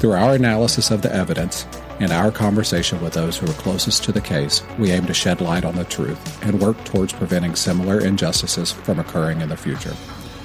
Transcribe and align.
Through 0.00 0.12
our 0.12 0.34
analysis 0.34 0.90
of 0.90 1.02
the 1.02 1.14
evidence 1.14 1.66
and 1.98 2.10
our 2.10 2.30
conversation 2.30 3.02
with 3.02 3.12
those 3.12 3.36
who 3.36 3.44
are 3.50 3.52
closest 3.52 4.02
to 4.04 4.12
the 4.12 4.20
case, 4.22 4.62
we 4.78 4.92
aim 4.92 5.04
to 5.04 5.12
shed 5.12 5.42
light 5.42 5.62
on 5.62 5.76
the 5.76 5.84
truth 5.84 6.42
and 6.42 6.58
work 6.58 6.82
towards 6.86 7.12
preventing 7.12 7.54
similar 7.54 8.00
injustices 8.00 8.72
from 8.72 8.98
occurring 8.98 9.42
in 9.42 9.50
the 9.50 9.58
future. 9.58 9.94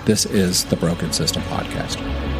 This 0.04 0.26
is 0.26 0.66
the 0.66 0.76
Broken 0.76 1.14
System 1.14 1.42
Podcast. 1.44 2.35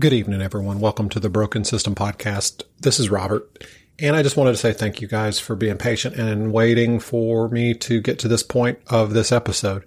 Good 0.00 0.14
evening, 0.14 0.40
everyone. 0.40 0.80
Welcome 0.80 1.10
to 1.10 1.20
the 1.20 1.28
Broken 1.28 1.62
System 1.62 1.94
Podcast. 1.94 2.62
This 2.78 2.98
is 2.98 3.10
Robert, 3.10 3.62
and 3.98 4.16
I 4.16 4.22
just 4.22 4.34
wanted 4.34 4.52
to 4.52 4.56
say 4.56 4.72
thank 4.72 5.02
you 5.02 5.06
guys 5.06 5.38
for 5.38 5.54
being 5.54 5.76
patient 5.76 6.16
and 6.16 6.54
waiting 6.54 7.00
for 7.00 7.50
me 7.50 7.74
to 7.74 8.00
get 8.00 8.18
to 8.20 8.28
this 8.28 8.42
point 8.42 8.78
of 8.86 9.12
this 9.12 9.30
episode. 9.30 9.84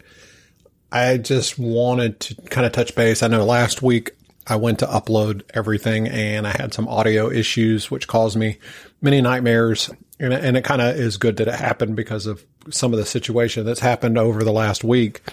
I 0.91 1.17
just 1.17 1.57
wanted 1.57 2.19
to 2.19 2.35
kind 2.35 2.67
of 2.67 2.73
touch 2.73 2.93
base. 2.93 3.23
I 3.23 3.27
know 3.27 3.43
last 3.43 3.81
week 3.81 4.11
I 4.45 4.55
went 4.57 4.77
to 4.79 4.85
upload 4.85 5.41
everything 5.55 6.07
and 6.07 6.45
I 6.45 6.51
had 6.51 6.75
some 6.75 6.87
audio 6.87 7.31
issues, 7.31 7.89
which 7.89 8.07
caused 8.07 8.37
me 8.37 8.59
many 9.01 9.19
nightmares. 9.19 9.89
And, 10.19 10.31
and 10.31 10.55
it 10.55 10.63
kind 10.63 10.83
of 10.83 10.95
is 10.95 11.17
good 11.17 11.37
that 11.37 11.47
it 11.47 11.55
happened 11.55 11.95
because 11.95 12.27
of 12.27 12.45
some 12.69 12.93
of 12.93 12.99
the 12.99 13.05
situation 13.07 13.65
that's 13.65 13.79
happened 13.79 14.19
over 14.19 14.43
the 14.43 14.53
last 14.53 14.83
week. 14.83 15.23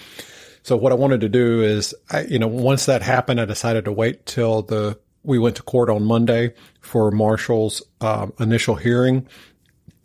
So 0.63 0.77
what 0.77 0.91
I 0.91 0.95
wanted 0.95 1.21
to 1.21 1.29
do 1.29 1.61
is, 1.61 1.93
I, 2.09 2.21
you 2.21 2.39
know, 2.39 2.47
once 2.47 2.85
that 2.85 3.01
happened, 3.01 3.41
I 3.41 3.45
decided 3.45 3.85
to 3.85 3.91
wait 3.91 4.25
till 4.25 4.61
the 4.61 4.99
we 5.23 5.37
went 5.37 5.55
to 5.55 5.63
court 5.63 5.89
on 5.89 6.03
Monday 6.03 6.53
for 6.79 7.11
Marshall's 7.11 7.83
um, 8.01 8.33
initial 8.39 8.75
hearing, 8.75 9.27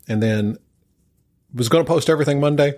and 0.07 0.21
then 0.21 0.57
was 1.53 1.69
going 1.69 1.83
to 1.83 1.87
post 1.87 2.09
everything 2.09 2.39
Monday, 2.39 2.75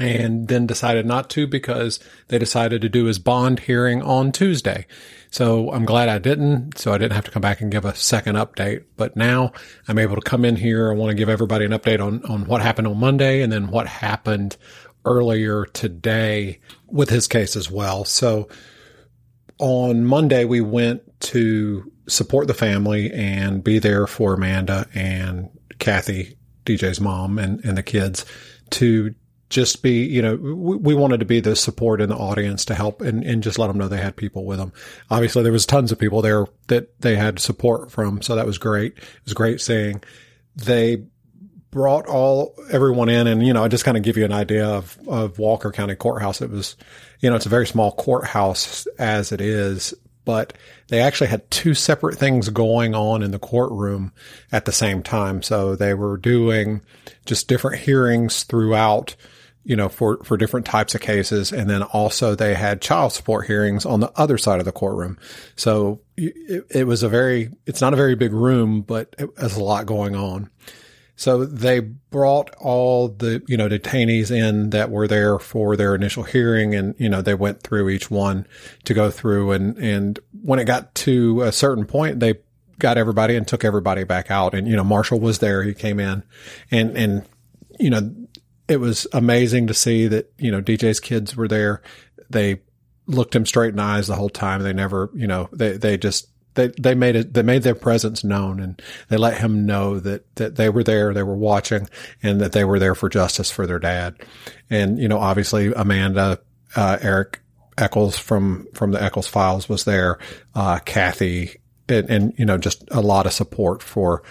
and 0.00 0.48
then 0.48 0.66
decided 0.66 1.06
not 1.06 1.30
to 1.30 1.46
because 1.46 2.00
they 2.28 2.38
decided 2.38 2.82
to 2.82 2.88
do 2.88 3.04
his 3.04 3.18
bond 3.18 3.60
hearing 3.60 4.02
on 4.02 4.32
Tuesday. 4.32 4.86
So 5.30 5.72
I'm 5.72 5.84
glad 5.84 6.08
I 6.08 6.18
didn't. 6.18 6.78
So 6.78 6.92
I 6.92 6.98
didn't 6.98 7.14
have 7.14 7.24
to 7.24 7.30
come 7.30 7.42
back 7.42 7.60
and 7.60 7.70
give 7.70 7.84
a 7.84 7.94
second 7.94 8.36
update. 8.36 8.84
But 8.96 9.16
now 9.16 9.52
I'm 9.88 9.98
able 9.98 10.14
to 10.14 10.22
come 10.22 10.44
in 10.44 10.56
here. 10.56 10.90
I 10.90 10.94
want 10.94 11.10
to 11.10 11.16
give 11.16 11.28
everybody 11.28 11.64
an 11.64 11.72
update 11.72 12.00
on, 12.00 12.24
on 12.26 12.44
what 12.46 12.62
happened 12.62 12.86
on 12.86 12.98
Monday 12.98 13.42
and 13.42 13.52
then 13.52 13.68
what 13.68 13.86
happened 13.88 14.56
earlier 15.04 15.66
today 15.66 16.60
with 16.86 17.10
his 17.10 17.26
case 17.26 17.56
as 17.56 17.70
well. 17.70 18.04
So 18.04 18.48
on 19.58 20.04
Monday, 20.04 20.44
we 20.44 20.60
went 20.60 21.02
to 21.20 21.90
support 22.08 22.46
the 22.46 22.54
family 22.54 23.12
and 23.12 23.62
be 23.64 23.78
there 23.78 24.06
for 24.06 24.34
Amanda 24.34 24.86
and 24.94 25.48
Kathy, 25.78 26.36
DJ's 26.66 27.00
mom, 27.00 27.38
and, 27.38 27.64
and 27.64 27.76
the 27.76 27.82
kids 27.82 28.24
to 28.70 29.14
just 29.50 29.82
be, 29.82 30.04
you 30.04 30.20
know, 30.20 30.36
we, 30.36 30.76
we, 30.76 30.94
wanted 30.94 31.20
to 31.20 31.26
be 31.26 31.38
the 31.38 31.54
support 31.54 32.00
in 32.00 32.08
the 32.08 32.16
audience 32.16 32.64
to 32.64 32.74
help 32.74 33.00
and, 33.00 33.22
and 33.22 33.42
just 33.42 33.58
let 33.58 33.68
them 33.68 33.78
know 33.78 33.86
they 33.86 34.00
had 34.00 34.16
people 34.16 34.44
with 34.44 34.58
them. 34.58 34.72
Obviously, 35.10 35.42
there 35.42 35.52
was 35.52 35.66
tons 35.66 35.92
of 35.92 35.98
people 35.98 36.22
there 36.22 36.46
that 36.68 37.00
they 37.00 37.14
had 37.14 37.38
support 37.38 37.90
from. 37.92 38.20
So 38.20 38.34
that 38.34 38.46
was 38.46 38.58
great. 38.58 38.94
It 38.96 39.24
was 39.24 39.34
great 39.34 39.60
seeing 39.60 40.02
they 40.56 41.04
brought 41.74 42.06
all 42.06 42.54
everyone 42.70 43.08
in 43.08 43.26
and 43.26 43.44
you 43.44 43.52
know 43.52 43.64
I 43.64 43.68
just 43.68 43.84
kind 43.84 43.96
of 43.96 44.02
give 44.04 44.16
you 44.16 44.24
an 44.24 44.32
idea 44.32 44.64
of 44.64 44.96
of 45.06 45.38
Walker 45.38 45.72
County 45.72 45.96
Courthouse. 45.96 46.40
It 46.40 46.48
was 46.48 46.76
you 47.20 47.28
know 47.28 47.36
it's 47.36 47.46
a 47.46 47.50
very 47.50 47.66
small 47.66 47.92
courthouse 47.92 48.86
as 48.98 49.32
it 49.32 49.42
is 49.42 49.92
but 50.24 50.54
they 50.88 51.00
actually 51.00 51.26
had 51.26 51.50
two 51.50 51.74
separate 51.74 52.16
things 52.16 52.48
going 52.48 52.94
on 52.94 53.22
in 53.22 53.30
the 53.30 53.38
courtroom 53.38 54.12
at 54.52 54.64
the 54.64 54.72
same 54.72 55.02
time. 55.02 55.42
So 55.42 55.76
they 55.76 55.92
were 55.92 56.16
doing 56.16 56.80
just 57.26 57.48
different 57.48 57.82
hearings 57.82 58.44
throughout 58.44 59.16
you 59.64 59.76
know 59.76 59.88
for 59.88 60.22
for 60.24 60.36
different 60.36 60.66
types 60.66 60.94
of 60.94 61.00
cases. 61.00 61.52
And 61.52 61.68
then 61.68 61.82
also 61.82 62.36
they 62.36 62.54
had 62.54 62.80
child 62.80 63.12
support 63.12 63.46
hearings 63.46 63.84
on 63.84 63.98
the 63.98 64.12
other 64.14 64.38
side 64.38 64.60
of 64.60 64.64
the 64.64 64.72
courtroom. 64.72 65.18
So 65.56 66.00
it, 66.16 66.66
it 66.70 66.84
was 66.86 67.02
a 67.02 67.08
very 67.08 67.50
it's 67.66 67.80
not 67.80 67.92
a 67.92 67.96
very 67.96 68.14
big 68.14 68.32
room 68.32 68.82
but 68.82 69.14
it 69.18 69.28
has 69.38 69.56
a 69.56 69.64
lot 69.64 69.86
going 69.86 70.14
on 70.14 70.50
so 71.16 71.44
they 71.44 71.80
brought 71.80 72.54
all 72.56 73.08
the, 73.08 73.42
you 73.46 73.56
know, 73.56 73.68
detainees 73.68 74.30
in 74.30 74.70
that 74.70 74.90
were 74.90 75.06
there 75.06 75.38
for 75.38 75.76
their 75.76 75.94
initial 75.94 76.24
hearing 76.24 76.74
and, 76.74 76.94
you 76.98 77.08
know, 77.08 77.22
they 77.22 77.34
went 77.34 77.62
through 77.62 77.88
each 77.88 78.10
one 78.10 78.46
to 78.84 78.94
go 78.94 79.10
through 79.10 79.52
and, 79.52 79.78
and 79.78 80.18
when 80.42 80.58
it 80.58 80.64
got 80.64 80.94
to 80.96 81.42
a 81.42 81.52
certain 81.52 81.86
point, 81.86 82.18
they 82.18 82.34
got 82.80 82.98
everybody 82.98 83.36
and 83.36 83.46
took 83.46 83.64
everybody 83.64 84.02
back 84.02 84.30
out. 84.30 84.54
And, 84.54 84.66
you 84.66 84.74
know, 84.74 84.82
Marshall 84.82 85.20
was 85.20 85.38
there. 85.38 85.62
He 85.62 85.72
came 85.72 86.00
in 86.00 86.24
and, 86.72 86.96
and, 86.96 87.24
you 87.78 87.90
know, 87.90 88.12
it 88.66 88.78
was 88.78 89.06
amazing 89.12 89.68
to 89.68 89.74
see 89.74 90.08
that, 90.08 90.32
you 90.38 90.50
know, 90.50 90.60
DJ's 90.60 90.98
kids 90.98 91.36
were 91.36 91.48
there. 91.48 91.80
They 92.28 92.60
looked 93.06 93.36
him 93.36 93.46
straight 93.46 93.70
in 93.70 93.76
the 93.76 93.82
eyes 93.82 94.08
the 94.08 94.16
whole 94.16 94.30
time. 94.30 94.62
They 94.62 94.72
never, 94.72 95.10
you 95.14 95.28
know, 95.28 95.48
they, 95.52 95.76
they 95.76 95.96
just 95.96 96.28
they 96.54 96.68
they 96.80 96.94
made 96.94 97.16
it 97.16 97.34
they 97.34 97.42
made 97.42 97.62
their 97.62 97.74
presence 97.74 98.24
known 98.24 98.60
and 98.60 98.80
they 99.08 99.16
let 99.16 99.38
him 99.38 99.66
know 99.66 99.98
that 100.00 100.34
that 100.36 100.56
they 100.56 100.68
were 100.68 100.84
there 100.84 101.12
they 101.12 101.22
were 101.22 101.36
watching 101.36 101.88
and 102.22 102.40
that 102.40 102.52
they 102.52 102.64
were 102.64 102.78
there 102.78 102.94
for 102.94 103.08
justice 103.08 103.50
for 103.50 103.66
their 103.66 103.78
dad. 103.78 104.16
And 104.70 104.98
you 104.98 105.08
know 105.08 105.18
obviously 105.18 105.72
Amanda 105.74 106.40
uh, 106.76 106.98
Eric 107.00 107.40
Eccles 107.76 108.16
from 108.16 108.66
from 108.74 108.92
the 108.92 109.02
Eccles 109.02 109.26
files 109.26 109.68
was 109.68 109.84
there. 109.84 110.18
Uh, 110.54 110.78
Kathy 110.78 111.60
and, 111.88 112.08
and, 112.08 112.34
you 112.38 112.44
know 112.44 112.56
just 112.56 112.84
a 112.90 113.00
lot 113.00 113.26
of 113.26 113.32
support 113.32 113.82
for 113.82 114.22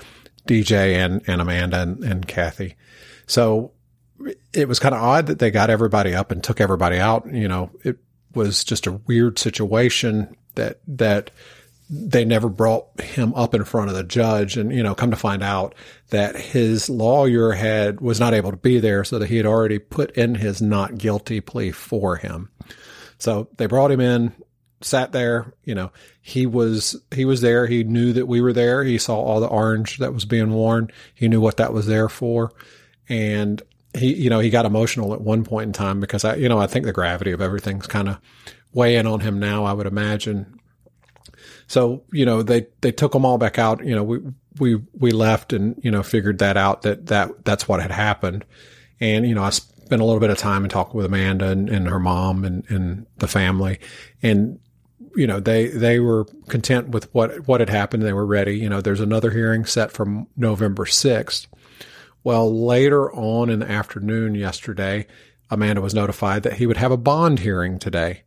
DJ 0.47 0.95
and 0.95 1.21
and 1.27 1.41
Amanda 1.41 1.81
and, 1.81 2.03
and 2.03 2.27
Kathy. 2.27 2.75
So 3.27 3.71
it 4.53 4.67
was 4.67 4.79
kind 4.79 4.95
of 4.95 5.01
odd 5.01 5.27
that 5.27 5.39
they 5.39 5.51
got 5.51 5.69
everybody 5.69 6.13
up 6.13 6.31
and 6.31 6.43
took 6.43 6.61
everybody 6.61 6.97
out. 6.97 7.31
You 7.31 7.47
know 7.47 7.71
it 7.83 7.97
was 8.33 8.63
just 8.63 8.87
a 8.87 8.93
weird 8.93 9.37
situation 9.37 10.35
that 10.55 10.79
that 10.87 11.31
they 11.95 12.25
never 12.25 12.49
brought 12.49 12.99
him 12.99 13.33
up 13.35 13.53
in 13.53 13.63
front 13.63 13.89
of 13.89 13.95
the 13.95 14.03
judge 14.03 14.57
and, 14.57 14.73
you 14.73 14.81
know, 14.81 14.95
come 14.95 15.11
to 15.11 15.17
find 15.17 15.43
out 15.43 15.75
that 16.09 16.35
his 16.35 16.89
lawyer 16.89 17.51
had, 17.51 18.01
was 18.01 18.19
not 18.19 18.33
able 18.33 18.49
to 18.49 18.57
be 18.57 18.79
there 18.79 19.03
so 19.03 19.19
that 19.19 19.29
he 19.29 19.37
had 19.37 19.45
already 19.45 19.77
put 19.77 20.11
in 20.11 20.35
his 20.35 20.61
not 20.61 20.97
guilty 20.97 21.39
plea 21.39 21.71
for 21.71 22.15
him. 22.15 22.49
So 23.19 23.47
they 23.57 23.67
brought 23.67 23.91
him 23.91 23.99
in, 23.99 24.33
sat 24.81 25.11
there, 25.11 25.53
you 25.63 25.75
know, 25.75 25.91
he 26.21 26.47
was, 26.47 26.95
he 27.13 27.25
was 27.25 27.41
there. 27.41 27.67
He 27.67 27.83
knew 27.83 28.11
that 28.13 28.27
we 28.27 28.41
were 28.41 28.53
there. 28.53 28.83
He 28.83 28.97
saw 28.97 29.15
all 29.17 29.39
the 29.39 29.47
orange 29.47 29.99
that 29.99 30.13
was 30.13 30.25
being 30.25 30.51
worn. 30.51 30.89
He 31.13 31.27
knew 31.27 31.41
what 31.41 31.57
that 31.57 31.73
was 31.73 31.85
there 31.85 32.09
for. 32.09 32.51
And 33.07 33.61
he, 33.95 34.15
you 34.15 34.29
know, 34.31 34.39
he 34.39 34.49
got 34.49 34.65
emotional 34.65 35.13
at 35.13 35.21
one 35.21 35.43
point 35.43 35.67
in 35.67 35.73
time 35.73 35.99
because 35.99 36.25
I, 36.25 36.35
you 36.35 36.49
know, 36.49 36.59
I 36.59 36.67
think 36.67 36.85
the 36.85 36.91
gravity 36.91 37.31
of 37.31 37.41
everything's 37.41 37.85
kind 37.85 38.09
of 38.09 38.19
weighing 38.73 39.05
on 39.05 39.19
him 39.19 39.39
now, 39.39 39.65
I 39.65 39.73
would 39.73 39.85
imagine. 39.85 40.59
So, 41.67 42.03
you 42.11 42.25
know, 42.25 42.43
they, 42.43 42.67
they 42.81 42.91
took 42.91 43.11
them 43.11 43.25
all 43.25 43.37
back 43.37 43.57
out. 43.57 43.85
You 43.85 43.95
know, 43.95 44.03
we, 44.03 44.19
we, 44.59 44.81
we 44.93 45.11
left 45.11 45.53
and, 45.53 45.79
you 45.83 45.91
know, 45.91 46.03
figured 46.03 46.39
that 46.39 46.57
out 46.57 46.83
that, 46.83 47.07
that, 47.07 47.45
that's 47.45 47.67
what 47.67 47.81
had 47.81 47.91
happened. 47.91 48.45
And, 48.99 49.27
you 49.27 49.35
know, 49.35 49.43
I 49.43 49.49
spent 49.49 50.01
a 50.01 50.05
little 50.05 50.19
bit 50.19 50.29
of 50.29 50.37
time 50.37 50.63
and 50.63 50.71
talked 50.71 50.93
with 50.93 51.05
Amanda 51.05 51.49
and, 51.49 51.69
and 51.69 51.87
her 51.87 51.99
mom 51.99 52.45
and, 52.45 52.63
and 52.69 53.05
the 53.17 53.27
family. 53.27 53.79
And, 54.21 54.59
you 55.15 55.27
know, 55.27 55.39
they, 55.39 55.67
they 55.67 55.99
were 55.99 56.25
content 56.47 56.89
with 56.89 57.13
what, 57.13 57.47
what 57.47 57.59
had 57.59 57.69
happened. 57.69 58.03
They 58.03 58.13
were 58.13 58.25
ready. 58.25 58.57
You 58.57 58.69
know, 58.69 58.81
there's 58.81 58.99
another 58.99 59.31
hearing 59.31 59.65
set 59.65 59.91
from 59.91 60.27
November 60.35 60.85
6th. 60.85 61.47
Well, 62.23 62.65
later 62.65 63.11
on 63.13 63.49
in 63.49 63.59
the 63.59 63.69
afternoon 63.69 64.35
yesterday, 64.35 65.07
Amanda 65.49 65.81
was 65.81 65.93
notified 65.93 66.43
that 66.43 66.53
he 66.53 66.65
would 66.65 66.77
have 66.77 66.91
a 66.91 66.97
bond 66.97 67.39
hearing 67.39 67.77
today, 67.79 68.23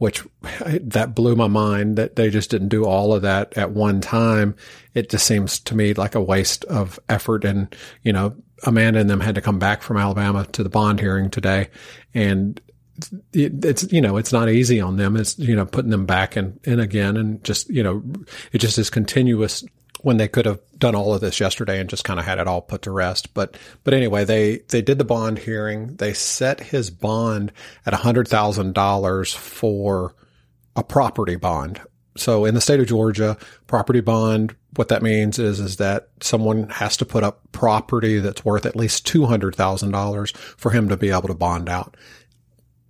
which 0.00 0.24
that 0.80 1.14
blew 1.14 1.36
my 1.36 1.46
mind 1.46 1.96
that 1.96 2.16
they 2.16 2.30
just 2.30 2.50
didn't 2.50 2.68
do 2.68 2.86
all 2.86 3.12
of 3.12 3.20
that 3.20 3.56
at 3.56 3.72
one 3.72 4.00
time. 4.00 4.56
It 4.94 5.10
just 5.10 5.26
seems 5.26 5.60
to 5.60 5.76
me 5.76 5.92
like 5.92 6.14
a 6.14 6.22
waste 6.22 6.64
of 6.64 6.98
effort. 7.10 7.44
And, 7.44 7.76
you 8.02 8.10
know, 8.10 8.34
Amanda 8.64 8.98
and 8.98 9.10
them 9.10 9.20
had 9.20 9.34
to 9.34 9.42
come 9.42 9.58
back 9.58 9.82
from 9.82 9.98
Alabama 9.98 10.46
to 10.52 10.62
the 10.62 10.70
bond 10.70 11.00
hearing 11.00 11.28
today. 11.28 11.68
And 12.14 12.58
it, 13.34 13.62
it's 13.64 13.90
you 13.90 14.00
know 14.00 14.16
it's 14.18 14.32
not 14.32 14.50
easy 14.50 14.80
on 14.80 14.96
them. 14.96 15.16
It's 15.16 15.38
you 15.38 15.56
know 15.56 15.64
putting 15.64 15.90
them 15.90 16.04
back 16.04 16.36
in, 16.36 16.60
in 16.64 16.80
again 16.80 17.16
and 17.16 17.42
just 17.42 17.70
you 17.70 17.82
know 17.82 18.02
it 18.52 18.58
just 18.58 18.76
is 18.76 18.90
continuous 18.90 19.64
when 20.02 20.16
they 20.16 20.28
could 20.28 20.46
have 20.46 20.60
done 20.78 20.94
all 20.94 21.14
of 21.14 21.20
this 21.20 21.40
yesterday 21.40 21.80
and 21.80 21.90
just 21.90 22.04
kind 22.04 22.18
of 22.18 22.26
had 22.26 22.38
it 22.38 22.46
all 22.46 22.62
put 22.62 22.82
to 22.82 22.90
rest. 22.90 23.34
But 23.34 23.56
but 23.84 23.94
anyway, 23.94 24.24
they 24.24 24.58
they 24.68 24.82
did 24.82 24.98
the 24.98 25.04
bond 25.04 25.38
hearing. 25.38 25.96
They 25.96 26.12
set 26.12 26.60
his 26.60 26.90
bond 26.90 27.52
at 27.86 27.94
hundred 27.94 28.28
thousand 28.28 28.74
dollars 28.74 29.32
for 29.32 30.14
a 30.76 30.82
property 30.82 31.36
bond. 31.36 31.80
So 32.16 32.44
in 32.44 32.54
the 32.54 32.60
state 32.60 32.80
of 32.80 32.86
Georgia, 32.86 33.36
property 33.66 34.00
bond, 34.00 34.54
what 34.76 34.88
that 34.88 35.02
means 35.02 35.38
is 35.38 35.60
is 35.60 35.76
that 35.76 36.08
someone 36.20 36.68
has 36.70 36.96
to 36.98 37.06
put 37.06 37.22
up 37.22 37.40
property 37.52 38.18
that's 38.18 38.44
worth 38.44 38.66
at 38.66 38.76
least 38.76 39.06
two 39.06 39.26
hundred 39.26 39.54
thousand 39.54 39.92
dollars 39.92 40.30
for 40.30 40.70
him 40.70 40.88
to 40.88 40.96
be 40.96 41.10
able 41.10 41.28
to 41.28 41.34
bond 41.34 41.68
out 41.68 41.96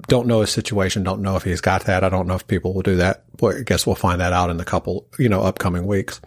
don't 0.08 0.26
know 0.26 0.40
his 0.40 0.50
situation. 0.50 1.02
Don't 1.02 1.22
know 1.22 1.36
if 1.36 1.44
he's 1.44 1.60
got 1.60 1.84
that. 1.84 2.04
I 2.04 2.08
don't 2.08 2.26
know 2.26 2.34
if 2.34 2.46
people 2.46 2.74
will 2.74 2.82
do 2.82 2.96
that. 2.96 3.24
But 3.36 3.56
I 3.56 3.60
guess 3.62 3.86
we'll 3.86 3.96
find 3.96 4.20
that 4.20 4.32
out 4.32 4.50
in 4.50 4.56
the 4.56 4.64
couple, 4.64 5.06
you 5.18 5.28
know, 5.28 5.42
upcoming 5.42 5.86
weeks. 5.86 6.20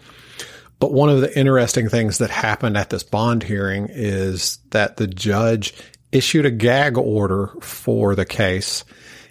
But 0.83 0.91
one 0.91 1.07
of 1.07 1.21
the 1.21 1.39
interesting 1.39 1.87
things 1.87 2.17
that 2.17 2.29
happened 2.29 2.75
at 2.75 2.89
this 2.89 3.03
bond 3.03 3.41
hearing 3.41 3.87
is 3.89 4.57
that 4.71 4.97
the 4.97 5.07
judge 5.07 5.73
issued 6.11 6.45
a 6.45 6.51
gag 6.51 6.97
order 6.97 7.53
for 7.61 8.15
the 8.15 8.25
case. 8.25 8.83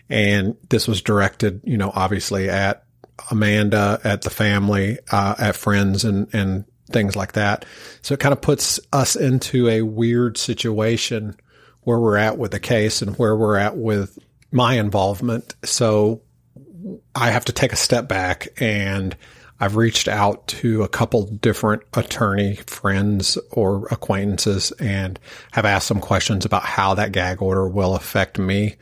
And 0.09 0.57
this 0.71 0.89
was 0.89 1.03
directed, 1.03 1.61
you 1.65 1.77
know, 1.77 1.93
obviously 1.95 2.49
at 2.49 2.87
Amanda, 3.31 4.01
at 4.03 4.23
the 4.23 4.31
family, 4.31 4.99
uh, 5.11 5.35
at 5.39 5.55
friends 5.55 6.07
and, 6.07 6.27
and 6.33 6.65
things 6.91 7.17
like 7.17 7.33
that. 7.33 7.67
So 8.01 8.15
it 8.15 8.21
kind 8.21 8.33
of 8.33 8.41
puts 8.41 8.81
us 8.91 9.15
into 9.15 9.69
a 9.69 9.83
weird 9.83 10.39
situation 10.39 11.37
where 11.83 11.99
we're 11.99 12.17
at 12.17 12.39
with 12.39 12.53
the 12.53 12.61
case 12.61 13.03
and 13.03 13.15
where 13.19 13.37
we're 13.37 13.59
at 13.59 13.77
with 13.77 14.19
my 14.51 14.77
involvement. 14.77 15.55
So 15.65 16.23
I 17.15 17.31
have 17.31 17.45
to 17.45 17.53
take 17.53 17.75
a 17.75 17.77
step 17.77 18.09
back 18.09 18.49
and 18.59 19.15
I've 19.63 19.77
reached 19.77 20.09
out 20.09 20.45
to 20.49 20.83
a 20.83 20.89
couple 20.89 21.23
different 21.27 21.85
attorney 21.95 22.57
friends 22.67 23.39
or 23.53 23.87
acquaintances 23.93 24.73
and 24.73 25.21
have 25.53 25.65
asked 25.65 25.87
some 25.87 26.01
questions 26.01 26.45
about 26.45 26.65
how 26.65 26.95
that 26.95 27.13
gag 27.13 27.41
order 27.41 27.69
will 27.69 27.95
affect 27.95 28.41
me 28.41 28.75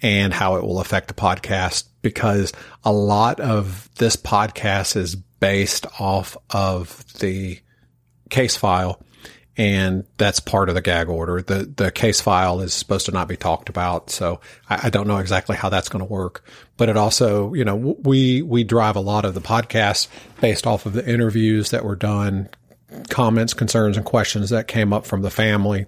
and 0.00 0.32
how 0.32 0.56
it 0.56 0.64
will 0.64 0.80
affect 0.80 1.08
the 1.08 1.14
podcast 1.14 1.84
because 2.00 2.54
a 2.84 2.90
lot 2.90 3.38
of 3.38 3.90
this 3.96 4.16
podcast 4.16 4.96
is 4.96 5.14
based 5.14 5.84
off 6.00 6.38
of 6.48 7.04
the 7.18 7.60
case 8.30 8.56
file 8.56 9.02
and 9.56 10.04
that's 10.16 10.40
part 10.40 10.68
of 10.68 10.74
the 10.74 10.82
gag 10.82 11.08
order. 11.08 11.40
The 11.40 11.64
the 11.76 11.90
case 11.90 12.20
file 12.20 12.60
is 12.60 12.74
supposed 12.74 13.06
to 13.06 13.12
not 13.12 13.28
be 13.28 13.36
talked 13.36 13.68
about, 13.68 14.10
so 14.10 14.40
I, 14.68 14.86
I 14.86 14.90
don't 14.90 15.06
know 15.06 15.18
exactly 15.18 15.56
how 15.56 15.68
that's 15.68 15.88
going 15.88 16.04
to 16.04 16.10
work. 16.10 16.44
But 16.76 16.88
it 16.88 16.96
also, 16.96 17.54
you 17.54 17.64
know, 17.64 17.76
we 17.76 18.42
we 18.42 18.64
drive 18.64 18.96
a 18.96 19.00
lot 19.00 19.24
of 19.24 19.34
the 19.34 19.40
podcasts 19.40 20.08
based 20.40 20.66
off 20.66 20.86
of 20.86 20.92
the 20.92 21.08
interviews 21.08 21.70
that 21.70 21.84
were 21.84 21.94
done, 21.94 22.48
comments, 23.10 23.54
concerns, 23.54 23.96
and 23.96 24.04
questions 24.04 24.50
that 24.50 24.66
came 24.66 24.92
up 24.92 25.06
from 25.06 25.22
the 25.22 25.30
family, 25.30 25.86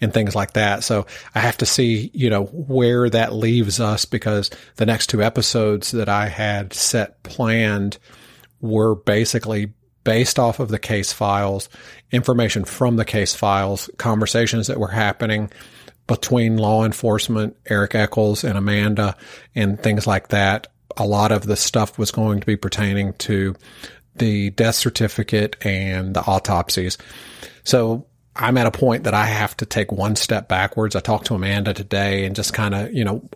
and 0.00 0.12
things 0.12 0.34
like 0.34 0.54
that. 0.54 0.82
So 0.82 1.06
I 1.36 1.40
have 1.40 1.58
to 1.58 1.66
see, 1.66 2.10
you 2.14 2.30
know, 2.30 2.44
where 2.46 3.08
that 3.10 3.32
leaves 3.32 3.78
us 3.78 4.06
because 4.06 4.50
the 4.74 4.86
next 4.86 5.06
two 5.06 5.22
episodes 5.22 5.92
that 5.92 6.08
I 6.08 6.26
had 6.26 6.72
set 6.72 7.22
planned 7.22 7.98
were 8.60 8.96
basically 8.96 9.72
based 10.04 10.38
off 10.38 10.60
of 10.60 10.68
the 10.68 10.78
case 10.78 11.12
files, 11.12 11.68
information 12.12 12.64
from 12.64 12.96
the 12.96 13.04
case 13.04 13.34
files, 13.34 13.90
conversations 13.98 14.68
that 14.68 14.78
were 14.78 14.88
happening 14.88 15.50
between 16.06 16.58
law 16.58 16.84
enforcement, 16.84 17.56
Eric 17.66 17.94
Eccles 17.94 18.44
and 18.44 18.58
Amanda 18.58 19.16
and 19.54 19.82
things 19.82 20.06
like 20.06 20.28
that. 20.28 20.66
A 20.96 21.06
lot 21.06 21.32
of 21.32 21.46
the 21.46 21.56
stuff 21.56 21.98
was 21.98 22.10
going 22.10 22.40
to 22.40 22.46
be 22.46 22.56
pertaining 22.56 23.14
to 23.14 23.56
the 24.16 24.50
death 24.50 24.76
certificate 24.76 25.56
and 25.64 26.14
the 26.14 26.20
autopsies. 26.20 26.98
So 27.64 28.06
I'm 28.36 28.58
at 28.58 28.66
a 28.66 28.70
point 28.70 29.04
that 29.04 29.14
I 29.14 29.26
have 29.26 29.56
to 29.58 29.66
take 29.66 29.90
one 29.90 30.14
step 30.16 30.48
backwards. 30.48 30.94
I 30.94 31.00
talked 31.00 31.26
to 31.26 31.34
Amanda 31.34 31.72
today 31.72 32.26
and 32.26 32.36
just 32.36 32.52
kind 32.52 32.74
of, 32.74 32.92
you 32.92 33.04
know, 33.04 33.28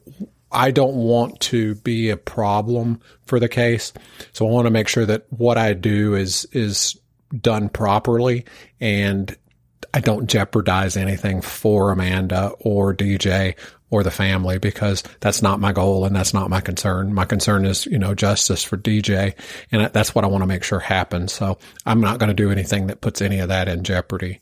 I 0.50 0.70
don't 0.70 0.96
want 0.96 1.40
to 1.40 1.74
be 1.76 2.10
a 2.10 2.16
problem 2.16 3.00
for 3.26 3.38
the 3.38 3.48
case. 3.48 3.92
So 4.32 4.46
I 4.46 4.50
want 4.50 4.66
to 4.66 4.70
make 4.70 4.88
sure 4.88 5.06
that 5.06 5.26
what 5.30 5.58
I 5.58 5.74
do 5.74 6.14
is, 6.14 6.46
is 6.52 6.98
done 7.40 7.68
properly 7.68 8.44
and 8.80 9.36
I 9.94 10.00
don't 10.00 10.28
jeopardize 10.28 10.96
anything 10.96 11.40
for 11.40 11.92
Amanda 11.92 12.52
or 12.60 12.94
DJ 12.94 13.56
or 13.90 14.02
the 14.02 14.10
family 14.10 14.58
because 14.58 15.02
that's 15.20 15.40
not 15.40 15.60
my 15.60 15.72
goal 15.72 16.04
and 16.04 16.14
that's 16.14 16.34
not 16.34 16.50
my 16.50 16.60
concern. 16.60 17.14
My 17.14 17.24
concern 17.24 17.64
is, 17.64 17.86
you 17.86 17.98
know, 17.98 18.14
justice 18.14 18.62
for 18.62 18.76
DJ 18.76 19.34
and 19.72 19.90
that's 19.92 20.14
what 20.14 20.24
I 20.24 20.28
want 20.28 20.42
to 20.42 20.46
make 20.46 20.62
sure 20.62 20.78
happens. 20.78 21.32
So 21.32 21.58
I'm 21.86 22.00
not 22.00 22.18
going 22.18 22.28
to 22.28 22.34
do 22.34 22.50
anything 22.50 22.88
that 22.88 23.00
puts 23.00 23.22
any 23.22 23.38
of 23.38 23.48
that 23.48 23.68
in 23.68 23.84
jeopardy. 23.84 24.40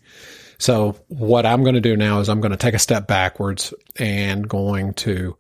So 0.59 0.97
what 1.09 1.47
I'm 1.47 1.63
going 1.63 1.75
to 1.75 1.81
do 1.81 1.97
now 1.97 2.21
is 2.21 2.29
I'm 2.29 2.41
going 2.41 2.51
to 2.51 2.57
take 2.57 2.75
a 2.75 2.79
step 2.79 3.07
backwards 3.07 3.75
and 3.97 4.49
going 4.49 4.95
to 4.95 5.37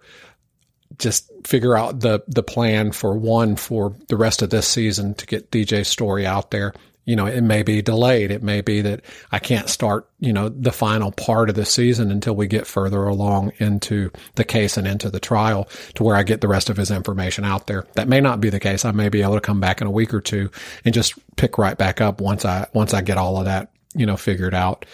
just 0.98 1.30
figure 1.44 1.76
out 1.76 2.00
the 2.00 2.22
the 2.28 2.42
plan 2.42 2.92
for 2.92 3.16
one 3.16 3.56
for 3.56 3.94
the 4.08 4.16
rest 4.16 4.42
of 4.42 4.50
this 4.50 4.66
season 4.66 5.14
to 5.14 5.26
get 5.26 5.50
DJ's 5.50 5.88
story 5.88 6.26
out 6.26 6.50
there. 6.50 6.74
You 7.04 7.14
know, 7.14 7.26
it 7.26 7.42
may 7.42 7.62
be 7.62 7.82
delayed. 7.82 8.32
It 8.32 8.42
may 8.42 8.62
be 8.62 8.80
that 8.80 9.02
I 9.30 9.38
can't 9.38 9.68
start, 9.68 10.10
you 10.18 10.32
know, 10.32 10.48
the 10.48 10.72
final 10.72 11.12
part 11.12 11.48
of 11.48 11.54
the 11.54 11.64
season 11.64 12.10
until 12.10 12.34
we 12.34 12.48
get 12.48 12.66
further 12.66 13.04
along 13.04 13.52
into 13.58 14.10
the 14.34 14.42
case 14.42 14.76
and 14.76 14.88
into 14.88 15.08
the 15.08 15.20
trial 15.20 15.68
to 15.94 16.02
where 16.02 16.16
I 16.16 16.24
get 16.24 16.40
the 16.40 16.48
rest 16.48 16.68
of 16.68 16.76
his 16.76 16.90
information 16.90 17.44
out 17.44 17.68
there. 17.68 17.86
That 17.94 18.08
may 18.08 18.20
not 18.20 18.40
be 18.40 18.50
the 18.50 18.58
case. 18.58 18.84
I 18.84 18.90
may 18.90 19.08
be 19.08 19.22
able 19.22 19.34
to 19.34 19.40
come 19.40 19.60
back 19.60 19.80
in 19.80 19.86
a 19.86 19.90
week 19.90 20.12
or 20.12 20.20
two 20.20 20.50
and 20.84 20.92
just 20.92 21.14
pick 21.36 21.58
right 21.58 21.78
back 21.78 22.00
up 22.00 22.20
once 22.20 22.44
I 22.44 22.66
once 22.74 22.92
I 22.92 23.02
get 23.02 23.18
all 23.18 23.38
of 23.38 23.44
that, 23.44 23.70
you 23.94 24.04
know, 24.04 24.16
figured 24.16 24.54
out. 24.54 24.84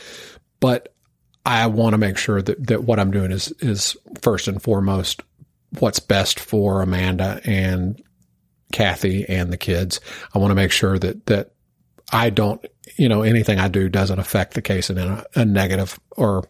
But 0.60 0.92
I 1.44 1.66
want 1.66 1.94
to 1.94 1.98
make 1.98 2.18
sure 2.18 2.40
that, 2.40 2.66
that 2.66 2.84
what 2.84 3.00
I'm 3.00 3.10
doing 3.10 3.32
is 3.32 3.52
is 3.60 3.96
first 4.20 4.48
and 4.48 4.62
foremost 4.62 5.22
what's 5.78 6.00
best 6.00 6.40
for 6.40 6.82
Amanda 6.82 7.40
and 7.44 8.02
Kathy 8.72 9.28
and 9.28 9.52
the 9.52 9.56
kids. 9.56 10.00
I 10.34 10.38
want 10.38 10.50
to 10.50 10.56
make 10.56 10.72
sure 10.72 10.98
that, 10.98 11.26
that 11.26 11.52
I 12.12 12.30
don't, 12.30 12.64
you 12.96 13.08
know, 13.08 13.22
anything 13.22 13.58
I 13.58 13.68
do 13.68 13.88
doesn't 13.88 14.18
affect 14.18 14.54
the 14.54 14.62
case 14.62 14.90
in 14.90 14.98
a, 14.98 15.24
a 15.34 15.44
negative 15.44 15.98
or, 16.12 16.44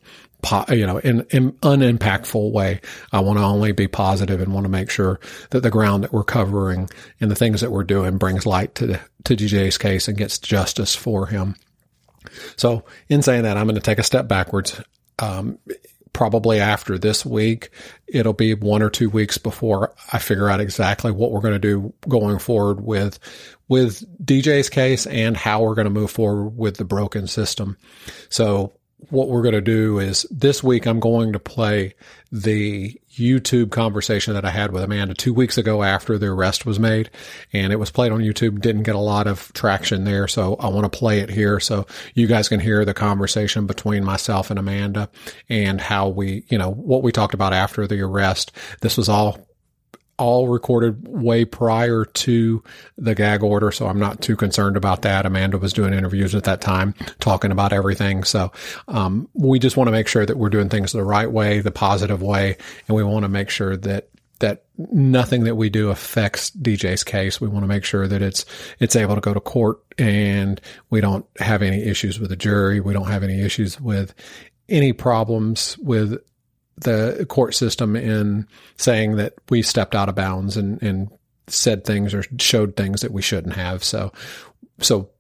you 0.70 0.86
know, 0.86 0.98
in, 0.98 1.26
in 1.30 1.52
unimpactful 1.62 2.52
way. 2.52 2.80
I 3.12 3.20
want 3.20 3.38
to 3.38 3.44
only 3.44 3.72
be 3.72 3.86
positive 3.86 4.40
and 4.40 4.52
want 4.52 4.64
to 4.64 4.70
make 4.70 4.90
sure 4.90 5.20
that 5.50 5.60
the 5.60 5.70
ground 5.70 6.04
that 6.04 6.12
we're 6.12 6.24
covering 6.24 6.88
and 7.20 7.30
the 7.30 7.36
things 7.36 7.60
that 7.60 7.70
we're 7.70 7.84
doing 7.84 8.18
brings 8.18 8.46
light 8.46 8.74
to 8.76 8.86
the, 8.86 9.00
to 9.24 9.36
DJ's 9.36 9.78
case 9.78 10.08
and 10.08 10.18
gets 10.18 10.38
justice 10.38 10.94
for 10.94 11.26
him. 11.26 11.54
So 12.56 12.84
in 13.08 13.22
saying 13.22 13.42
that, 13.42 13.56
I'm 13.56 13.66
going 13.66 13.74
to 13.76 13.80
take 13.80 13.98
a 13.98 14.04
step 14.04 14.26
backwards. 14.26 14.80
Um, 15.18 15.58
probably 16.12 16.60
after 16.60 16.98
this 16.98 17.24
week. 17.24 17.70
It'll 18.06 18.32
be 18.32 18.54
one 18.54 18.82
or 18.82 18.90
two 18.90 19.08
weeks 19.08 19.38
before 19.38 19.94
I 20.12 20.18
figure 20.18 20.48
out 20.48 20.60
exactly 20.60 21.10
what 21.10 21.32
we're 21.32 21.40
going 21.40 21.54
to 21.54 21.58
do 21.58 21.92
going 22.08 22.38
forward 22.38 22.80
with, 22.80 23.18
with 23.68 24.04
DJ's 24.24 24.68
case 24.68 25.06
and 25.06 25.36
how 25.36 25.62
we're 25.62 25.74
going 25.74 25.86
to 25.86 25.90
move 25.90 26.10
forward 26.10 26.50
with 26.56 26.76
the 26.76 26.84
broken 26.84 27.26
system. 27.26 27.78
So 28.28 28.72
what 29.10 29.28
we're 29.28 29.42
going 29.42 29.54
to 29.54 29.60
do 29.60 29.98
is 29.98 30.26
this 30.30 30.62
week 30.62 30.86
I'm 30.86 31.00
going 31.00 31.32
to 31.32 31.38
play 31.38 31.94
the 32.30 32.98
YouTube 33.14 33.70
conversation 33.70 34.34
that 34.34 34.44
I 34.44 34.50
had 34.50 34.72
with 34.72 34.82
Amanda 34.82 35.14
two 35.14 35.34
weeks 35.34 35.58
ago 35.58 35.82
after 35.82 36.16
the 36.16 36.28
arrest 36.28 36.64
was 36.64 36.80
made. 36.80 37.10
And 37.52 37.72
it 37.72 37.76
was 37.76 37.90
played 37.90 38.12
on 38.12 38.20
YouTube, 38.20 38.60
didn't 38.60 38.84
get 38.84 38.94
a 38.94 39.00
lot 39.00 39.26
of 39.26 39.52
traction 39.52 40.04
there. 40.04 40.26
So 40.28 40.56
I 40.56 40.68
want 40.68 40.90
to 40.90 40.98
play 40.98 41.20
it 41.20 41.30
here 41.30 41.60
so 41.60 41.86
you 42.14 42.26
guys 42.26 42.48
can 42.48 42.60
hear 42.60 42.84
the 42.84 42.94
conversation 42.94 43.66
between 43.66 44.04
myself 44.04 44.50
and 44.50 44.58
Amanda 44.58 45.10
and 45.48 45.80
how 45.80 46.08
we, 46.08 46.44
you 46.48 46.56
know, 46.56 46.70
what 46.70 47.02
we 47.02 47.12
talked 47.12 47.34
about 47.34 47.52
after 47.52 47.86
the 47.86 48.00
arrest. 48.00 48.52
This 48.80 48.96
was 48.96 49.08
all 49.08 49.38
all 50.18 50.48
recorded 50.48 51.06
way 51.08 51.44
prior 51.44 52.04
to 52.04 52.62
the 52.96 53.14
gag 53.14 53.42
order, 53.42 53.70
so 53.72 53.86
I'm 53.86 53.98
not 53.98 54.20
too 54.20 54.36
concerned 54.36 54.76
about 54.76 55.02
that. 55.02 55.26
Amanda 55.26 55.58
was 55.58 55.72
doing 55.72 55.94
interviews 55.94 56.34
at 56.34 56.44
that 56.44 56.60
time, 56.60 56.94
talking 57.18 57.50
about 57.50 57.72
everything. 57.72 58.24
So 58.24 58.52
um, 58.88 59.28
we 59.34 59.58
just 59.58 59.76
want 59.76 59.88
to 59.88 59.92
make 59.92 60.08
sure 60.08 60.26
that 60.26 60.36
we're 60.36 60.50
doing 60.50 60.68
things 60.68 60.92
the 60.92 61.04
right 61.04 61.30
way, 61.30 61.60
the 61.60 61.70
positive 61.70 62.22
way, 62.22 62.56
and 62.86 62.96
we 62.96 63.02
want 63.02 63.24
to 63.24 63.28
make 63.28 63.50
sure 63.50 63.76
that 63.76 64.08
that 64.42 64.64
nothing 64.90 65.44
that 65.44 65.54
we 65.54 65.70
do 65.70 65.90
affects 65.90 66.50
DJ's 66.50 67.04
case. 67.04 67.40
We 67.40 67.48
want 67.48 67.62
to 67.62 67.68
make 67.68 67.84
sure 67.84 68.06
that 68.08 68.20
it's 68.20 68.44
it's 68.80 68.96
able 68.96 69.14
to 69.14 69.20
go 69.20 69.32
to 69.32 69.40
court 69.40 69.80
and 69.98 70.60
we 70.90 71.00
don't 71.00 71.24
have 71.38 71.62
any 71.62 71.82
issues 71.82 72.20
with 72.20 72.28
the 72.28 72.36
jury. 72.36 72.80
We 72.80 72.92
don't 72.92 73.08
have 73.08 73.22
any 73.22 73.40
issues 73.40 73.80
with 73.80 74.14
any 74.68 74.92
problems 74.92 75.78
with 75.78 76.18
the 76.76 77.26
court 77.28 77.54
system 77.54 77.96
in 77.96 78.46
saying 78.76 79.16
that 79.16 79.34
we 79.50 79.62
stepped 79.62 79.94
out 79.94 80.08
of 80.08 80.14
bounds 80.14 80.56
and, 80.56 80.82
and 80.82 81.10
said 81.46 81.84
things 81.84 82.14
or 82.14 82.24
showed 82.38 82.76
things 82.76 83.02
that 83.02 83.12
we 83.12 83.22
shouldn't 83.22 83.54
have. 83.54 83.84
So, 83.84 84.12
so 84.80 85.10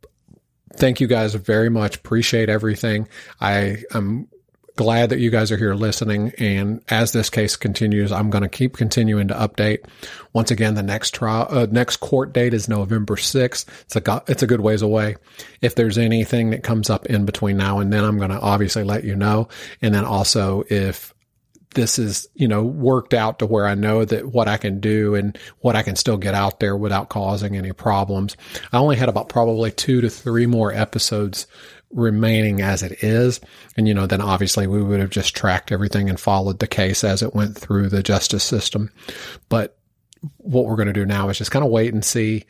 thank 0.74 1.00
you 1.00 1.06
guys 1.06 1.34
very 1.34 1.68
much. 1.68 1.96
Appreciate 1.96 2.48
everything. 2.48 3.08
I 3.40 3.82
am 3.92 4.28
glad 4.76 5.10
that 5.10 5.18
you 5.18 5.30
guys 5.30 5.52
are 5.52 5.56
here 5.56 5.74
listening. 5.74 6.32
And 6.38 6.82
as 6.88 7.12
this 7.12 7.28
case 7.28 7.56
continues, 7.56 8.10
I'm 8.10 8.30
going 8.30 8.42
to 8.42 8.48
keep 8.48 8.76
continuing 8.76 9.28
to 9.28 9.34
update. 9.34 9.84
Once 10.32 10.50
again, 10.50 10.74
the 10.74 10.82
next 10.82 11.14
trial, 11.14 11.46
uh, 11.50 11.66
next 11.70 11.98
court 11.98 12.32
date 12.32 12.54
is 12.54 12.68
November 12.68 13.16
6th. 13.16 13.66
It's 13.82 13.96
a, 13.96 14.22
it's 14.28 14.42
a 14.42 14.46
good 14.46 14.60
ways 14.60 14.82
away. 14.82 15.16
If 15.60 15.74
there's 15.74 15.98
anything 15.98 16.50
that 16.50 16.62
comes 16.62 16.88
up 16.88 17.06
in 17.06 17.26
between 17.26 17.56
now 17.56 17.80
and 17.80 17.92
then, 17.92 18.04
I'm 18.04 18.18
going 18.18 18.30
to 18.30 18.40
obviously 18.40 18.84
let 18.84 19.04
you 19.04 19.14
know. 19.14 19.48
And 19.82 19.94
then 19.94 20.04
also 20.04 20.64
if 20.68 21.14
this 21.74 21.98
is, 21.98 22.26
you 22.34 22.48
know, 22.48 22.62
worked 22.62 23.14
out 23.14 23.38
to 23.38 23.46
where 23.46 23.66
I 23.66 23.74
know 23.74 24.04
that 24.04 24.26
what 24.26 24.48
I 24.48 24.56
can 24.56 24.80
do 24.80 25.14
and 25.14 25.38
what 25.60 25.76
I 25.76 25.82
can 25.82 25.96
still 25.96 26.16
get 26.16 26.34
out 26.34 26.60
there 26.60 26.76
without 26.76 27.08
causing 27.08 27.56
any 27.56 27.72
problems. 27.72 28.36
I 28.72 28.78
only 28.78 28.96
had 28.96 29.08
about 29.08 29.28
probably 29.28 29.70
two 29.70 30.00
to 30.00 30.10
three 30.10 30.46
more 30.46 30.72
episodes 30.72 31.46
remaining 31.90 32.60
as 32.62 32.82
it 32.82 33.02
is. 33.04 33.40
And, 33.76 33.86
you 33.86 33.94
know, 33.94 34.06
then 34.06 34.20
obviously 34.20 34.66
we 34.66 34.82
would 34.82 35.00
have 35.00 35.10
just 35.10 35.36
tracked 35.36 35.72
everything 35.72 36.08
and 36.08 36.18
followed 36.18 36.58
the 36.58 36.66
case 36.66 37.04
as 37.04 37.22
it 37.22 37.34
went 37.34 37.56
through 37.56 37.88
the 37.88 38.02
justice 38.02 38.44
system. 38.44 38.90
But 39.48 39.76
what 40.38 40.66
we're 40.66 40.76
going 40.76 40.86
to 40.86 40.92
do 40.92 41.04
now 41.04 41.28
is 41.28 41.38
just 41.38 41.50
kind 41.50 41.64
of 41.64 41.70
wait 41.70 41.92
and 41.92 42.04
see 42.04 42.44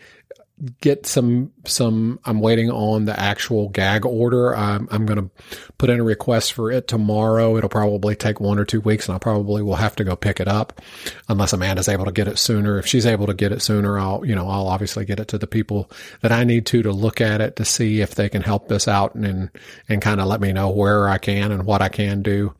get 0.80 1.06
some 1.06 1.50
some 1.66 2.20
i'm 2.24 2.40
waiting 2.40 2.70
on 2.70 3.04
the 3.04 3.18
actual 3.18 3.68
gag 3.68 4.06
order. 4.06 4.54
I'm, 4.56 4.88
I'm 4.90 5.06
going 5.06 5.18
to 5.18 5.30
put 5.78 5.90
in 5.90 5.98
a 5.98 6.04
request 6.04 6.52
for 6.52 6.70
it 6.70 6.86
tomorrow. 6.86 7.56
It'll 7.56 7.68
probably 7.68 8.14
take 8.14 8.40
one 8.40 8.58
or 8.58 8.64
two 8.64 8.80
weeks 8.80 9.08
and 9.08 9.16
i 9.16 9.18
probably 9.18 9.62
will 9.62 9.74
have 9.74 9.96
to 9.96 10.04
go 10.04 10.14
pick 10.14 10.38
it 10.38 10.48
up 10.48 10.80
unless 11.28 11.52
amanda's 11.52 11.88
able 11.88 12.04
to 12.04 12.12
get 12.12 12.28
it 12.28 12.38
sooner. 12.38 12.78
If 12.78 12.86
she's 12.86 13.06
able 13.06 13.26
to 13.26 13.34
get 13.34 13.52
it 13.52 13.62
sooner 13.62 13.98
i'll 13.98 14.24
you 14.24 14.34
know 14.34 14.48
i'll 14.48 14.68
obviously 14.68 15.04
get 15.04 15.18
it 15.18 15.28
to 15.28 15.38
the 15.38 15.46
people 15.46 15.90
that 16.20 16.32
i 16.32 16.44
need 16.44 16.66
to 16.66 16.82
to 16.82 16.92
look 16.92 17.20
at 17.20 17.40
it 17.40 17.56
to 17.56 17.64
see 17.64 18.00
if 18.00 18.14
they 18.14 18.28
can 18.28 18.42
help 18.42 18.68
this 18.68 18.86
out 18.86 19.14
and 19.14 19.32
and, 19.32 19.50
and 19.88 20.02
kind 20.02 20.20
of 20.20 20.26
let 20.26 20.40
me 20.40 20.52
know 20.52 20.70
where 20.70 21.08
i 21.08 21.18
can 21.18 21.52
and 21.52 21.64
what 21.64 21.82
i 21.82 21.88
can 21.88 22.22
do 22.22 22.54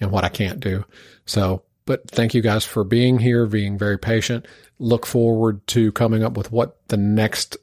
and 0.00 0.10
what 0.10 0.24
i 0.24 0.28
can't 0.28 0.60
do. 0.60 0.84
So 1.26 1.62
but 1.86 2.08
thank 2.10 2.34
you 2.34 2.40
guys 2.40 2.64
for 2.64 2.84
being 2.84 3.18
here, 3.18 3.46
being 3.46 3.78
very 3.78 3.98
patient. 3.98 4.46
Look 4.78 5.06
forward 5.06 5.66
to 5.68 5.92
coming 5.92 6.22
up 6.22 6.36
with 6.36 6.50
what 6.50 6.86
the 6.88 6.96
next 6.96 7.56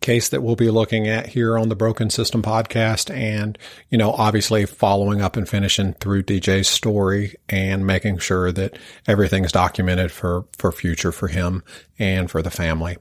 case 0.00 0.28
that 0.28 0.40
we'll 0.42 0.54
be 0.54 0.70
looking 0.70 1.08
at 1.08 1.26
here 1.26 1.58
on 1.58 1.68
the 1.68 1.74
Broken 1.74 2.10
System 2.10 2.40
podcast. 2.40 3.12
And, 3.12 3.58
you 3.90 3.98
know, 3.98 4.12
obviously 4.12 4.64
following 4.64 5.20
up 5.20 5.36
and 5.36 5.48
finishing 5.48 5.94
through 5.94 6.22
DJ's 6.22 6.68
story 6.68 7.34
and 7.48 7.84
making 7.84 8.18
sure 8.18 8.52
that 8.52 8.78
everything 9.08 9.44
is 9.44 9.50
documented 9.50 10.12
for, 10.12 10.44
for 10.56 10.70
future 10.70 11.10
for 11.10 11.26
him 11.26 11.64
and 11.98 12.30
for 12.30 12.40
the 12.40 12.52
family. 12.52 12.98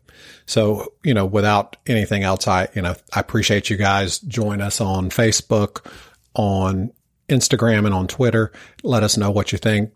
So, 0.47 0.93
you 1.03 1.13
know, 1.13 1.25
without 1.27 1.77
anything 1.85 2.23
else, 2.23 2.47
I, 2.47 2.69
you 2.73 2.81
know, 2.81 2.95
I 3.13 3.19
appreciate 3.19 3.69
you 3.69 3.77
guys 3.77 4.17
join 4.19 4.59
us 4.59 4.81
on 4.81 5.11
Facebook, 5.11 5.85
on 6.33 6.91
Instagram 7.29 7.85
and 7.85 7.93
on 7.93 8.07
Twitter. 8.07 8.51
Let 8.81 9.03
us 9.03 9.15
know 9.15 9.29
what 9.29 9.51
you 9.51 9.59
think 9.59 9.91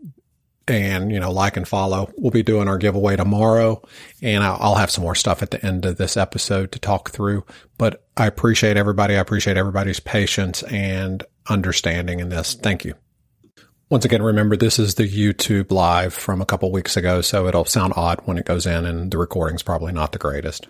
and 0.69 1.11
you 1.11 1.19
know 1.19 1.31
like 1.31 1.57
and 1.57 1.67
follow. 1.67 2.11
We'll 2.17 2.31
be 2.31 2.43
doing 2.43 2.67
our 2.67 2.77
giveaway 2.77 3.15
tomorrow 3.15 3.81
and 4.21 4.43
i'll 4.43 4.75
have 4.75 4.91
some 4.91 5.03
more 5.03 5.15
stuff 5.15 5.41
at 5.41 5.51
the 5.51 5.65
end 5.65 5.85
of 5.85 5.97
this 5.97 6.15
episode 6.15 6.71
to 6.71 6.79
talk 6.79 7.09
through. 7.09 7.43
But 7.77 8.05
i 8.15 8.27
appreciate 8.27 8.77
everybody. 8.77 9.15
I 9.15 9.19
appreciate 9.19 9.57
everybody's 9.57 9.99
patience 9.99 10.63
and 10.63 11.23
understanding 11.49 12.19
in 12.19 12.29
this. 12.29 12.53
Thank 12.53 12.85
you. 12.85 12.93
Once 13.89 14.05
again 14.05 14.21
remember 14.21 14.55
this 14.55 14.77
is 14.77 14.95
the 14.95 15.09
youtube 15.09 15.71
live 15.71 16.13
from 16.13 16.41
a 16.41 16.45
couple 16.45 16.71
weeks 16.71 16.95
ago 16.95 17.21
so 17.21 17.47
it'll 17.47 17.65
sound 17.65 17.91
odd 17.95 18.21
when 18.25 18.37
it 18.37 18.45
goes 18.45 18.67
in 18.67 18.85
and 18.85 19.11
the 19.11 19.17
recording's 19.17 19.63
probably 19.63 19.91
not 19.91 20.11
the 20.11 20.19
greatest. 20.19 20.67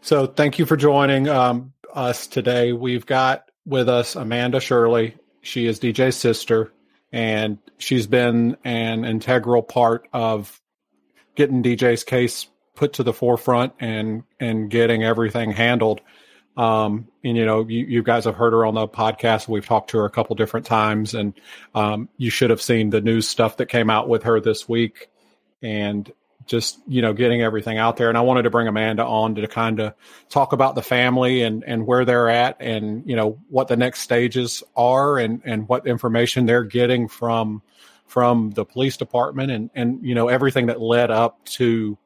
So 0.00 0.26
thank 0.26 0.60
you 0.60 0.66
for 0.66 0.76
joining 0.76 1.28
um, 1.28 1.72
us 1.92 2.28
today. 2.28 2.72
We've 2.72 3.04
got 3.04 3.50
with 3.64 3.88
us 3.88 4.14
amanda 4.14 4.60
shirley. 4.60 5.16
She 5.42 5.66
is 5.66 5.80
dj's 5.80 6.16
sister 6.16 6.72
and 7.16 7.56
she's 7.78 8.06
been 8.06 8.58
an 8.62 9.06
integral 9.06 9.62
part 9.62 10.06
of 10.12 10.60
getting 11.34 11.62
DJ's 11.62 12.04
case 12.04 12.46
put 12.74 12.92
to 12.92 13.02
the 13.02 13.12
forefront 13.14 13.72
and 13.80 14.24
and 14.38 14.68
getting 14.68 15.02
everything 15.02 15.50
handled. 15.50 16.02
Um, 16.58 17.08
and 17.24 17.34
you 17.34 17.46
know, 17.46 17.66
you, 17.66 17.86
you 17.86 18.02
guys 18.02 18.26
have 18.26 18.34
heard 18.34 18.52
her 18.52 18.66
on 18.66 18.74
the 18.74 18.86
podcast. 18.86 19.48
We've 19.48 19.64
talked 19.64 19.90
to 19.90 19.98
her 19.98 20.04
a 20.04 20.10
couple 20.10 20.36
different 20.36 20.66
times, 20.66 21.14
and 21.14 21.32
um, 21.74 22.10
you 22.18 22.28
should 22.28 22.50
have 22.50 22.60
seen 22.60 22.90
the 22.90 23.00
news 23.00 23.26
stuff 23.26 23.56
that 23.56 23.70
came 23.70 23.88
out 23.88 24.10
with 24.10 24.24
her 24.24 24.38
this 24.38 24.68
week. 24.68 25.08
And 25.62 26.12
just 26.46 26.78
you 26.86 27.02
know 27.02 27.12
getting 27.12 27.42
everything 27.42 27.78
out 27.78 27.96
there. 27.96 28.08
And 28.08 28.16
i 28.16 28.20
wanted 28.20 28.42
to 28.42 28.50
bring 28.50 28.68
amanda 28.68 29.04
on 29.04 29.34
to 29.34 29.46
kind 29.48 29.80
of 29.80 29.94
talk 30.28 30.52
about 30.52 30.74
the 30.74 30.82
family 30.82 31.42
and 31.42 31.64
and 31.64 31.86
where 31.86 32.04
they're 32.04 32.28
at 32.28 32.56
and 32.60 33.08
you 33.08 33.16
know 33.16 33.38
what 33.48 33.68
the 33.68 33.76
next 33.76 34.00
stages 34.00 34.62
are 34.76 35.18
and 35.18 35.42
and 35.44 35.68
what 35.68 35.86
information 35.86 36.46
they're 36.46 36.64
getting 36.64 37.08
from 37.08 37.62
from 38.06 38.50
the 38.50 38.64
police 38.64 38.96
department 38.96 39.50
and 39.50 39.70
and 39.74 40.04
you 40.04 40.14
know 40.14 40.28
everything 40.28 40.66
that 40.66 40.80
led 40.80 41.10
up 41.10 41.44
to 41.44 41.98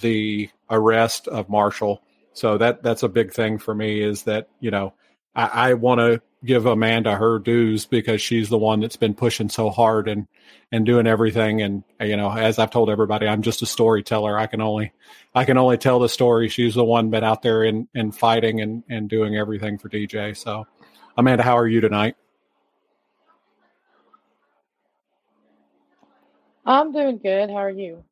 the 0.00 0.48
arrest 0.70 1.28
of 1.28 1.48
marshall. 1.48 2.02
So 2.32 2.58
that 2.58 2.82
that's 2.82 3.02
a 3.02 3.08
big 3.08 3.32
thing 3.32 3.58
for 3.58 3.74
me 3.74 4.00
is 4.00 4.24
that 4.24 4.48
you 4.60 4.70
know 4.70 4.94
i, 5.38 5.70
I 5.70 5.74
want 5.74 6.00
to 6.00 6.22
give 6.44 6.66
Amanda 6.66 7.16
her 7.16 7.38
dues 7.38 7.86
because 7.86 8.22
she's 8.22 8.48
the 8.48 8.58
one 8.58 8.80
that's 8.80 8.96
been 8.96 9.14
pushing 9.14 9.48
so 9.48 9.70
hard 9.70 10.08
and 10.08 10.26
and 10.70 10.86
doing 10.86 11.06
everything. 11.06 11.62
And 11.62 11.84
you 12.00 12.16
know, 12.16 12.30
as 12.32 12.58
I've 12.58 12.70
told 12.70 12.90
everybody, 12.90 13.26
I'm 13.26 13.42
just 13.42 13.62
a 13.62 13.66
storyteller. 13.66 14.38
I 14.38 14.46
can 14.46 14.60
only 14.60 14.92
I 15.34 15.44
can 15.44 15.58
only 15.58 15.78
tell 15.78 15.98
the 15.98 16.08
story. 16.08 16.48
She's 16.48 16.74
the 16.74 16.84
one 16.84 17.10
been 17.10 17.24
out 17.24 17.42
there 17.42 17.64
and 17.64 17.88
and 17.94 18.14
fighting 18.14 18.60
and 18.60 18.84
and 18.88 19.08
doing 19.08 19.36
everything 19.36 19.78
for 19.78 19.88
DJ. 19.88 20.36
So, 20.36 20.66
Amanda, 21.16 21.42
how 21.42 21.58
are 21.58 21.68
you 21.68 21.80
tonight? 21.80 22.16
I'm 26.66 26.92
doing 26.92 27.18
good. 27.18 27.50
How 27.50 27.56
are 27.56 27.70
you? 27.70 28.04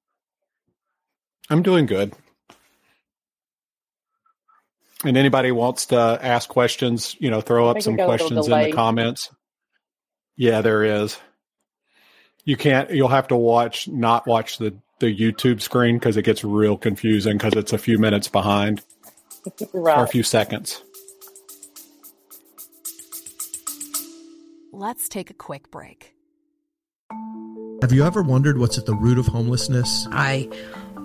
I'm 1.50 1.62
doing 1.62 1.86
good 1.86 2.12
and 5.04 5.16
anybody 5.16 5.52
wants 5.52 5.86
to 5.86 6.18
ask 6.20 6.48
questions, 6.48 7.16
you 7.18 7.30
know, 7.30 7.40
throw 7.40 7.68
up 7.68 7.82
some 7.82 7.96
questions 7.96 8.46
in 8.48 8.60
the 8.60 8.72
comments. 8.72 9.30
Yeah, 10.36 10.60
there 10.60 10.84
is. 10.84 11.18
You 12.44 12.56
can't. 12.56 12.90
You'll 12.90 13.08
have 13.08 13.28
to 13.28 13.36
watch, 13.36 13.88
not 13.88 14.26
watch 14.26 14.58
the 14.58 14.76
the 14.98 15.14
YouTube 15.14 15.60
screen 15.60 15.96
because 15.96 16.16
it 16.16 16.22
gets 16.22 16.42
real 16.42 16.76
confusing 16.76 17.36
because 17.36 17.54
it's 17.54 17.72
a 17.72 17.78
few 17.78 17.98
minutes 17.98 18.28
behind 18.28 18.82
right. 19.72 19.98
or 19.98 20.04
a 20.04 20.08
few 20.08 20.22
seconds. 20.22 20.82
Let's 24.72 25.08
take 25.08 25.30
a 25.30 25.34
quick 25.34 25.70
break. 25.70 26.14
Have 27.82 27.92
you 27.92 28.04
ever 28.04 28.22
wondered 28.22 28.58
what's 28.58 28.78
at 28.78 28.86
the 28.86 28.94
root 28.94 29.18
of 29.18 29.26
homelessness? 29.26 30.06
I 30.10 30.48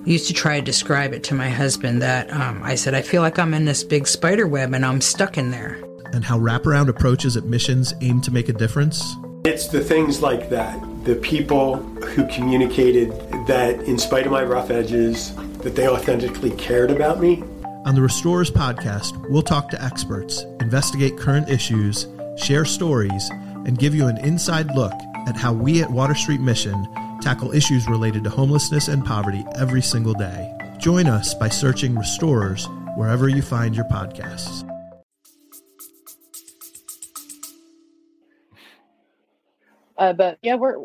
used 0.06 0.28
to 0.28 0.34
try 0.34 0.60
to 0.60 0.66
describe 0.66 1.14
it 1.14 1.24
to 1.26 1.36
my 1.36 1.50
husband 1.50 2.02
that 2.02 2.32
um, 2.32 2.62
I 2.64 2.76
said, 2.76 2.94
I 2.94 3.02
feel 3.02 3.22
like 3.22 3.38
I'm 3.38 3.54
in 3.54 3.66
this 3.66 3.84
big 3.84 4.08
spider 4.08 4.48
web 4.48 4.74
and 4.74 4.86
I'm 4.86 5.02
stuck 5.02 5.38
in 5.38 5.52
there. 5.52 5.80
And 6.14 6.26
how 6.26 6.38
wraparound 6.38 6.90
approaches 6.90 7.38
at 7.38 7.46
missions 7.46 7.94
aim 8.02 8.22
to 8.22 8.32
make 8.32 8.50
a 8.50 8.54
difference? 8.54 9.16
It's 9.46 9.68
the 9.68 9.84
things 9.84 10.22
like 10.22 10.50
that, 10.50 10.80
the 11.04 11.16
people 11.16 11.78
who 11.78 12.28
communicated 12.28 13.12
that 13.48 13.80
in 13.82 13.98
spite 13.98 14.26
of 14.26 14.32
my 14.32 14.44
rough 14.44 14.70
edges, 14.70 15.36
that 15.60 15.76
they 15.76 15.88
authentically 15.88 16.52
cared 16.52 16.92
about 16.92 17.20
me. 17.20 17.44
On 17.86 17.96
the 17.96 18.02
Restorers 18.02 18.52
podcast, 18.52 19.30
we'll 19.30 19.42
talk 19.42 19.70
to 19.70 19.84
experts, 19.84 20.44
investigate 20.60 21.18
current 21.18 21.50
issues, 21.50 22.08
share 22.38 22.66
stories, 22.66 23.30
and 23.66 23.80
give 23.80 23.96
you 23.96 24.08
an 24.08 24.18
inside 24.20 24.76
look 24.76 24.94
at 25.28 25.36
how 25.36 25.54
we 25.54 25.82
at 25.82 25.90
Water 25.90 26.16
Street 26.16 26.42
Mission 26.42 26.88
tackle 27.22 27.52
issues 27.54 27.88
related 27.88 28.24
to 28.24 28.30
homelessness 28.30 28.88
and 28.88 29.06
poverty 29.06 29.46
every 29.56 29.82
single 29.82 30.14
day. 30.14 30.54
Join 30.78 31.08
us 31.08 31.34
by 31.34 31.48
searching 31.48 31.96
Restorers 31.96 32.68
wherever 32.96 33.30
you 33.30 33.42
find 33.42 33.76
your 33.76 33.86
podcasts. 33.86 34.68
Uh, 39.98 40.14
but 40.14 40.40
yeah, 40.42 40.56
we're 40.56 40.78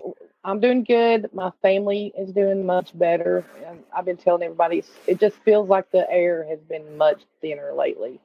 I'm 0.47 0.61
doing 0.61 0.85
good. 0.85 1.28
My 1.33 1.50
family 1.61 2.12
is 2.16 2.33
doing 2.33 2.64
much 2.64 2.97
better. 2.97 3.45
I've 3.93 4.05
been 4.05 4.16
telling 4.16 4.45
everybody 4.45 4.85
it 5.09 5.19
just 5.19 5.37
feels 5.38 5.69
like 5.69 5.90
the 5.90 6.09
air 6.09 6.47
has 6.49 6.61
been 6.61 6.97
much 6.97 7.23
thinner 7.40 7.73
lately, 7.73 8.21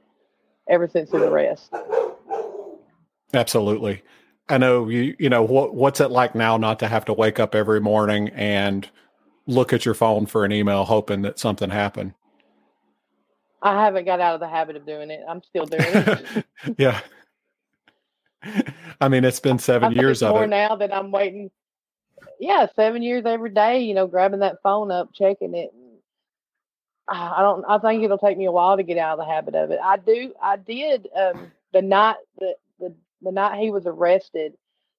ever 0.69 0.87
since 0.87 1.09
the 1.09 1.23
arrest. 1.23 1.73
Absolutely. 3.33 4.03
I 4.51 4.57
know 4.57 4.89
you 4.89 5.15
you 5.17 5.29
know 5.29 5.43
what 5.43 5.73
what's 5.73 6.01
it 6.01 6.11
like 6.11 6.35
now 6.35 6.57
not 6.57 6.79
to 6.79 6.87
have 6.89 7.05
to 7.05 7.13
wake 7.13 7.39
up 7.39 7.55
every 7.55 7.79
morning 7.79 8.27
and 8.29 8.87
look 9.47 9.71
at 9.71 9.85
your 9.85 9.93
phone 9.93 10.25
for 10.25 10.43
an 10.43 10.51
email 10.51 10.83
hoping 10.83 11.21
that 11.21 11.39
something 11.39 11.69
happened. 11.69 12.13
I 13.61 13.81
haven't 13.81 14.03
got 14.03 14.19
out 14.19 14.33
of 14.33 14.41
the 14.41 14.49
habit 14.49 14.75
of 14.75 14.85
doing 14.85 15.09
it. 15.09 15.21
I'm 15.27 15.41
still 15.43 15.65
doing 15.65 15.83
it. 15.85 16.45
yeah. 16.77 16.99
I 18.99 19.07
mean, 19.07 19.23
it's 19.23 19.39
been 19.39 19.57
seven 19.57 19.93
years 19.93 20.21
of 20.21 20.31
more 20.31 20.43
it. 20.43 20.47
now 20.47 20.75
that 20.75 20.93
I'm 20.93 21.11
waiting. 21.11 21.49
Yeah, 22.37 22.67
seven 22.75 23.03
years 23.03 23.23
every 23.25 23.51
day. 23.51 23.79
You 23.79 23.93
know, 23.93 24.05
grabbing 24.05 24.39
that 24.41 24.57
phone 24.63 24.91
up, 24.91 25.13
checking 25.13 25.55
it. 25.55 25.71
I 27.07 27.41
don't. 27.41 27.63
I 27.69 27.77
think 27.77 28.03
it'll 28.03 28.17
take 28.17 28.37
me 28.37 28.45
a 28.45 28.51
while 28.51 28.75
to 28.75 28.83
get 28.83 28.97
out 28.97 29.17
of 29.17 29.25
the 29.25 29.31
habit 29.31 29.55
of 29.55 29.71
it. 29.71 29.79
I 29.81 29.95
do. 29.95 30.33
I 30.41 30.57
did 30.57 31.07
um, 31.15 31.51
the 31.71 31.81
night 31.81 32.17
that 32.39 32.55
the 33.21 33.31
night 33.31 33.59
he 33.59 33.71
was 33.71 33.85
arrested, 33.85 34.53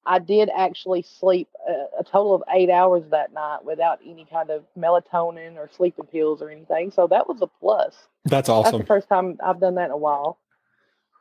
I 0.05 0.19
did 0.19 0.51
actually 0.55 1.03
sleep 1.03 1.49
a, 1.69 2.01
a, 2.01 2.05
total 2.05 2.35
of 2.35 2.43
eight 2.53 2.71
hours 2.71 3.05
that 3.11 3.33
night 3.33 3.65
without 3.65 4.01
any 4.05 4.27
kind 4.31 4.51
of 4.51 4.65
melatonin 4.77 5.57
or 5.57 5.71
sleeping 5.77 6.07
pills 6.07 6.43
or 6.43 6.51
anything. 6.51 6.91
So 6.91 7.07
that 7.07 7.29
was 7.29 7.41
a 7.41 7.47
plus. 7.47 7.95
That's 8.25 8.49
awesome. 8.49 8.73
That's 8.73 8.83
the 8.83 8.87
first 8.87 9.09
time 9.09 9.39
I've 9.45 9.61
done 9.61 9.77
that 9.77 9.87
in 9.87 9.91
a 9.93 9.97
while. 9.97 10.39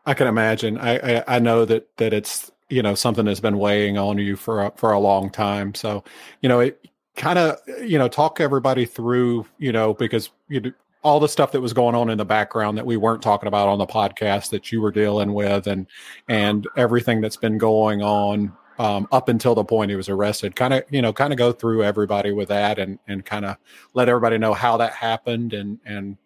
I 0.05 0.15
can 0.15 0.27
imagine. 0.27 0.79
I, 0.79 1.19
I, 1.19 1.23
I 1.35 1.39
know 1.39 1.65
that 1.65 1.87
that 1.97 2.11
it's 2.11 2.51
you 2.69 2.81
know 2.81 2.95
something 2.95 3.25
that's 3.25 3.39
been 3.39 3.59
weighing 3.59 3.97
on 3.97 4.17
you 4.17 4.35
for 4.35 4.65
a, 4.65 4.71
for 4.75 4.91
a 4.91 4.99
long 4.99 5.29
time. 5.29 5.75
So 5.75 6.03
you 6.41 6.49
know 6.49 6.59
it 6.59 6.87
kind 7.15 7.37
of 7.37 7.59
you 7.83 7.99
know 7.99 8.07
talk 8.07 8.39
everybody 8.39 8.85
through 8.85 9.45
you 9.59 9.71
know 9.71 9.93
because 9.93 10.31
you 10.47 10.73
all 11.03 11.19
the 11.19 11.27
stuff 11.27 11.51
that 11.51 11.61
was 11.61 11.73
going 11.73 11.95
on 11.95 12.09
in 12.09 12.17
the 12.17 12.25
background 12.25 12.77
that 12.77 12.85
we 12.85 12.97
weren't 12.97 13.21
talking 13.21 13.47
about 13.47 13.67
on 13.67 13.79
the 13.79 13.87
podcast 13.87 14.49
that 14.51 14.71
you 14.71 14.81
were 14.81 14.91
dealing 14.91 15.33
with 15.33 15.67
and 15.67 15.87
and 16.29 16.67
everything 16.77 17.21
that's 17.21 17.37
been 17.37 17.57
going 17.57 18.01
on 18.01 18.55
um, 18.79 19.07
up 19.11 19.29
until 19.29 19.53
the 19.53 19.63
point 19.63 19.89
he 19.89 19.95
was 19.95 20.09
arrested. 20.09 20.55
Kind 20.55 20.73
of, 20.73 20.83
you 20.89 21.01
know, 21.01 21.13
kind 21.13 21.33
of 21.33 21.37
go 21.37 21.51
through 21.51 21.83
everybody 21.83 22.31
with 22.31 22.49
that 22.49 22.79
and 22.79 22.99
and 23.07 23.25
kind 23.25 23.45
of 23.45 23.57
let 23.93 24.09
everybody 24.09 24.37
know 24.37 24.53
how 24.53 24.77
that 24.77 24.93
happened 24.93 25.53
and 25.53 25.79
and 25.85 26.17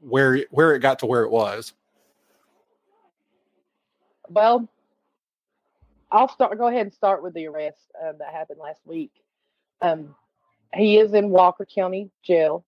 where 0.00 0.44
where 0.50 0.74
it 0.74 0.80
got 0.80 0.98
to 1.00 1.06
where 1.06 1.22
it 1.22 1.30
was. 1.30 1.72
Well, 4.28 4.68
I'll 6.10 6.28
start. 6.28 6.56
Go 6.58 6.68
ahead 6.68 6.82
and 6.82 6.92
start 6.92 7.22
with 7.22 7.34
the 7.34 7.46
arrest 7.46 7.90
uh, 8.02 8.12
that 8.18 8.32
happened 8.32 8.60
last 8.60 8.80
week. 8.84 9.12
Um, 9.82 10.14
he 10.74 10.98
is 10.98 11.14
in 11.14 11.30
Walker 11.30 11.66
County 11.66 12.10
Jail, 12.22 12.64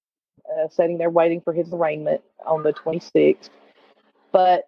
uh, 0.57 0.69
sitting 0.69 0.99
there 0.99 1.11
waiting 1.11 1.41
for 1.41 1.53
his 1.53 1.73
arraignment 1.73 2.23
on 2.47 2.63
the 2.63 2.73
26th. 2.73 3.51
But 4.33 4.65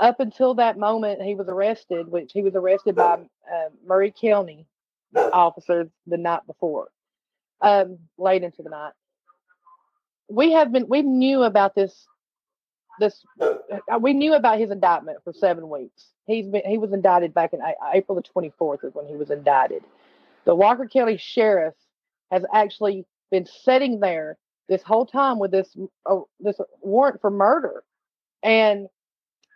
up 0.00 0.20
until 0.20 0.54
that 0.54 0.78
moment, 0.78 1.22
he 1.22 1.34
was 1.34 1.48
arrested, 1.48 2.08
which 2.08 2.32
he 2.32 2.42
was 2.42 2.54
arrested 2.54 2.94
by 2.94 3.14
uh, 3.14 3.68
Murray 3.84 4.12
County 4.18 4.66
officers 5.14 5.88
the 6.06 6.16
night 6.16 6.46
before, 6.46 6.88
um, 7.60 7.98
late 8.16 8.42
into 8.42 8.62
the 8.62 8.70
night. 8.70 8.92
We 10.28 10.52
have 10.52 10.70
been, 10.72 10.86
we 10.88 11.02
knew 11.02 11.42
about 11.42 11.74
this, 11.74 12.06
this, 13.00 13.24
uh, 13.40 13.98
we 14.00 14.12
knew 14.12 14.34
about 14.34 14.58
his 14.58 14.70
indictment 14.70 15.18
for 15.24 15.32
seven 15.32 15.68
weeks. 15.68 16.08
He's 16.26 16.46
been, 16.46 16.62
he 16.66 16.78
was 16.78 16.92
indicted 16.92 17.32
back 17.32 17.52
in 17.52 17.60
April 17.92 18.16
the 18.16 18.22
24th 18.22 18.84
is 18.84 18.94
when 18.94 19.06
he 19.06 19.16
was 19.16 19.30
indicted. 19.30 19.82
The 20.44 20.54
Walker 20.54 20.86
County 20.86 21.16
Sheriff 21.16 21.74
has 22.30 22.44
actually 22.52 23.06
been 23.30 23.46
sitting 23.46 24.00
there 24.00 24.36
this 24.68 24.82
whole 24.82 25.06
time 25.06 25.38
with 25.38 25.50
this, 25.50 25.76
uh, 26.06 26.20
this 26.40 26.56
warrant 26.82 27.20
for 27.20 27.30
murder. 27.30 27.82
And 28.42 28.88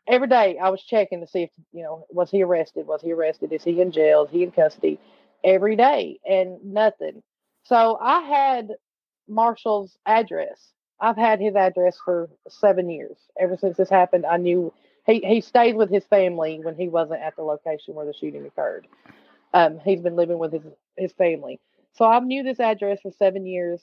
every 0.06 0.28
day 0.28 0.58
I 0.58 0.68
was 0.70 0.82
checking 0.82 1.20
to 1.20 1.26
see 1.26 1.42
if 1.44 1.50
you 1.72 1.82
know 1.82 2.06
was 2.10 2.30
he 2.30 2.42
arrested? 2.42 2.86
Was 2.86 3.02
he 3.02 3.12
arrested? 3.12 3.52
Is 3.52 3.64
he 3.64 3.80
in 3.80 3.92
jail? 3.92 4.24
Is 4.24 4.30
he 4.30 4.42
in 4.42 4.50
custody? 4.50 4.98
Every 5.44 5.76
day 5.76 6.18
and 6.28 6.58
nothing. 6.64 7.22
So 7.64 7.98
I 8.00 8.20
had 8.20 8.68
Marshall's 9.28 9.96
address. 10.06 10.72
I've 11.00 11.16
had 11.16 11.40
his 11.40 11.56
address 11.56 11.96
for 12.04 12.28
seven 12.48 12.88
years. 12.88 13.16
Ever 13.38 13.56
since 13.56 13.76
this 13.76 13.90
happened, 13.90 14.24
I 14.26 14.36
knew 14.36 14.72
he 15.06 15.20
he 15.20 15.40
stayed 15.40 15.76
with 15.76 15.90
his 15.90 16.04
family 16.04 16.60
when 16.62 16.76
he 16.76 16.88
wasn't 16.88 17.22
at 17.22 17.34
the 17.36 17.42
location 17.42 17.94
where 17.94 18.06
the 18.06 18.14
shooting 18.14 18.46
occurred. 18.46 18.86
Um, 19.54 19.80
he's 19.84 20.00
been 20.00 20.16
living 20.16 20.38
with 20.38 20.52
his 20.52 20.62
his 20.96 21.12
family. 21.12 21.60
So 21.94 22.04
I 22.04 22.18
knew 22.20 22.42
this 22.42 22.60
address 22.60 23.00
for 23.02 23.10
seven 23.10 23.46
years. 23.46 23.82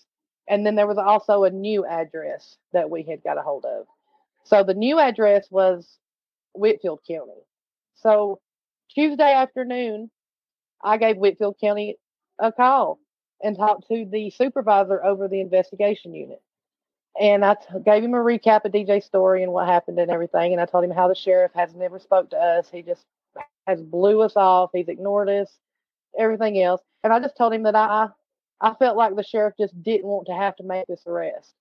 And 0.50 0.66
then 0.66 0.76
there 0.76 0.88
was 0.88 0.98
also 0.98 1.44
a 1.44 1.52
new 1.52 1.86
address 1.86 2.58
that 2.74 2.90
we 2.90 3.04
had 3.04 3.24
got 3.24 3.38
a 3.38 3.42
hold 3.42 3.66
of. 3.66 3.86
So 4.44 4.64
the 4.64 4.74
new 4.74 5.00
address 5.00 5.48
was 5.52 5.88
Whitfield 6.56 7.02
County. 7.08 7.46
So 7.96 8.40
Tuesday 8.94 9.32
afternoon, 9.32 10.10
I 10.84 10.98
gave 10.98 11.18
Whitfield 11.18 11.58
County 11.62 11.98
a 12.40 12.52
call 12.52 13.00
and 13.44 13.56
talked 13.56 13.88
to 13.90 14.06
the 14.12 14.32
supervisor 14.32 15.04
over 15.04 15.28
the 15.28 15.40
investigation 15.40 16.16
unit. 16.16 16.42
And 17.20 17.46
I 17.46 17.56
t- 17.56 17.80
gave 17.86 18.04
him 18.04 18.14
a 18.14 18.18
recap 18.18 18.66
of 18.66 18.72
DJ's 18.72 19.06
story 19.06 19.44
and 19.44 19.52
what 19.52 19.68
happened 19.68 20.00
and 20.00 20.10
everything. 20.10 20.54
And 20.54 20.62
I 20.62 20.66
told 20.66 20.84
him 20.84 20.92
how 20.92 21.08
the 21.08 21.16
sheriff 21.16 21.52
has 21.54 21.76
never 21.76 22.00
spoke 22.00 22.30
to 22.32 22.38
us. 22.38 22.70
He 22.72 22.82
just 22.82 23.06
has 23.68 23.82
blew 23.82 24.22
us 24.22 24.34
off. 24.36 24.72
He's 24.74 24.88
ignored 24.88 25.30
us, 25.30 25.52
everything 26.18 26.62
else. 26.62 26.82
And 27.04 27.14
I 27.14 27.20
just 27.20 27.38
told 27.38 27.54
him 27.54 27.64
that 27.64 27.76
I 27.76 28.10
I 28.62 28.74
felt 28.74 28.98
like 28.98 29.16
the 29.16 29.24
sheriff 29.24 29.56
just 29.58 29.82
didn't 29.82 30.08
want 30.08 30.28
to 30.28 30.34
have 30.34 30.56
to 30.58 30.64
make 30.64 30.88
this 30.88 31.04
arrest. 31.08 31.54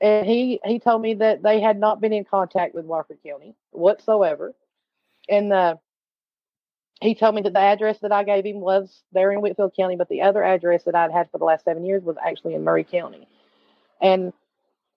And 0.00 0.26
he 0.26 0.60
he 0.64 0.78
told 0.78 1.02
me 1.02 1.14
that 1.14 1.42
they 1.42 1.60
had 1.60 1.78
not 1.78 2.00
been 2.00 2.12
in 2.12 2.24
contact 2.24 2.74
with 2.74 2.84
Walker 2.84 3.16
County 3.26 3.54
whatsoever, 3.72 4.54
and 5.28 5.52
uh, 5.52 5.76
he 7.00 7.16
told 7.16 7.34
me 7.34 7.42
that 7.42 7.52
the 7.52 7.58
address 7.58 7.98
that 8.00 8.12
I 8.12 8.22
gave 8.22 8.44
him 8.44 8.60
was 8.60 9.02
there 9.12 9.32
in 9.32 9.40
Whitfield 9.40 9.74
County, 9.74 9.96
but 9.96 10.08
the 10.08 10.22
other 10.22 10.42
address 10.42 10.84
that 10.84 10.94
I'd 10.94 11.10
had 11.10 11.30
for 11.30 11.38
the 11.38 11.44
last 11.44 11.64
seven 11.64 11.84
years 11.84 12.04
was 12.04 12.16
actually 12.24 12.54
in 12.54 12.62
Murray 12.62 12.84
County, 12.84 13.26
and 14.00 14.32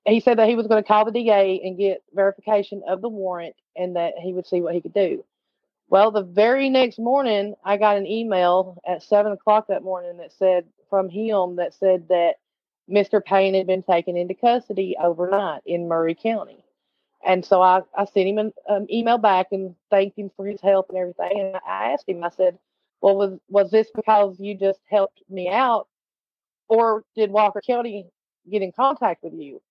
he 0.06 0.20
said 0.20 0.38
that 0.38 0.48
he 0.48 0.56
was 0.56 0.68
going 0.68 0.84
to 0.84 0.88
call 0.88 1.06
the 1.06 1.12
DA 1.12 1.62
and 1.64 1.78
get 1.78 2.04
verification 2.14 2.84
of 2.88 3.02
the 3.02 3.10
warrant, 3.10 3.56
and 3.76 3.96
that 3.96 4.14
he 4.22 4.34
would 4.34 4.46
see 4.46 4.62
what 4.62 4.76
he 4.76 4.82
could 4.82 4.94
do. 4.94 5.26
Well, 5.90 6.12
the 6.12 6.24
very 6.24 6.70
next 6.70 7.00
morning, 7.00 7.56
I 7.66 7.78
got 7.78 7.98
an 7.98 8.06
email 8.06 8.80
at 8.88 9.02
seven 9.02 9.32
o'clock 9.32 9.68
that 9.68 9.84
morning 9.84 10.18
that 10.18 10.32
said 10.32 10.66
from 10.92 11.10
him 11.10 11.56
that 11.56 11.74
said 11.74 12.10
that 12.10 12.36
Mr. 12.88 13.24
Payne 13.24 13.56
had 13.56 13.66
been 13.66 13.82
taken 13.82 14.16
into 14.16 14.36
custody 14.36 14.96
overnight 15.02 15.62
in 15.66 15.88
Murray 15.88 16.14
County. 16.14 16.64
And 17.26 17.46
so 17.46 17.62
I, 17.62 17.82
I 17.98 18.06
sent 18.06 18.28
him 18.28 18.38
an 18.38 18.54
um, 18.70 18.88
email 18.92 19.18
back 19.18 19.48
and 19.52 19.76
thanked 19.90 20.20
him 20.20 20.30
for 20.36 20.46
his 20.46 20.60
help 20.62 20.90
and 20.90 20.98
everything. 20.98 21.40
And 21.40 21.56
I 21.68 21.94
asked 21.94 22.10
him, 22.10 22.24
I 22.24 22.30
said, 22.30 22.60
well, 23.02 23.16
was, 23.16 23.40
was 23.48 23.72
this 23.72 23.90
because 23.96 24.40
you 24.40 24.56
just 24.56 24.80
helped 24.90 25.22
me 25.30 25.50
out? 25.50 25.88
Or 26.68 27.04
did 27.16 27.32
Walker 27.32 27.62
County 27.66 28.08
get 28.50 28.62
in 28.62 28.72
contact 28.72 29.24
with 29.24 29.34
you? 29.34 29.62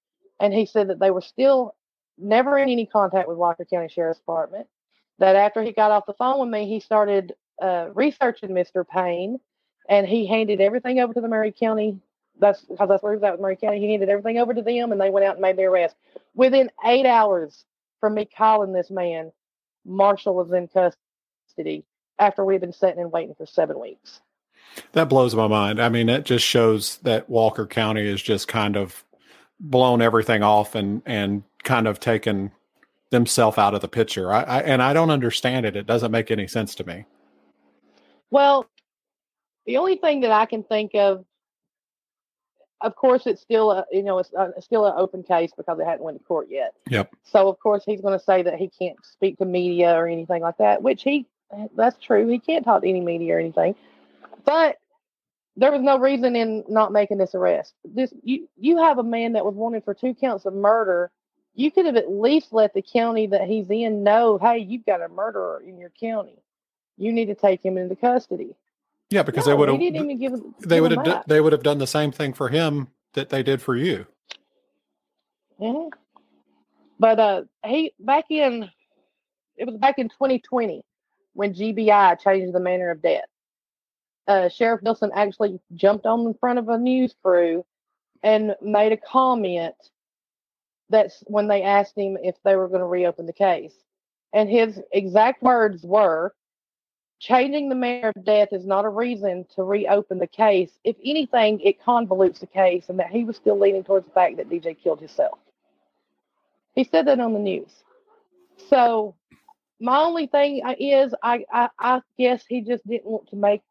And 0.41 0.55
he 0.55 0.65
said 0.65 0.89
that 0.89 1.01
they 1.01 1.11
were 1.11 1.21
still 1.21 1.75
never 2.19 2.59
in 2.59 2.69
any 2.69 2.87
contact 2.87 3.29
with 3.29 3.37
Walker 3.37 3.65
County 3.65 3.89
Sheriff's 3.89 4.21
Department. 4.21 4.67
That 5.19 5.37
after 5.37 5.63
he 5.63 5.73
got 5.73 5.91
off 5.91 6.07
the 6.07 6.15
phone 6.15 6.41
with 6.41 6.49
me, 6.49 6.67
he 6.67 6.81
started 6.81 7.35
uh, 7.61 7.89
researching 7.95 8.51
Mr. 8.51 8.87
Payne 8.89 9.39
and 9.91 10.07
he 10.07 10.27
handed 10.27 10.63
everything 10.63 11.01
over 11.01 11.13
to 11.13 11.21
the 11.21 11.29
Murray 11.29 11.53
County 11.53 12.01
that's 12.41 12.63
because 12.63 12.89
that's 12.89 13.03
where 13.03 13.13
he 13.13 13.17
was 13.17 13.23
at 13.23 13.33
with 13.33 13.41
Murray 13.41 13.57
County. 13.57 13.79
He 13.79 13.91
handed 13.91 14.09
everything 14.09 14.39
over 14.39 14.55
to 14.55 14.63
them, 14.63 14.93
and 14.93 15.01
they 15.01 15.11
went 15.11 15.27
out 15.27 15.37
and 15.37 15.43
made 15.43 15.57
their 15.57 15.71
arrest. 15.71 15.95
Within 16.35 16.71
eight 16.85 17.07
hours 17.07 17.65
from 18.01 18.15
me 18.15 18.25
calling 18.25 18.73
this 18.73 18.91
man, 18.91 19.31
Marshall 19.85 20.35
was 20.35 20.53
in 20.53 20.69
custody 20.69 21.85
after 22.19 22.45
we 22.45 22.55
had 22.55 22.61
been 22.61 22.73
sitting 22.73 23.01
and 23.01 23.13
waiting 23.13 23.35
for 23.35 23.47
seven 23.47 23.79
weeks. 23.79 24.21
That 24.93 25.09
blows 25.09 25.35
my 25.35 25.49
mind. 25.49 25.81
I 25.81 25.89
mean, 25.89 26.09
it 26.09 26.25
just 26.25 26.45
shows 26.45 26.99
that 26.99 27.29
Walker 27.29 27.67
County 27.67 28.07
is 28.07 28.23
just 28.23 28.49
kind 28.49 28.77
of 28.77 29.05
blown 29.59 30.01
everything 30.01 30.43
off 30.43 30.75
and 30.75 31.03
and 31.05 31.43
kind 31.63 31.87
of 31.87 32.01
taken 32.01 32.53
themselves 33.11 33.59
out 33.59 33.75
of 33.75 33.81
the 33.81 33.89
picture. 33.89 34.33
I, 34.33 34.43
I 34.43 34.61
and 34.61 34.83
I 34.83 34.93
don't 34.93 35.11
understand 35.11 35.67
it. 35.67 35.77
It 35.77 35.87
doesn't 35.87 36.11
make 36.11 36.31
any 36.31 36.47
sense 36.47 36.75
to 36.77 36.87
me. 36.87 37.05
Well, 38.31 38.70
the 39.71 39.77
only 39.77 39.97
thing 39.97 40.23
that 40.23 40.33
I 40.33 40.47
can 40.47 40.65
think 40.65 40.95
of 40.95 41.25
of 42.81 42.97
course, 42.97 43.27
it's 43.27 43.43
still 43.43 43.71
a 43.71 43.85
you 43.93 44.03
know 44.03 44.19
it's, 44.19 44.33
a, 44.37 44.53
it's 44.57 44.67
still 44.67 44.87
an 44.87 44.95
open 44.97 45.23
case 45.23 45.53
because 45.57 45.79
it 45.79 45.85
hadn't 45.85 46.03
went 46.03 46.19
to 46.19 46.25
court 46.25 46.49
yet. 46.51 46.75
Yep. 46.89 47.15
So 47.23 47.49
of 47.49 47.59
course 47.61 47.85
he's 47.85 48.01
going 48.01 48.19
to 48.19 48.25
say 48.25 48.43
that 48.43 48.59
he 48.59 48.69
can't 48.69 48.97
speak 49.05 49.39
to 49.39 49.45
media 49.45 49.95
or 49.95 50.09
anything 50.09 50.43
like 50.43 50.57
that, 50.59 50.83
which 50.83 51.03
he 51.03 51.27
that's 51.77 52.03
true. 52.03 52.27
He 52.29 52.39
can't 52.39 52.65
talk 52.65 52.83
to 52.83 52.89
any 52.89 53.01
media 53.01 53.37
or 53.37 53.39
anything. 53.39 53.75
But 54.45 54.77
there 55.57 55.73
was 55.73 55.83
no 55.83 55.99
reason 55.99 56.35
in 56.37 56.65
not 56.69 56.93
making 56.93 57.19
this 57.19 57.35
arrest. 57.35 57.75
This 57.85 58.13
you 58.23 58.49
you 58.57 58.79
have 58.79 58.99
a 58.99 59.05
man 59.05 59.35
that 59.35 59.45
was 59.45 59.55
wanted 59.55 59.85
for 59.85 59.95
two 59.95 60.15
counts 60.15 60.47
of 60.47 60.55
murder. 60.55 61.11
You 61.55 61.71
could 61.71 61.87
have 61.87 61.97
at 61.97 62.11
least 62.11 62.53
let 62.53 62.73
the 62.73 62.83
county 62.83 63.27
that 63.27 63.47
he's 63.47 63.69
in 63.71 64.03
know, 64.03 64.39
hey, 64.39 64.59
you've 64.59 64.87
got 64.87 65.03
a 65.03 65.09
murderer 65.09 65.63
in 65.67 65.79
your 65.79 65.93
county. 66.01 66.43
You 66.97 67.13
need 67.13 67.27
to 67.27 67.35
take 67.35 67.65
him 67.65 67.77
into 67.77 67.97
custody. 67.97 68.55
Yeah, 69.11 69.23
because 69.25 69.47
no, 69.47 69.53
they 69.53 69.59
would 69.59 69.69
have. 69.69 70.41
They 70.61 70.81
would 70.81 70.93
have. 70.93 71.25
They 71.27 71.41
would 71.41 71.53
have 71.53 71.63
done 71.63 71.79
the 71.79 71.87
same 71.87 72.13
thing 72.13 72.33
for 72.33 72.49
him 72.49 72.89
that 73.15 73.29
they 73.29 73.43
did 73.43 73.61
for 73.61 73.77
you. 73.77 74.07
Yeah, 75.59 75.89
but 76.99 77.19
uh, 77.19 77.43
he 77.67 77.93
back 77.99 78.27
in 78.31 78.71
it 79.57 79.67
was 79.67 79.77
back 79.77 79.99
in 79.99 80.09
2020 80.09 80.83
when 81.35 81.55
GBI 81.55 82.21
changed 82.21 82.55
the 82.55 82.61
manner 82.61 82.91
of 82.91 83.03
death. 83.03 83.27
Uh, 84.27 84.49
Sheriff 84.49 84.81
Wilson 84.83 85.11
actually 85.15 85.61
jumped 85.75 86.07
on 86.07 86.21
in 86.27 86.35
front 86.35 86.59
of 86.59 86.69
a 86.69 86.79
news 86.79 87.15
crew 87.23 87.65
and 88.23 88.55
made 88.63 88.93
a 88.93 88.97
comment 88.97 89.75
that's 90.89 91.23
when 91.27 91.49
they 91.49 91.63
asked 91.63 91.97
him 91.97 92.17
if 92.23 92.37
they 92.45 92.57
were 92.57 92.69
going 92.69 92.81
to 92.81 92.87
reopen 92.87 93.27
the 93.27 93.33
case. 93.33 93.75
And 94.33 94.49
his 94.49 94.81
exact 94.93 95.43
words 95.43 95.85
were, 95.85 96.35
changing 97.21 97.69
the 97.69 97.75
manner 97.75 98.13
of 98.17 98.25
death 98.25 98.49
is 98.51 98.67
not 98.67 98.87
a 98.87 98.89
reason 98.89 99.47
to 99.55 99.63
reopen 99.63 100.19
the 100.19 100.27
case. 100.27 100.71
If 100.83 100.97
anything, 101.05 101.61
it 101.61 101.81
convolutes 101.81 102.41
the 102.41 102.47
case, 102.47 102.89
and 102.89 102.99
that 102.99 103.11
he 103.11 103.25
was 103.25 103.37
still 103.37 103.59
leaning 103.59 103.85
towards 103.85 104.07
the 104.07 104.13
fact 104.13 104.39
that 104.39 104.49
DJ 104.49 104.77
killed 104.83 104.99
himself. 104.99 105.39
He 106.75 106.85
said 106.85 107.07
that 107.07 107.21
on 107.21 107.35
the 107.35 107.39
news. 107.39 107.71
So 108.69 109.15
my 109.79 109.99
only 109.99 110.27
thing 110.27 110.63
uh, 110.65 110.75
is, 110.79 111.15
I, 111.23 111.45
I, 111.53 111.69
I 111.79 112.01
guess 112.19 112.45
he 112.49 112.63
just 112.63 112.87
didn't 112.87 113.07
want 113.07 113.29
to 113.29 113.37
make 113.37 113.63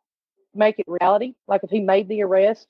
make 0.55 0.79
it 0.79 0.85
reality. 0.87 1.35
Like 1.47 1.63
if 1.63 1.69
he 1.69 1.79
made 1.79 2.07
the 2.07 2.23
arrest, 2.23 2.67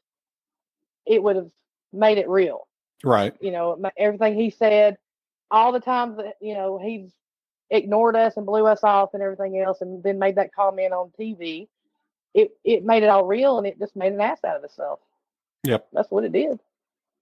it 1.06 1.22
would 1.22 1.36
have 1.36 1.50
made 1.92 2.18
it 2.18 2.28
real. 2.30 2.68
Right. 3.04 3.34
You 3.40 3.52
know, 3.52 3.82
everything 3.98 4.36
he 4.36 4.50
said, 4.50 4.98
all 5.52 5.72
the 5.72 5.80
times 5.80 6.18
that 6.18 6.36
you 6.42 6.54
know 6.54 6.78
he's 6.78 7.12
ignored 7.70 8.16
us 8.16 8.38
and 8.38 8.46
blew 8.46 8.66
us 8.66 8.84
off 8.84 9.14
and 9.14 9.24
everything 9.24 9.60
else, 9.60 9.82
and 9.82 10.04
then 10.04 10.20
made 10.20 10.36
that 10.36 10.54
comment 10.54 10.94
on 10.94 11.12
TV. 11.20 11.68
It 12.34 12.52
it 12.64 12.84
made 12.84 13.04
it 13.04 13.10
all 13.10 13.26
real, 13.26 13.58
and 13.58 13.68
it 13.68 13.80
just 13.80 13.96
made 13.96 14.14
an 14.14 14.22
ass 14.22 14.44
out 14.44 14.58
of 14.58 14.64
itself. 14.64 15.00
Yep, 15.64 15.88
that's 15.94 16.12
what 16.12 16.24
it 16.24 16.32
did. 16.32 16.60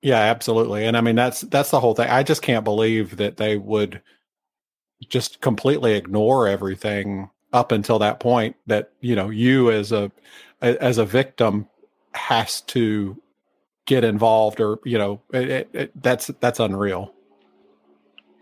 Yeah, 0.01 0.19
absolutely. 0.19 0.85
And 0.85 0.95
I 0.95 1.01
mean 1.01 1.15
that's 1.15 1.41
that's 1.41 1.71
the 1.71 1.79
whole 1.79 1.95
thing. 1.95 2.09
I 2.09 2.23
just 2.23 2.41
can't 2.41 2.63
believe 2.63 3.17
that 3.17 3.37
they 3.37 3.57
would 3.57 4.01
just 5.09 5.41
completely 5.41 5.93
ignore 5.93 6.47
everything 6.47 7.29
up 7.53 7.71
until 7.71 7.99
that 7.99 8.19
point 8.19 8.55
that 8.67 8.91
you 8.99 9.15
know 9.15 9.29
you 9.29 9.71
as 9.71 9.91
a 9.91 10.11
as 10.61 10.97
a 10.97 11.05
victim 11.05 11.67
has 12.13 12.61
to 12.61 13.19
get 13.85 14.03
involved 14.03 14.59
or 14.59 14.79
you 14.83 14.97
know 14.97 15.21
it, 15.33 15.69
it, 15.73 16.01
that's 16.01 16.27
that's 16.39 16.59
unreal 16.59 17.13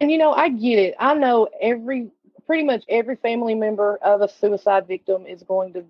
and 0.01 0.11
you 0.11 0.17
know 0.17 0.31
i 0.33 0.49
get 0.49 0.79
it 0.79 0.95
i 0.99 1.13
know 1.13 1.47
every 1.61 2.09
pretty 2.45 2.63
much 2.63 2.83
every 2.89 3.15
family 3.15 3.55
member 3.55 3.97
of 3.97 4.21
a 4.21 4.29
suicide 4.29 4.87
victim 4.87 5.25
is 5.25 5.43
going 5.43 5.73
to 5.73 5.83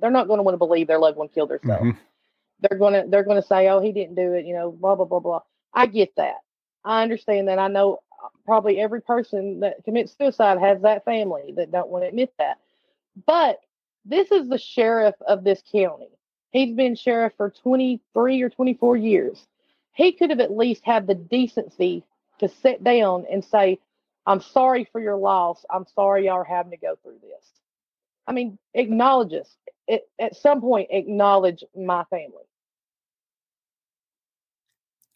they're 0.00 0.10
not 0.10 0.26
going 0.26 0.38
to 0.38 0.42
want 0.42 0.54
to 0.54 0.58
believe 0.58 0.86
their 0.86 0.98
loved 0.98 1.16
one 1.16 1.28
killed 1.28 1.50
herself 1.50 1.80
mm-hmm. 1.80 1.98
they're 2.60 2.78
going 2.78 2.92
to 2.92 3.08
they're 3.10 3.24
going 3.24 3.40
to 3.40 3.46
say 3.46 3.68
oh 3.68 3.80
he 3.80 3.92
didn't 3.92 4.14
do 4.14 4.32
it 4.32 4.44
you 4.44 4.54
know 4.54 4.70
blah 4.70 4.94
blah 4.94 5.04
blah 5.04 5.20
blah 5.20 5.40
i 5.74 5.86
get 5.86 6.14
that 6.16 6.36
i 6.84 7.02
understand 7.02 7.48
that 7.48 7.58
i 7.58 7.68
know 7.68 8.00
probably 8.44 8.80
every 8.80 9.02
person 9.02 9.60
that 9.60 9.84
commits 9.84 10.16
suicide 10.16 10.58
has 10.58 10.80
that 10.82 11.04
family 11.04 11.52
that 11.56 11.72
don't 11.72 11.90
want 11.90 12.04
to 12.04 12.08
admit 12.08 12.32
that. 12.38 12.58
But 13.26 13.58
this 14.04 14.30
is 14.30 14.48
the 14.48 14.58
sheriff 14.58 15.14
of 15.26 15.44
this 15.44 15.62
county. 15.70 16.10
He's 16.50 16.74
been 16.74 16.94
sheriff 16.94 17.32
for 17.36 17.50
23 17.50 18.42
or 18.42 18.50
24 18.50 18.96
years. 18.96 19.46
He 19.92 20.12
could 20.12 20.30
have 20.30 20.40
at 20.40 20.56
least 20.56 20.84
had 20.84 21.06
the 21.06 21.14
decency 21.14 22.04
to 22.38 22.48
sit 22.48 22.82
down 22.82 23.24
and 23.30 23.44
say, 23.44 23.78
I'm 24.26 24.40
sorry 24.40 24.88
for 24.90 25.00
your 25.00 25.16
loss. 25.16 25.64
I'm 25.70 25.86
sorry 25.94 26.26
y'all 26.26 26.34
are 26.34 26.44
having 26.44 26.72
to 26.72 26.76
go 26.76 26.96
through 27.02 27.18
this. 27.22 27.50
I 28.26 28.32
mean, 28.32 28.58
acknowledge 28.74 29.32
us. 29.32 29.54
It, 29.86 30.02
at 30.18 30.34
some 30.34 30.60
point, 30.60 30.88
acknowledge 30.90 31.62
my 31.76 32.04
family. 32.10 32.42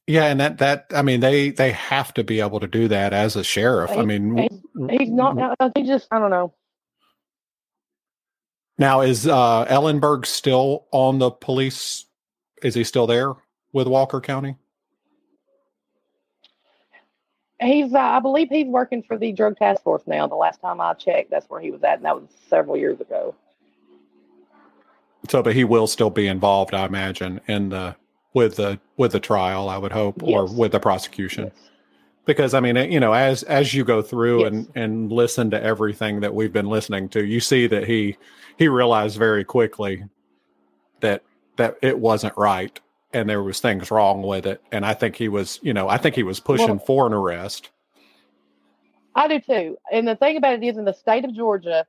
Yeah, 0.07 0.25
and 0.25 0.41
that 0.41 0.59
that 0.59 0.87
I 0.93 1.03
mean 1.03 1.21
they 1.21 1.51
they 1.51 1.71
have 1.73 2.13
to 2.15 2.25
be 2.25 2.41
able 2.41 2.61
to 2.61 2.67
do 2.67 2.89
that 2.89 3.13
as 3.13 3.37
a 3.37 3.45
sheriff. 3.45 3.91
He, 3.91 3.99
I 3.99 4.05
mean, 4.05 4.37
he's, 4.37 4.61
he's 4.99 5.11
not. 5.11 5.57
He 5.77 5.85
just 5.85 6.09
I 6.11 6.19
don't 6.19 6.31
know. 6.31 6.53
Now 8.77 9.03
is 9.03 9.27
uh, 9.27 9.67
Ellenberg 9.67 10.27
still 10.27 10.87
on 10.91 11.19
the 11.19 11.31
police? 11.31 12.07
Is 12.63 12.75
he 12.75 12.83
still 12.83 13.07
there 13.07 13.35
with 13.73 13.87
Walker 13.87 14.21
County? 14.21 14.57
He's, 17.61 17.93
uh, 17.93 17.99
I 17.99 18.21
believe, 18.21 18.49
he's 18.49 18.67
working 18.67 19.03
for 19.03 19.19
the 19.19 19.33
drug 19.33 19.59
task 19.59 19.83
force 19.83 20.03
now. 20.07 20.27
The 20.27 20.35
last 20.35 20.61
time 20.61 20.81
I 20.81 20.95
checked, 20.95 21.31
that's 21.31 21.49
where 21.51 21.61
he 21.61 21.71
was 21.71 21.83
at, 21.83 21.97
and 21.97 22.05
that 22.07 22.17
was 22.17 22.29
several 22.49 22.77
years 22.77 23.01
ago. 23.01 23.35
So, 25.29 25.43
but 25.43 25.55
he 25.55 25.65
will 25.65 25.87
still 25.87 26.11
be 26.11 26.27
involved, 26.27 26.73
I 26.73 26.87
imagine, 26.87 27.41
in 27.47 27.69
the 27.69 27.97
with 28.33 28.57
the 28.57 28.81
with 28.97 29.13
the 29.13 29.21
trial, 29.21 29.69
I 29.69 29.77
would 29.77 29.93
hope, 29.93 30.23
yes. 30.23 30.35
or 30.35 30.47
with 30.47 30.73
the 30.73 30.81
prosecution. 30.81 31.45
Yes. 31.45 31.71
Because 32.25 32.55
I 32.55 32.61
mean, 32.61 32.77
you 32.91 33.01
know, 33.01 33.13
as 33.13 33.43
as 33.43 33.75
you 33.75 33.85
go 33.85 34.01
through 34.01 34.41
yes. 34.41 34.53
and 34.53 34.73
and 34.75 35.13
listen 35.13 35.51
to 35.51 35.63
everything 35.63 36.21
that 36.21 36.35
we've 36.35 36.53
been 36.53 36.69
listening 36.69 37.09
to, 37.11 37.25
you 37.25 37.41
see 37.41 37.67
that 37.67 37.87
he 37.87 38.17
he 38.57 38.69
realized 38.69 39.19
very 39.19 39.45
quickly 39.45 40.05
that 41.01 41.23
that 41.57 41.77
it 41.83 41.99
wasn't 41.99 42.35
right 42.37 42.81
and 43.13 43.29
there 43.29 43.43
was 43.43 43.61
things 43.61 43.91
wrong 43.91 44.23
with 44.23 44.47
it. 44.47 44.63
And 44.73 44.85
I 44.85 44.95
think 44.95 45.17
he 45.17 45.29
was, 45.29 45.59
you 45.63 45.73
know, 45.73 45.89
I 45.89 45.99
think 45.99 46.15
he 46.15 46.23
was 46.23 46.41
pushing 46.41 46.69
well, 46.69 46.79
for 46.79 47.07
an 47.07 47.13
arrest. 47.13 47.71
I 49.15 49.29
do 49.29 49.41
too. 49.41 49.79
And 49.93 50.07
the 50.07 50.17
thing 50.17 50.37
about 50.37 50.55
it 50.55 50.63
is, 50.63 50.77
in 50.77 50.85
the 50.85 50.93
state 50.93 51.25
of 51.25 51.35
Georgia, 51.35 51.87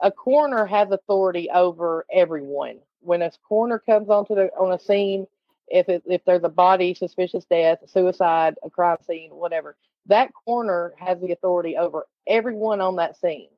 a 0.00 0.10
coroner 0.10 0.66
has 0.66 0.90
authority 0.90 1.48
over 1.50 2.04
everyone. 2.12 2.78
When 3.00 3.22
a 3.22 3.30
coroner 3.48 3.78
comes 3.78 4.08
onto 4.08 4.34
the 4.34 4.50
on 4.58 4.72
a 4.72 4.78
scene, 4.78 5.26
if 5.68 5.88
it, 5.88 6.02
if 6.06 6.24
there's 6.24 6.44
a 6.44 6.48
body, 6.48 6.94
suspicious 6.94 7.44
death, 7.44 7.78
suicide, 7.86 8.56
a 8.62 8.70
crime 8.70 8.98
scene, 9.06 9.30
whatever, 9.30 9.76
that 10.06 10.32
coroner 10.44 10.94
has 10.98 11.20
the 11.20 11.32
authority 11.32 11.76
over 11.76 12.06
everyone 12.26 12.80
on 12.80 12.96
that 12.96 13.16
scene. 13.16 13.48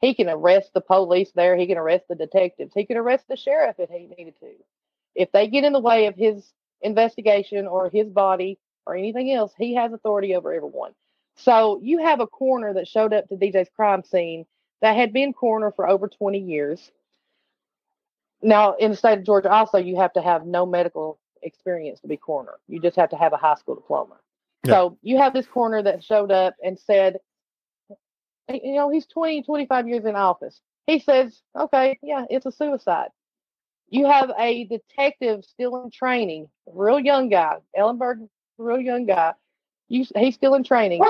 He 0.00 0.14
can 0.14 0.28
arrest 0.28 0.72
the 0.74 0.80
police 0.80 1.30
there. 1.32 1.56
He 1.56 1.66
can 1.66 1.78
arrest 1.78 2.06
the 2.08 2.16
detectives. 2.16 2.72
He 2.74 2.84
can 2.86 2.96
arrest 2.96 3.28
the 3.28 3.36
sheriff 3.36 3.76
if 3.78 3.90
he 3.90 4.08
needed 4.18 4.34
to. 4.40 4.50
If 5.14 5.30
they 5.30 5.46
get 5.46 5.64
in 5.64 5.72
the 5.72 5.78
way 5.78 6.06
of 6.06 6.16
his 6.16 6.52
investigation 6.82 7.66
or 7.66 7.88
his 7.88 8.08
body 8.08 8.58
or 8.86 8.96
anything 8.96 9.32
else, 9.32 9.52
he 9.56 9.74
has 9.74 9.92
authority 9.92 10.34
over 10.34 10.52
everyone. 10.52 10.92
So 11.36 11.80
you 11.82 11.98
have 11.98 12.20
a 12.20 12.26
coroner 12.26 12.74
that 12.74 12.88
showed 12.88 13.12
up 13.12 13.28
to 13.28 13.36
DJ's 13.36 13.70
crime 13.74 14.02
scene 14.02 14.44
that 14.80 14.96
had 14.96 15.12
been 15.12 15.32
coroner 15.32 15.72
for 15.72 15.88
over 15.88 16.08
20 16.08 16.38
years. 16.38 16.90
Now, 18.42 18.74
in 18.74 18.90
the 18.90 18.96
state 18.96 19.18
of 19.18 19.24
Georgia, 19.24 19.50
also, 19.50 19.78
you 19.78 19.96
have 19.96 20.12
to 20.14 20.22
have 20.22 20.46
no 20.46 20.66
medical 20.66 21.18
experience 21.42 22.00
to 22.00 22.08
be 22.08 22.16
coroner. 22.16 22.58
You 22.68 22.80
just 22.80 22.96
have 22.96 23.10
to 23.10 23.16
have 23.16 23.32
a 23.32 23.36
high 23.36 23.54
school 23.54 23.76
diploma. 23.76 24.16
Yeah. 24.64 24.72
So 24.72 24.98
you 25.02 25.18
have 25.18 25.32
this 25.32 25.46
coroner 25.46 25.82
that 25.82 26.04
showed 26.04 26.32
up 26.32 26.54
and 26.62 26.78
said, 26.78 27.18
you 28.48 28.74
know, 28.74 28.90
he's 28.90 29.06
20, 29.06 29.42
25 29.42 29.88
years 29.88 30.04
in 30.04 30.16
office. 30.16 30.60
He 30.86 30.98
says, 30.98 31.40
okay, 31.56 31.98
yeah, 32.02 32.24
it's 32.28 32.46
a 32.46 32.52
suicide. 32.52 33.08
You 33.92 34.06
have 34.06 34.32
a 34.38 34.64
detective 34.64 35.44
still 35.44 35.84
in 35.84 35.90
training, 35.90 36.48
real 36.66 36.98
young 36.98 37.28
guy, 37.28 37.58
Ellenberg, 37.78 38.26
real 38.56 38.80
young 38.80 39.04
guy. 39.04 39.34
You, 39.88 40.06
he's 40.16 40.34
still 40.34 40.54
in 40.54 40.64
training. 40.64 41.04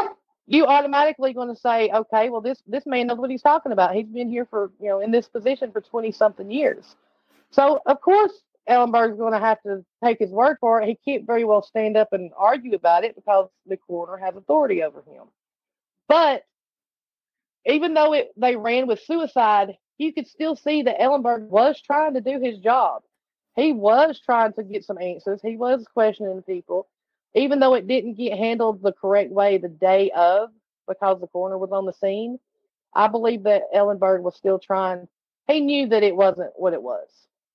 You 0.49 0.66
automatically 0.66 1.33
going 1.33 1.55
to 1.55 1.55
say, 1.55 1.90
okay, 1.90 2.29
well, 2.29 2.40
this 2.40 2.61
this 2.66 2.85
man 2.85 3.07
knows 3.07 3.18
what 3.18 3.31
he's 3.31 3.40
talking 3.40 3.71
about. 3.71 3.95
He's 3.95 4.09
been 4.09 4.29
here 4.29 4.45
for, 4.45 4.73
you 4.81 4.88
know, 4.88 4.99
in 4.99 5.12
this 5.12 5.29
position 5.29 5.71
for 5.71 5.81
20 5.81 6.11
something 6.11 6.51
years. 6.51 6.97
So, 7.53 7.79
of 7.87 8.01
course, 8.01 8.33
Ellenberg's 8.68 9.16
going 9.16 9.35
to 9.35 9.38
have 9.38 9.62
to 9.62 9.85
take 10.03 10.18
his 10.18 10.31
word 10.31 10.57
for 10.61 10.83
it. 10.83 10.88
He 10.88 10.99
can't 11.05 11.25
very 11.25 11.45
well 11.45 11.62
stand 11.62 11.97
up 11.97 12.09
and 12.11 12.33
argue 12.37 12.75
about 12.75 13.05
it 13.05 13.14
because 13.14 13.49
the 13.64 13.77
coroner 13.77 14.16
has 14.16 14.35
authority 14.35 14.83
over 14.83 15.03
him. 15.03 15.27
But 16.09 16.42
even 17.64 17.95
though 17.95 18.12
it, 18.12 18.33
they 18.37 18.57
ran 18.57 18.88
with 18.88 19.01
suicide, 19.05 19.77
you 20.03 20.12
could 20.12 20.27
still 20.27 20.57
see 20.57 20.83
that 20.83 21.01
Ellenberg 21.01 21.49
was 21.49 21.81
trying 21.81 22.15
to 22.15 22.21
do 22.21 22.41
his 22.41 22.59
job. 22.59 23.03
He 23.57 23.73
was 23.73 24.21
trying 24.25 24.53
to 24.55 24.62
get 24.62 24.85
some 24.85 24.99
answers. 24.99 25.41
He 25.43 25.57
was 25.57 25.87
questioning 25.93 26.43
people, 26.43 26.88
even 27.35 27.61
though 27.61 27.75
it 27.75 27.87
didn't 27.87 28.15
get 28.15 28.38
handled 28.38 28.83
the 28.83 28.93
correct 28.93 29.31
way 29.31 29.59
the 29.59 29.69
day 29.69 30.11
of 30.11 30.51
because 30.88 31.21
the 31.21 31.27
coroner 31.27 31.59
was 31.59 31.71
on 31.73 31.87
the 31.87 31.93
scene. 31.93 32.38
I 32.95 33.09
believe 33.09 33.45
that 33.45 33.62
Ellenberg 33.75 34.23
was 34.23 34.37
still 34.37 34.59
trying. 34.59 35.09
He 35.47 35.61
knew 35.61 35.88
that 35.88 36.03
it 36.03 36.17
wasn't 36.17 36.53
what 36.57 36.73
it 36.73 36.83
was 36.83 37.09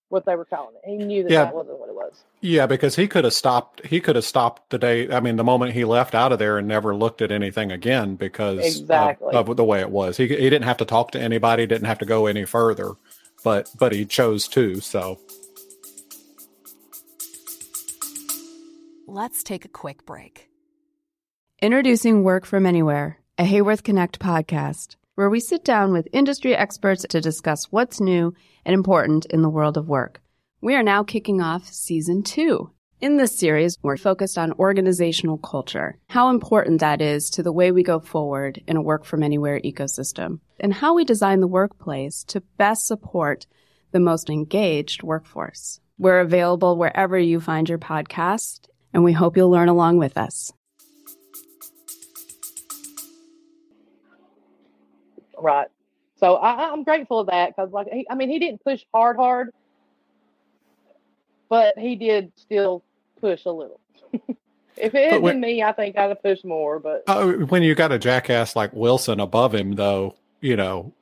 what 0.09 0.25
they 0.25 0.35
were 0.35 0.45
calling 0.45 0.75
it. 0.75 0.89
He 0.89 0.97
knew 0.97 1.23
that 1.23 1.31
yeah. 1.31 1.45
that 1.45 1.55
wasn't 1.55 1.79
what 1.79 1.89
it 1.89 1.95
was. 1.95 2.23
Yeah, 2.41 2.65
because 2.65 2.95
he 2.95 3.07
could 3.07 3.23
have 3.23 3.33
stopped. 3.33 3.85
He 3.85 3.99
could 3.99 4.15
have 4.15 4.25
stopped 4.25 4.69
the 4.69 4.77
day. 4.77 5.09
I 5.11 5.19
mean, 5.19 5.35
the 5.35 5.43
moment 5.43 5.73
he 5.73 5.85
left 5.85 6.15
out 6.15 6.31
of 6.31 6.39
there 6.39 6.57
and 6.57 6.67
never 6.67 6.95
looked 6.95 7.21
at 7.21 7.31
anything 7.31 7.71
again 7.71 8.15
because 8.15 8.59
exactly. 8.59 9.33
of, 9.33 9.49
of 9.49 9.57
the 9.57 9.63
way 9.63 9.81
it 9.81 9.89
was. 9.89 10.17
He 10.17 10.27
he 10.27 10.49
didn't 10.49 10.63
have 10.63 10.77
to 10.77 10.85
talk 10.85 11.11
to 11.11 11.21
anybody. 11.21 11.65
Didn't 11.67 11.87
have 11.87 11.99
to 11.99 12.05
go 12.05 12.25
any 12.25 12.45
further. 12.45 12.93
But 13.43 13.69
but 13.77 13.91
he 13.91 14.05
chose 14.05 14.47
to. 14.49 14.79
So. 14.79 15.19
Let's 19.09 19.41
take 19.41 19.63
a 19.63 19.69
quick 19.69 20.05
break. 20.05 20.49
Introducing 21.61 22.23
Work 22.23 22.45
from 22.45 22.65
Anywhere, 22.65 23.19
a 23.37 23.45
Haworth 23.45 23.83
Connect 23.83 24.19
podcast 24.19 24.95
where 25.17 25.31
we 25.31 25.39
sit 25.39 25.65
down 25.65 25.91
with 25.91 26.07
industry 26.13 26.55
experts 26.55 27.03
to 27.09 27.19
discuss 27.19 27.71
what's 27.71 27.99
new 27.99 28.31
and 28.63 28.75
important 28.75 29.25
in 29.25 29.41
the 29.41 29.49
world 29.49 29.75
of 29.75 29.89
work. 29.89 30.21
We 30.61 30.75
are 30.75 30.83
now 30.83 31.03
kicking 31.03 31.41
off 31.41 31.65
season 31.65 32.21
two. 32.21 32.69
In 33.01 33.17
this 33.17 33.35
series, 33.35 33.79
we're 33.81 33.97
focused 33.97 34.37
on 34.37 34.53
organizational 34.59 35.39
culture, 35.39 35.97
how 36.09 36.29
important 36.29 36.81
that 36.81 37.01
is 37.01 37.31
to 37.31 37.41
the 37.41 37.51
way 37.51 37.71
we 37.71 37.81
go 37.81 37.99
forward 37.99 38.61
in 38.67 38.77
a 38.77 38.81
work 38.81 39.05
from 39.05 39.23
anywhere 39.23 39.59
ecosystem, 39.61 40.39
and 40.59 40.71
how 40.71 40.93
we 40.93 41.03
design 41.03 41.39
the 41.39 41.47
workplace 41.47 42.23
to 42.25 42.41
best 42.59 42.85
support 42.85 43.47
the 43.93 43.99
most 43.99 44.29
engaged 44.29 45.01
workforce. 45.01 45.79
We're 45.97 46.19
available 46.19 46.77
wherever 46.77 47.17
you 47.17 47.39
find 47.39 47.67
your 47.67 47.79
podcast, 47.79 48.67
and 48.93 49.03
we 49.03 49.13
hope 49.13 49.35
you'll 49.35 49.49
learn 49.49 49.69
along 49.69 49.97
with 49.97 50.15
us. 50.15 50.53
Right. 55.37 55.67
So 56.19 56.35
I, 56.35 56.71
I'm 56.71 56.83
grateful 56.83 57.19
of 57.19 57.27
that 57.27 57.55
because, 57.55 57.71
like, 57.71 57.87
he, 57.91 58.07
I 58.09 58.15
mean, 58.15 58.29
he 58.29 58.39
didn't 58.39 58.63
push 58.63 58.83
hard, 58.93 59.17
hard, 59.17 59.53
but 61.49 61.77
he 61.77 61.95
did 61.95 62.31
still 62.35 62.83
push 63.21 63.45
a 63.45 63.51
little. 63.51 63.79
if 64.77 64.95
it 64.95 65.11
had 65.11 65.21
been 65.21 65.39
me, 65.39 65.61
I 65.61 65.71
think 65.73 65.97
I'd 65.97 66.09
have 66.09 66.23
pushed 66.23 66.45
more. 66.45 66.79
But 66.79 67.03
uh, 67.07 67.27
when 67.31 67.63
you 67.63 67.75
got 67.75 67.91
a 67.91 67.99
jackass 67.99 68.55
like 68.55 68.73
Wilson 68.73 69.19
above 69.19 69.53
him, 69.53 69.73
though, 69.73 70.15
you 70.41 70.55
know, 70.55 70.93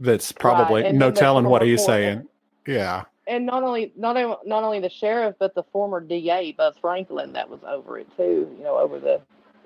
that's 0.00 0.32
probably 0.32 0.82
Right, 0.82 0.94
no 0.94 1.10
telling 1.10 1.46
what 1.46 1.62
he's 1.62 1.84
saying. 1.84 2.26
Yeah. 2.66 3.04
and 3.26 3.46
not 3.46 3.62
only 3.62 3.92
not 3.96 4.16
only 4.16 4.36
not 4.44 4.64
only 4.64 4.80
the 4.80 4.90
sheriff, 4.90 5.36
but 5.38 5.54
the 5.54 5.62
former 5.64 6.00
DA 6.00 6.52
Buzz 6.52 6.74
Franklin 6.80 7.32
that 7.34 7.48
was 7.48 7.60
over 7.66 7.98
it 7.98 8.08
too. 8.16 8.50
You 8.56 8.64
know, 8.64 8.78
over 8.78 8.98
the 8.98 9.20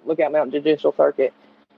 Lookout 0.05 0.33
Mountain 0.33 0.53
Judicial 0.53 0.93
Circuit. 0.97 1.33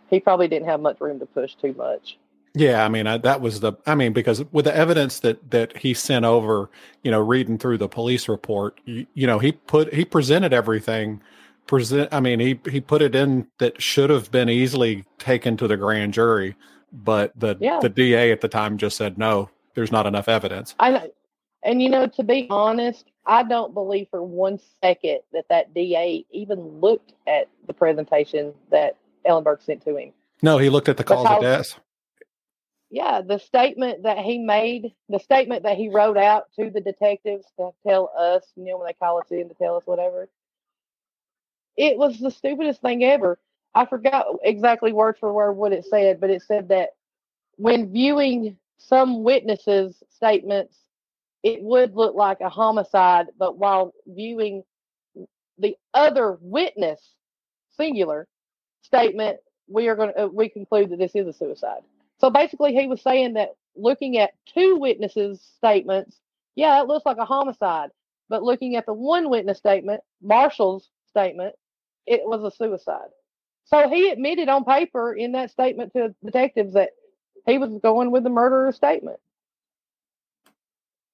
He 0.09 0.19
probably 0.19 0.49
didn't 0.49 0.67
have 0.67 0.81
much 0.81 1.01
room 1.01 1.21
to 1.21 1.27
push 1.27 1.55
too 1.55 1.73
much. 1.75 2.19
Yeah, 2.55 2.85
I 2.85 2.89
mean 2.89 3.07
I, 3.07 3.19
that 3.19 3.41
was 3.41 3.61
the. 3.61 3.75
I 3.87 3.95
mean 3.95 4.13
because 4.13 4.45
with 4.53 4.65
the 4.65 4.77
evidence 4.77 5.21
that 5.21 5.51
that 5.51 5.77
he 5.77 5.95
sent 5.95 6.25
over, 6.25 6.71
you 7.03 7.11
know, 7.11 7.21
reading 7.21 7.59
through 7.59 7.79
the 7.79 7.89
police 7.89 8.29
report, 8.29 8.81
you, 8.85 9.07
you 9.15 9.27
know, 9.27 9.39
he 9.39 9.53
put 9.53 9.93
he 9.95 10.05
presented 10.05 10.53
everything. 10.53 11.23
Present. 11.67 12.09
I 12.13 12.19
mean, 12.19 12.41
he 12.41 12.59
he 12.69 12.81
put 12.81 13.03
it 13.03 13.15
in 13.15 13.47
that 13.59 13.81
should 13.81 14.11
have 14.11 14.31
been 14.33 14.49
easily 14.49 15.05
taken 15.19 15.57
to 15.59 15.69
the 15.69 15.77
grand 15.77 16.13
jury, 16.13 16.57
but 16.93 17.33
the 17.39 17.57
Yeah. 17.61 17.79
the 17.81 17.89
DA 17.89 18.33
at 18.33 18.41
the 18.41 18.49
time 18.49 18.77
just 18.79 18.97
said 18.97 19.17
no. 19.19 19.51
There's 19.75 19.93
not 19.93 20.07
enough 20.07 20.29
evidence. 20.29 20.75
I 20.81 20.91
know, 20.91 21.11
and 21.63 21.81
you 21.81 21.89
know, 21.89 22.09
to 22.09 22.25
be 22.25 22.49
honest, 22.51 23.05
I 23.27 23.45
don't 23.45 23.73
believe 23.73 24.09
for 24.11 24.23
one 24.25 24.59
second 24.83 25.21
that 25.33 25.45
that 25.51 25.73
DA 25.73 26.27
even 26.33 26.59
looked 26.81 27.13
at 27.29 27.49
the 27.69 27.73
presentation 27.73 28.53
that 28.73 28.97
Ellenberg 29.25 29.63
sent 29.63 29.85
to 29.85 29.97
him. 29.97 30.13
No, 30.43 30.59
he 30.59 30.71
looked 30.71 30.89
at 30.89 30.97
the 30.97 31.05
cause 31.05 31.27
of 31.27 31.41
death. 31.41 31.79
Yeah, 32.91 33.23
the 33.23 33.39
statement 33.39 34.03
that 34.03 34.19
he 34.19 34.39
made, 34.39 34.95
the 35.09 35.21
statement 35.21 35.63
that 35.63 35.77
he 35.77 35.89
wrote 35.89 36.17
out 36.17 36.47
to 36.57 36.71
the 36.71 36.81
detectives 36.81 37.47
to 37.59 37.71
tell 37.87 38.11
us, 38.19 38.45
you 38.57 38.65
know, 38.65 38.79
when 38.79 38.87
they 38.87 38.95
call 38.95 39.21
us 39.21 39.31
in 39.31 39.49
to 39.49 39.55
tell 39.55 39.77
us 39.77 39.85
whatever, 39.87 40.29
it 41.77 41.99
was 41.99 42.19
the 42.19 42.31
stupidest 42.31 42.81
thing 42.83 43.05
ever. 43.05 43.39
I 43.75 43.87
forgot 43.87 44.27
exactly 44.43 44.93
word 44.93 45.17
for 45.19 45.33
word 45.33 45.53
what 45.53 45.73
it 45.73 45.85
said, 45.85 46.21
but 46.21 46.31
it 46.31 46.43
said 46.43 46.69
that 46.71 46.91
when 47.57 47.93
viewing 47.93 48.57
some 48.79 49.23
witnesses' 49.23 50.03
statements, 50.11 50.77
it 51.43 51.63
would 51.63 51.95
look 51.95 52.15
like 52.15 52.41
a 52.41 52.49
homicide, 52.49 53.29
but 53.39 53.59
while 53.59 53.95
viewing 54.07 54.65
the 55.59 55.77
other 55.95 56.39
witness, 56.41 57.01
singular, 57.77 58.27
statement, 58.83 59.39
we 59.69 59.89
are 59.89 59.97
going 59.97 60.13
to, 60.13 60.25
uh, 60.25 60.27
we 60.27 60.49
conclude 60.49 60.91
that 60.91 60.99
this 60.99 61.15
is 61.15 61.27
a 61.29 61.33
suicide. 61.33 61.83
So 62.21 62.31
basically, 62.31 62.75
he 62.75 62.87
was 62.87 63.03
saying 63.03 63.35
that 63.35 63.51
looking 63.77 64.19
at 64.19 64.33
two 64.55 64.77
witnesses' 64.77 65.41
statements, 65.57 66.21
yeah, 66.55 66.81
it 66.81 66.87
looks 66.87 67.07
like 67.07 67.19
a 67.19 67.25
homicide. 67.25 67.91
But 68.29 68.43
looking 68.43 68.77
at 68.77 68.87
the 68.87 68.93
one 68.95 69.31
witness 69.31 69.59
statement, 69.59 70.03
Marshall's 70.23 70.89
statement, 71.09 71.55
it 72.07 72.21
was 72.25 72.43
a 72.45 72.55
suicide. 72.57 73.09
So 73.65 73.89
he 73.89 74.11
admitted 74.11 74.49
on 74.49 74.65
paper 74.65 75.13
in 75.15 75.33
that 75.33 75.51
statement 75.51 75.93
to 75.95 76.15
detectives 76.25 76.75
that 76.75 76.91
he 77.47 77.59
was 77.59 77.71
going 77.83 78.11
with 78.11 78.25
the 78.25 78.31
murderer's 78.31 78.77
statement. 78.77 79.19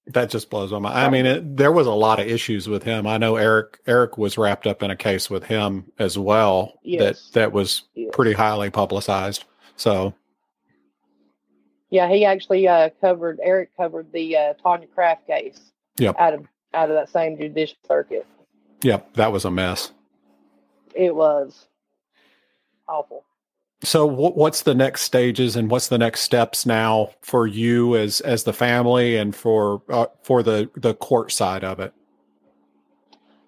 That 0.08 0.30
just 0.30 0.50
blows 0.50 0.70
my 0.70 0.78
mind. 0.78 0.96
I 0.96 1.10
mean, 1.10 1.26
it, 1.26 1.56
there 1.56 1.72
was 1.72 1.86
a 1.88 1.92
lot 1.92 2.20
of 2.20 2.26
issues 2.28 2.68
with 2.68 2.84
him. 2.84 3.06
I 3.08 3.18
know 3.18 3.36
Eric 3.36 3.80
Eric 3.86 4.16
was 4.18 4.38
wrapped 4.38 4.66
up 4.66 4.82
in 4.82 4.90
a 4.90 4.96
case 4.96 5.28
with 5.28 5.44
him 5.44 5.90
as 5.98 6.16
well 6.16 6.74
Yes. 6.84 7.28
that 7.30 7.32
that 7.40 7.52
was 7.52 7.82
Yes. 7.94 8.10
pretty 8.12 8.32
highly 8.32 8.70
publicized. 8.70 9.44
So 9.76 10.14
Yeah, 11.90 12.08
he 12.08 12.24
actually 12.24 12.66
uh, 12.66 12.90
covered 13.00 13.38
Eric 13.42 13.70
covered 13.76 14.12
the 14.12 14.36
uh, 14.36 14.54
Tonya 14.64 14.90
Craft 14.92 15.26
case. 15.26 15.60
Yep. 15.98 16.16
Out 16.18 16.34
of 16.34 16.46
out 16.74 16.90
of 16.90 16.96
that 16.96 17.08
same 17.08 17.38
judicial 17.38 17.76
circuit, 17.86 18.26
Yep, 18.82 19.14
that 19.14 19.32
was 19.32 19.44
a 19.44 19.50
mess. 19.50 19.92
it 20.94 21.14
was 21.14 21.66
awful. 22.88 23.24
So 23.82 24.04
what, 24.06 24.36
what's 24.36 24.62
the 24.62 24.74
next 24.74 25.02
stages 25.02 25.54
and 25.54 25.70
what's 25.70 25.88
the 25.88 25.98
next 25.98 26.20
steps 26.22 26.66
now 26.66 27.10
for 27.22 27.46
you 27.46 27.94
as 27.96 28.20
as 28.22 28.44
the 28.44 28.52
family 28.52 29.16
and 29.16 29.34
for 29.34 29.82
uh, 29.88 30.06
for 30.22 30.42
the 30.42 30.68
the 30.74 30.94
court 30.94 31.30
side 31.32 31.62
of 31.64 31.78
it? 31.80 31.92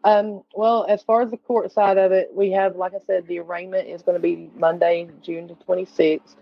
Um, 0.05 0.43
well, 0.55 0.87
as 0.89 1.03
far 1.03 1.23
as 1.23 1.31
the 1.31 1.37
court 1.37 1.73
side 1.73 1.99
of 1.99 2.13
it, 2.13 2.31
we 2.33 2.53
have, 2.53 2.77
like 2.77 2.95
I 2.95 2.99
said, 3.05 3.27
the 3.27 3.41
arraignment 3.41 3.89
is 3.89 4.01
going 4.01 4.15
to 4.15 4.21
be 4.23 4.49
Monday, 4.57 5.09
June 5.23 5.49
the 5.49 5.55
26th. 5.55 6.37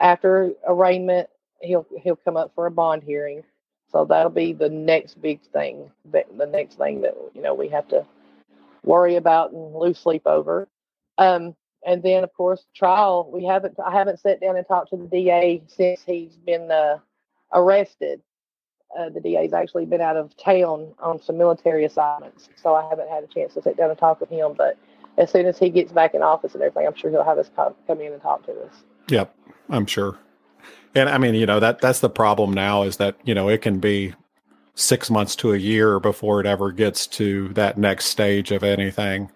After 0.00 0.52
arraignment, 0.66 1.28
he'll 1.62 1.86
he'll 2.02 2.16
come 2.16 2.36
up 2.36 2.52
for 2.54 2.66
a 2.66 2.70
bond 2.70 3.02
hearing. 3.04 3.42
So 3.90 4.04
that'll 4.06 4.30
be 4.30 4.52
the 4.52 4.70
next 4.70 5.20
big 5.22 5.40
thing. 5.52 5.90
The, 6.10 6.24
the 6.36 6.46
next 6.46 6.76
thing 6.78 7.02
that 7.02 7.14
you 7.34 7.42
know 7.42 7.54
we 7.54 7.68
have 7.68 7.88
to 7.88 8.06
worry 8.84 9.16
about 9.16 9.52
and 9.52 9.74
lose 9.74 9.98
sleep 9.98 10.22
over. 10.26 10.68
Um, 11.18 11.54
and 11.86 12.02
then 12.02 12.24
of 12.24 12.32
course 12.34 12.64
trial. 12.76 13.30
We 13.32 13.44
haven't 13.44 13.76
I 13.84 13.92
haven't 13.92 14.20
sat 14.20 14.40
down 14.40 14.56
and 14.56 14.66
talked 14.66 14.90
to 14.90 14.96
the 14.96 15.06
DA 15.06 15.62
since 15.68 16.02
he's 16.06 16.36
been 16.36 16.70
uh, 16.70 16.98
arrested 17.52 18.20
uh, 18.98 19.08
the 19.10 19.20
DA's 19.20 19.52
actually 19.52 19.86
been 19.86 20.00
out 20.00 20.16
of 20.16 20.36
town 20.36 20.94
on 21.00 21.22
some 21.22 21.38
military 21.38 21.84
assignments, 21.84 22.48
so 22.56 22.74
I 22.74 22.88
haven't 22.88 23.08
had 23.08 23.24
a 23.24 23.26
chance 23.26 23.54
to 23.54 23.62
sit 23.62 23.76
down 23.76 23.90
and 23.90 23.98
talk 23.98 24.20
with 24.20 24.30
him. 24.30 24.54
But 24.56 24.78
as 25.18 25.30
soon 25.30 25.46
as 25.46 25.58
he 25.58 25.70
gets 25.70 25.92
back 25.92 26.14
in 26.14 26.22
office 26.22 26.54
and 26.54 26.62
everything, 26.62 26.86
I'm 26.86 26.94
sure 26.94 27.10
he'll 27.10 27.24
have 27.24 27.38
us 27.38 27.50
come, 27.54 27.74
come 27.86 28.00
in 28.00 28.12
and 28.12 28.22
talk 28.22 28.44
to 28.46 28.52
us. 28.62 28.74
Yep, 29.12 29.36
I'm 29.68 29.84
sure. 29.84 30.18
And 30.94 31.06
I 31.10 31.18
mean, 31.18 31.34
you 31.34 31.44
know, 31.44 31.60
that 31.60 31.82
that's 31.82 32.00
the 32.00 32.08
problem 32.08 32.54
now 32.54 32.82
is 32.82 32.96
that, 32.96 33.16
you 33.24 33.34
know, 33.34 33.50
it 33.50 33.60
can 33.60 33.78
be 33.78 34.14
6 34.74 35.10
months 35.10 35.36
to 35.36 35.52
a 35.52 35.58
year 35.58 36.00
before 36.00 36.40
it 36.40 36.46
ever 36.46 36.72
gets 36.72 37.06
to 37.08 37.48
that 37.50 37.76
next 37.76 38.06
stage 38.06 38.52
of 38.52 38.64
anything. 38.64 39.30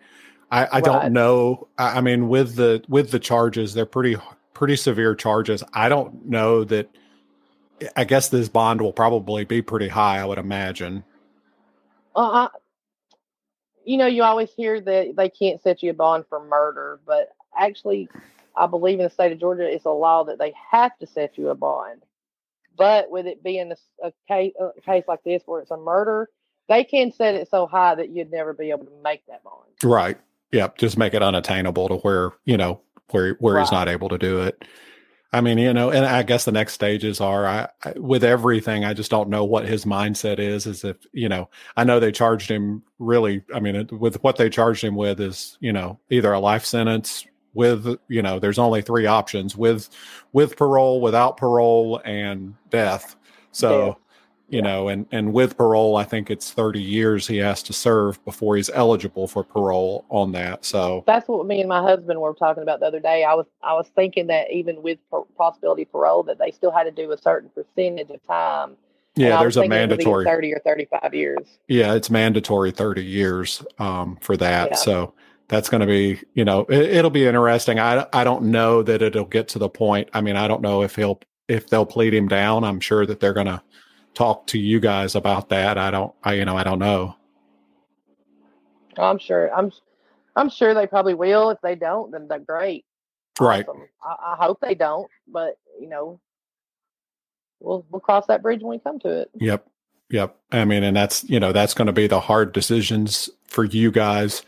I, 0.50 0.66
I 0.72 0.80
don't 0.80 1.12
know. 1.12 1.68
I, 1.76 1.98
I 1.98 2.00
mean, 2.00 2.28
with 2.30 2.56
the 2.56 2.82
with 2.88 3.10
the 3.10 3.18
charges, 3.18 3.74
they're 3.74 3.84
pretty 3.84 4.16
pretty 4.54 4.76
severe 4.76 5.14
charges. 5.14 5.62
I 5.74 5.90
don't 5.90 6.24
know 6.24 6.64
that 6.64 6.88
I 7.94 8.04
guess 8.04 8.30
this 8.30 8.48
bond 8.48 8.80
will 8.80 8.94
probably 8.94 9.44
be 9.44 9.60
pretty 9.60 9.88
high, 9.88 10.20
I 10.20 10.24
would 10.24 10.38
imagine. 10.38 11.04
Uh, 12.14 12.48
you 13.84 13.98
know, 13.98 14.06
you 14.06 14.22
always 14.22 14.50
hear 14.56 14.80
that 14.80 15.16
they 15.16 15.28
can't 15.28 15.60
set 15.60 15.82
you 15.82 15.90
a 15.90 15.94
bond 15.94 16.24
for 16.30 16.42
murder, 16.46 16.98
but 17.04 17.32
actually, 17.58 18.08
I 18.56 18.66
believe 18.66 18.98
in 18.98 19.04
the 19.04 19.10
state 19.10 19.32
of 19.32 19.40
Georgia, 19.40 19.70
it's 19.70 19.84
a 19.84 19.90
law 19.90 20.24
that 20.24 20.38
they 20.38 20.54
have 20.70 20.96
to 20.98 21.06
set 21.06 21.36
you 21.36 21.50
a 21.50 21.54
bond. 21.54 22.02
But 22.76 23.10
with 23.10 23.26
it 23.26 23.42
being 23.42 23.72
a, 23.72 24.06
a 24.06 24.12
case 24.28 24.52
a 24.60 24.80
case 24.82 25.04
like 25.08 25.22
this 25.24 25.42
where 25.46 25.60
it's 25.60 25.70
a 25.70 25.76
murder, 25.76 26.28
they 26.68 26.84
can 26.84 27.12
set 27.12 27.34
it 27.34 27.48
so 27.50 27.66
high 27.66 27.94
that 27.94 28.10
you'd 28.10 28.30
never 28.30 28.52
be 28.52 28.70
able 28.70 28.84
to 28.84 29.02
make 29.02 29.24
that 29.26 29.42
bond. 29.42 29.70
Right. 29.82 30.18
Yep. 30.52 30.78
Just 30.78 30.98
make 30.98 31.14
it 31.14 31.22
unattainable 31.22 31.88
to 31.88 31.96
where, 31.96 32.32
you 32.44 32.56
know, 32.56 32.80
where 33.10 33.34
where 33.34 33.58
he's 33.58 33.72
not 33.72 33.88
able 33.88 34.08
to 34.08 34.18
do 34.18 34.40
it. 34.40 34.64
I 35.32 35.40
mean, 35.40 35.58
you 35.58 35.72
know, 35.74 35.90
and 35.90 36.06
I 36.06 36.22
guess 36.22 36.44
the 36.44 36.52
next 36.52 36.72
stages 36.72 37.20
are 37.20 37.46
I, 37.46 37.68
I 37.84 37.92
with 37.96 38.24
everything, 38.24 38.84
I 38.84 38.94
just 38.94 39.10
don't 39.10 39.28
know 39.28 39.44
what 39.44 39.66
his 39.66 39.84
mindset 39.84 40.38
is. 40.38 40.66
Is 40.66 40.84
if, 40.84 40.96
you 41.12 41.28
know, 41.28 41.48
I 41.76 41.84
know 41.84 41.98
they 41.98 42.12
charged 42.12 42.50
him 42.50 42.82
really, 42.98 43.42
I 43.54 43.60
mean, 43.60 43.88
with 43.92 44.22
what 44.22 44.36
they 44.36 44.48
charged 44.48 44.84
him 44.84 44.94
with 44.94 45.20
is, 45.20 45.58
you 45.60 45.72
know, 45.72 45.98
either 46.10 46.32
a 46.32 46.40
life 46.40 46.64
sentence 46.64 47.26
with, 47.56 47.98
you 48.08 48.22
know, 48.22 48.38
there's 48.38 48.58
only 48.58 48.82
three 48.82 49.06
options 49.06 49.56
with 49.56 49.88
with 50.32 50.56
parole, 50.56 51.00
without 51.00 51.36
parole, 51.38 52.00
and 52.04 52.54
death. 52.70 53.16
So, 53.50 53.86
Death. 53.86 53.96
you 54.50 54.62
know, 54.62 54.88
and 54.88 55.06
and 55.10 55.32
with 55.32 55.56
parole, 55.56 55.96
I 55.96 56.04
think 56.04 56.30
it's 56.30 56.50
30 56.50 56.80
years 56.80 57.26
he 57.26 57.38
has 57.38 57.62
to 57.64 57.72
serve 57.72 58.22
before 58.26 58.56
he's 58.56 58.68
eligible 58.68 59.26
for 59.26 59.42
parole 59.42 60.04
on 60.10 60.32
that. 60.32 60.64
So, 60.64 61.02
That's 61.06 61.26
what 61.26 61.46
me 61.46 61.60
and 61.60 61.68
my 61.68 61.80
husband 61.80 62.20
were 62.20 62.34
talking 62.34 62.62
about 62.62 62.80
the 62.80 62.86
other 62.86 63.00
day. 63.00 63.24
I 63.24 63.34
was 63.34 63.46
I 63.62 63.72
was 63.72 63.88
thinking 63.96 64.26
that 64.26 64.52
even 64.52 64.82
with 64.82 64.98
possibility 65.38 65.86
parole, 65.86 66.22
that 66.24 66.38
they 66.38 66.50
still 66.50 66.70
had 66.70 66.84
to 66.84 66.92
do 66.92 67.10
a 67.12 67.18
certain 67.18 67.50
percentage 67.50 68.10
of 68.10 68.22
time. 68.26 68.76
Yeah, 69.16 69.40
there's 69.40 69.56
a 69.56 69.60
thinking 69.62 69.78
it 69.78 69.80
would 69.88 69.98
be 69.98 70.04
mandatory. 70.04 70.24
thirty 70.26 70.52
or 70.52 70.58
thirty-five 70.58 71.14
years. 71.14 71.58
Yeah, 71.68 71.94
it's 71.94 72.10
mandatory 72.10 72.70
30 72.70 73.02
years 73.02 73.64
um, 73.78 74.18
for 74.20 74.36
that. 74.36 74.72
Yeah. 74.72 74.76
So 74.76 75.14
that's 75.48 75.68
going 75.68 75.80
to 75.80 75.86
be, 75.86 76.20
you 76.34 76.44
know, 76.44 76.60
it, 76.68 76.96
it'll 76.96 77.10
be 77.10 77.26
interesting. 77.26 77.78
I 77.78 78.06
I 78.12 78.24
don't 78.24 78.44
know 78.44 78.82
that 78.82 79.02
it'll 79.02 79.24
get 79.24 79.48
to 79.48 79.58
the 79.58 79.68
point. 79.68 80.08
I 80.12 80.20
mean, 80.20 80.36
I 80.36 80.48
don't 80.48 80.62
know 80.62 80.82
if 80.82 80.96
he'll 80.96 81.20
if 81.48 81.68
they'll 81.68 81.86
plead 81.86 82.14
him 82.14 82.28
down. 82.28 82.64
I'm 82.64 82.80
sure 82.80 83.06
that 83.06 83.20
they're 83.20 83.32
going 83.32 83.46
to 83.46 83.62
talk 84.14 84.46
to 84.48 84.58
you 84.58 84.80
guys 84.80 85.14
about 85.14 85.48
that. 85.50 85.78
I 85.78 85.90
don't. 85.90 86.14
I 86.22 86.34
you 86.34 86.44
know 86.44 86.56
I 86.56 86.64
don't 86.64 86.78
know. 86.78 87.14
I'm 88.96 89.18
sure. 89.18 89.54
I'm 89.54 89.72
I'm 90.34 90.50
sure 90.50 90.74
they 90.74 90.86
probably 90.86 91.14
will. 91.14 91.50
If 91.50 91.60
they 91.62 91.74
don't, 91.74 92.10
then 92.10 92.28
they're 92.28 92.38
great. 92.38 92.84
Right. 93.38 93.66
Awesome. 93.68 93.82
I, 94.02 94.32
I 94.32 94.36
hope 94.44 94.60
they 94.60 94.74
don't, 94.74 95.08
but 95.28 95.58
you 95.80 95.88
know, 95.88 96.20
we'll 97.60 97.86
we'll 97.90 98.00
cross 98.00 98.26
that 98.26 98.42
bridge 98.42 98.62
when 98.62 98.70
we 98.70 98.78
come 98.78 98.98
to 99.00 99.20
it. 99.20 99.30
Yep. 99.34 99.66
Yep. 100.10 100.36
I 100.52 100.64
mean, 100.64 100.84
and 100.84 100.96
that's, 100.96 101.24
you 101.24 101.40
know, 101.40 101.52
that's 101.52 101.74
going 101.74 101.86
to 101.86 101.92
be 101.92 102.06
the 102.06 102.20
hard 102.20 102.52
decisions 102.52 103.28
for 103.48 103.64
you 103.64 103.90
guys, 103.90 104.42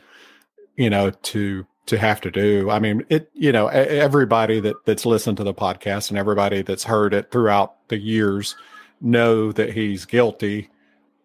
you 0.78 0.88
know, 0.88 1.10
to, 1.10 1.66
to 1.86 1.98
have 1.98 2.20
to 2.20 2.30
do. 2.30 2.70
I 2.70 2.78
mean, 2.78 3.04
it, 3.08 3.30
you 3.34 3.50
know, 3.50 3.66
everybody 3.66 4.60
that, 4.60 4.76
that's 4.86 5.04
listened 5.04 5.36
to 5.38 5.44
the 5.44 5.52
podcast 5.52 6.08
and 6.08 6.18
everybody 6.18 6.62
that's 6.62 6.84
heard 6.84 7.12
it 7.12 7.32
throughout 7.32 7.88
the 7.88 7.98
years 7.98 8.54
know 9.00 9.50
that 9.52 9.72
he's 9.72 10.04
guilty. 10.04 10.70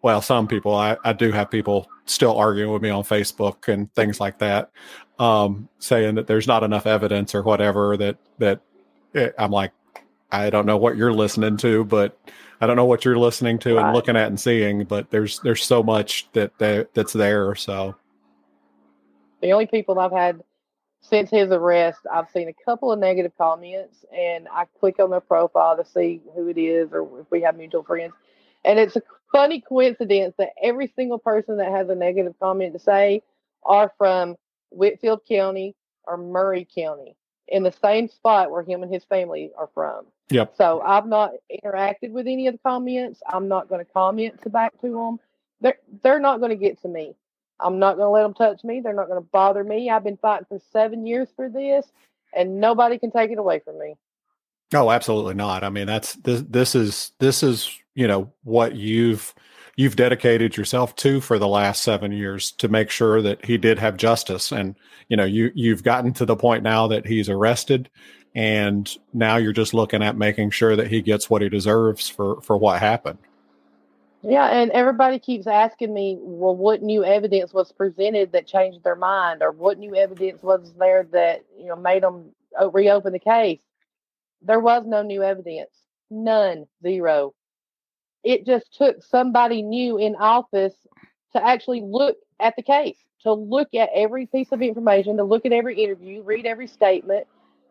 Well, 0.02 0.20
some 0.20 0.48
people, 0.48 0.74
I, 0.74 0.96
I 1.04 1.12
do 1.12 1.30
have 1.30 1.50
people 1.50 1.88
still 2.04 2.36
arguing 2.36 2.72
with 2.72 2.82
me 2.82 2.90
on 2.90 3.04
Facebook 3.04 3.72
and 3.72 3.92
things 3.94 4.20
like 4.20 4.38
that, 4.40 4.70
um, 5.20 5.68
saying 5.78 6.16
that 6.16 6.26
there's 6.26 6.48
not 6.48 6.64
enough 6.64 6.86
evidence 6.86 7.32
or 7.34 7.42
whatever 7.42 7.96
that, 7.96 8.16
that 8.38 8.60
eh, 9.14 9.30
I'm 9.38 9.52
like, 9.52 9.70
I 10.32 10.50
don't 10.50 10.66
know 10.66 10.76
what 10.76 10.96
you're 10.96 11.14
listening 11.14 11.56
to, 11.58 11.84
but 11.84 12.18
I 12.60 12.66
don't 12.66 12.76
know 12.76 12.86
what 12.86 13.04
you're 13.04 13.18
listening 13.18 13.60
to 13.60 13.76
right. 13.76 13.84
and 13.84 13.94
looking 13.94 14.16
at 14.16 14.26
and 14.26 14.40
seeing, 14.40 14.84
but 14.84 15.10
there's 15.10 15.38
there's 15.40 15.64
so 15.64 15.82
much 15.82 16.28
that, 16.32 16.58
that 16.58 16.92
that's 16.92 17.12
there. 17.12 17.54
So 17.54 17.94
the 19.44 19.52
only 19.52 19.66
people 19.66 19.98
I've 19.98 20.10
had 20.10 20.42
since 21.02 21.30
his 21.30 21.50
arrest, 21.50 22.00
I've 22.10 22.30
seen 22.30 22.48
a 22.48 22.64
couple 22.64 22.90
of 22.90 22.98
negative 22.98 23.32
comments, 23.36 24.06
and 24.10 24.48
I 24.50 24.64
click 24.80 24.98
on 24.98 25.10
their 25.10 25.20
profile 25.20 25.76
to 25.76 25.84
see 25.84 26.22
who 26.34 26.48
it 26.48 26.56
is 26.56 26.88
or 26.92 27.20
if 27.20 27.30
we 27.30 27.42
have 27.42 27.58
mutual 27.58 27.82
friends. 27.82 28.14
And 28.64 28.78
it's 28.78 28.96
a 28.96 29.02
funny 29.30 29.60
coincidence 29.60 30.34
that 30.38 30.54
every 30.62 30.90
single 30.96 31.18
person 31.18 31.58
that 31.58 31.70
has 31.70 31.90
a 31.90 31.94
negative 31.94 32.34
comment 32.40 32.72
to 32.72 32.78
say 32.78 33.22
are 33.62 33.92
from 33.98 34.36
Whitfield 34.70 35.20
County 35.28 35.76
or 36.06 36.16
Murray 36.16 36.66
County 36.74 37.14
in 37.46 37.64
the 37.64 37.72
same 37.82 38.08
spot 38.08 38.50
where 38.50 38.62
him 38.62 38.82
and 38.82 38.92
his 38.92 39.04
family 39.04 39.50
are 39.58 39.68
from. 39.74 40.06
Yep. 40.30 40.54
So 40.56 40.80
I've 40.80 41.06
not 41.06 41.32
interacted 41.62 42.12
with 42.12 42.26
any 42.26 42.46
of 42.46 42.54
the 42.54 42.60
comments. 42.60 43.20
I'm 43.28 43.46
not 43.48 43.68
going 43.68 43.84
to 43.84 43.92
comment 43.92 44.40
to 44.40 44.48
back 44.48 44.72
to 44.80 44.90
them. 44.90 45.20
They're 45.60 45.78
they're 46.02 46.18
not 46.18 46.38
going 46.38 46.50
to 46.50 46.56
get 46.56 46.80
to 46.80 46.88
me. 46.88 47.14
I'm 47.64 47.78
not 47.78 47.96
going 47.96 48.06
to 48.06 48.10
let 48.10 48.22
them 48.22 48.34
touch 48.34 48.62
me. 48.62 48.80
They're 48.80 48.92
not 48.92 49.08
going 49.08 49.20
to 49.20 49.28
bother 49.32 49.64
me. 49.64 49.88
I've 49.90 50.04
been 50.04 50.18
fighting 50.18 50.46
for 50.48 50.60
seven 50.70 51.06
years 51.06 51.28
for 51.34 51.48
this, 51.48 51.86
and 52.36 52.60
nobody 52.60 52.98
can 52.98 53.10
take 53.10 53.30
it 53.30 53.38
away 53.38 53.60
from 53.60 53.78
me. 53.78 53.94
Oh, 54.74 54.90
absolutely 54.90 55.34
not. 55.34 55.64
I 55.64 55.70
mean, 55.70 55.86
that's 55.86 56.14
this. 56.14 56.42
This 56.42 56.74
is 56.74 57.12
this 57.18 57.42
is 57.42 57.70
you 57.94 58.06
know 58.06 58.30
what 58.42 58.74
you've 58.74 59.34
you've 59.76 59.96
dedicated 59.96 60.56
yourself 60.56 60.94
to 60.96 61.20
for 61.20 61.38
the 61.38 61.48
last 61.48 61.82
seven 61.82 62.12
years 62.12 62.52
to 62.52 62.68
make 62.68 62.90
sure 62.90 63.22
that 63.22 63.44
he 63.44 63.56
did 63.56 63.78
have 63.78 63.96
justice, 63.96 64.52
and 64.52 64.76
you 65.08 65.16
know 65.16 65.24
you 65.24 65.50
you've 65.54 65.82
gotten 65.82 66.12
to 66.14 66.26
the 66.26 66.36
point 66.36 66.62
now 66.62 66.86
that 66.88 67.06
he's 67.06 67.28
arrested, 67.28 67.88
and 68.34 68.96
now 69.12 69.36
you're 69.36 69.52
just 69.52 69.74
looking 69.74 70.02
at 70.02 70.16
making 70.16 70.50
sure 70.50 70.76
that 70.76 70.88
he 70.88 71.00
gets 71.00 71.30
what 71.30 71.42
he 71.42 71.48
deserves 71.48 72.08
for 72.08 72.40
for 72.40 72.56
what 72.56 72.80
happened. 72.80 73.18
Yeah, 74.26 74.46
and 74.46 74.70
everybody 74.70 75.18
keeps 75.18 75.46
asking 75.46 75.92
me, 75.92 76.16
well, 76.18 76.56
what 76.56 76.82
new 76.82 77.04
evidence 77.04 77.52
was 77.52 77.72
presented 77.72 78.32
that 78.32 78.46
changed 78.46 78.82
their 78.82 78.96
mind, 78.96 79.42
or 79.42 79.52
what 79.52 79.78
new 79.78 79.94
evidence 79.94 80.42
was 80.42 80.72
there 80.78 81.06
that 81.12 81.44
you 81.58 81.66
know 81.66 81.76
made 81.76 82.02
them 82.02 82.30
uh, 82.58 82.70
reopen 82.70 83.12
the 83.12 83.18
case? 83.18 83.60
There 84.40 84.60
was 84.60 84.86
no 84.86 85.02
new 85.02 85.22
evidence, 85.22 85.72
none, 86.10 86.66
zero. 86.82 87.34
It 88.22 88.46
just 88.46 88.74
took 88.74 89.02
somebody 89.04 89.60
new 89.60 89.98
in 89.98 90.16
office 90.16 90.74
to 91.34 91.46
actually 91.46 91.82
look 91.82 92.16
at 92.40 92.56
the 92.56 92.62
case, 92.62 92.96
to 93.24 93.32
look 93.34 93.74
at 93.74 93.90
every 93.94 94.24
piece 94.24 94.52
of 94.52 94.62
information, 94.62 95.18
to 95.18 95.24
look 95.24 95.44
at 95.44 95.52
every 95.52 95.82
interview, 95.82 96.22
read 96.22 96.46
every 96.46 96.66
statement. 96.66 97.26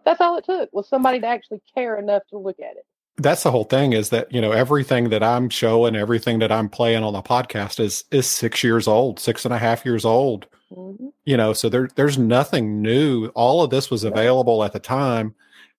That's 0.05 0.21
all 0.21 0.37
it 0.37 0.45
took 0.45 0.69
was 0.71 0.87
somebody 0.87 1.19
to 1.19 1.27
actually 1.27 1.63
care 1.73 1.97
enough 1.97 2.21
to 2.29 2.37
look 2.37 2.59
at 2.59 2.77
it 2.77 2.85
that's 3.17 3.43
the 3.43 3.51
whole 3.51 3.63
thing 3.63 3.93
is 3.93 4.09
that 4.09 4.31
you 4.31 4.41
know 4.41 4.51
everything 4.51 5.09
that 5.09 5.21
i'm 5.21 5.49
showing 5.49 5.95
everything 5.95 6.39
that 6.39 6.51
i'm 6.51 6.67
playing 6.67 7.03
on 7.03 7.13
the 7.13 7.21
podcast 7.21 7.79
is 7.79 8.05
is 8.11 8.25
six 8.25 8.63
years 8.63 8.87
old 8.87 9.19
six 9.19 9.45
and 9.45 9.53
a 9.53 9.57
half 9.57 9.85
years 9.85 10.05
old. 10.05 10.47
Mm-hmm. 10.71 11.09
you 11.25 11.37
know 11.37 11.53
so 11.53 11.69
there 11.69 11.87
there's 11.95 12.17
nothing 12.17 12.81
new. 12.81 13.27
All 13.35 13.61
of 13.61 13.69
this 13.69 13.91
was 13.91 14.03
available 14.03 14.63
at 14.63 14.73
the 14.73 14.79
time 14.79 15.35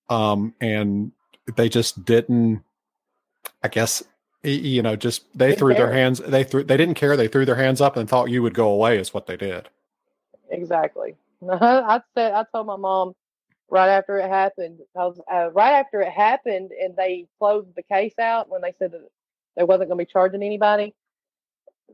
um 0.09 0.55
and 0.61 1.11
they 1.57 1.68
just 1.68 2.05
didn't 2.05 2.62
i 3.64 3.68
guess 3.68 4.05
you 4.44 4.83
know 4.83 4.94
just 4.94 5.25
they 5.37 5.55
threw 5.55 5.75
their 5.75 5.92
hands 5.92 6.20
they 6.20 6.44
threw 6.44 6.62
they 6.62 6.77
didn't 6.77 6.94
care. 6.94 7.16
They 7.16 7.29
threw 7.29 7.44
their 7.44 7.55
hands 7.57 7.81
up 7.81 7.97
and 7.97 8.09
thought 8.09 8.31
you 8.31 8.42
would 8.42 8.55
go 8.55 8.68
away 8.70 8.99
is 8.99 9.14
what 9.14 9.27
they 9.27 9.37
did. 9.37 9.68
Exactly. 10.51 11.16
I 11.51 12.01
said 12.14 12.33
i 12.33 12.44
told 12.53 12.66
my 12.66 12.77
mom 12.77 13.14
right 13.70 13.88
after 13.88 14.18
it 14.18 14.29
happened. 14.29 14.79
Because 14.92 15.20
uh, 15.33 15.50
right 15.53 15.72
after 15.72 16.00
it 16.00 16.12
happened, 16.12 16.70
and 16.72 16.96
they 16.96 17.27
closed 17.38 17.68
the 17.74 17.83
case 17.83 18.18
out 18.18 18.48
when 18.48 18.62
they 18.62 18.74
said 18.79 18.92
that 18.92 19.09
they 19.57 19.64
wasn't 19.64 19.88
going 19.88 19.98
to 19.98 20.05
be 20.05 20.11
charging 20.11 20.42
anybody. 20.42 20.94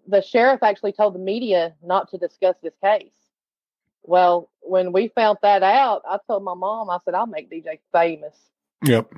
The 0.08 0.22
sheriff 0.22 0.62
actually 0.62 0.92
told 0.92 1.14
the 1.14 1.18
media 1.18 1.74
not 1.82 2.10
to 2.10 2.18
discuss 2.18 2.56
this 2.62 2.74
case. 2.82 3.12
Well, 4.02 4.50
when 4.60 4.92
we 4.92 5.08
found 5.08 5.38
that 5.42 5.62
out, 5.62 6.02
I 6.08 6.18
told 6.26 6.42
my 6.42 6.54
mom, 6.54 6.90
I 6.90 6.98
said, 7.04 7.14
I'll 7.14 7.26
make 7.26 7.50
DJ 7.50 7.78
famous. 7.92 8.36
Yep. 8.82 9.12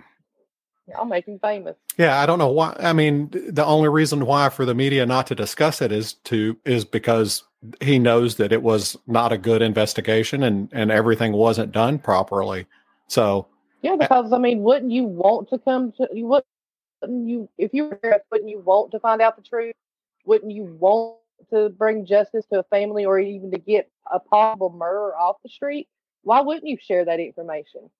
I'll 0.96 1.04
make 1.04 1.26
him 1.26 1.38
famous. 1.38 1.76
Yeah, 1.96 2.20
I 2.20 2.26
don't 2.26 2.38
know 2.38 2.50
why. 2.50 2.76
I 2.78 2.92
mean, 2.92 3.30
the 3.32 3.64
only 3.64 3.88
reason 3.88 4.26
why 4.26 4.48
for 4.48 4.64
the 4.64 4.74
media 4.74 5.06
not 5.06 5.28
to 5.28 5.34
discuss 5.34 5.80
it 5.80 5.92
is 5.92 6.14
to 6.24 6.56
is 6.64 6.84
because 6.84 7.44
he 7.80 7.98
knows 7.98 8.36
that 8.36 8.52
it 8.52 8.62
was 8.62 8.96
not 9.06 9.32
a 9.32 9.38
good 9.38 9.62
investigation 9.62 10.42
and 10.42 10.68
and 10.72 10.90
everything 10.90 11.32
wasn't 11.32 11.72
done 11.72 11.98
properly. 11.98 12.66
So 13.08 13.46
yeah, 13.82 13.96
because 13.96 14.32
I 14.32 14.38
mean, 14.38 14.62
wouldn't 14.62 14.92
you 14.92 15.04
want 15.04 15.48
to 15.50 15.58
come 15.58 15.92
to 15.92 16.08
you? 16.12 16.26
Wouldn't 16.26 17.28
you 17.28 17.48
if 17.58 17.72
you 17.72 17.84
were 17.84 17.98
there, 18.02 18.22
wouldn't 18.30 18.50
you 18.50 18.60
want 18.60 18.92
to 18.92 19.00
find 19.00 19.20
out 19.20 19.36
the 19.36 19.42
truth? 19.42 19.74
Wouldn't 20.24 20.52
you 20.52 20.64
want 20.78 21.18
to 21.50 21.68
bring 21.70 22.06
justice 22.06 22.46
to 22.52 22.60
a 22.60 22.64
family 22.64 23.04
or 23.04 23.18
even 23.18 23.50
to 23.50 23.58
get 23.58 23.90
a 24.10 24.20
possible 24.20 24.70
murderer 24.70 25.16
off 25.16 25.36
the 25.42 25.48
street? 25.48 25.88
Why 26.22 26.40
wouldn't 26.40 26.66
you 26.66 26.78
share 26.80 27.04
that 27.04 27.18
information? 27.18 27.90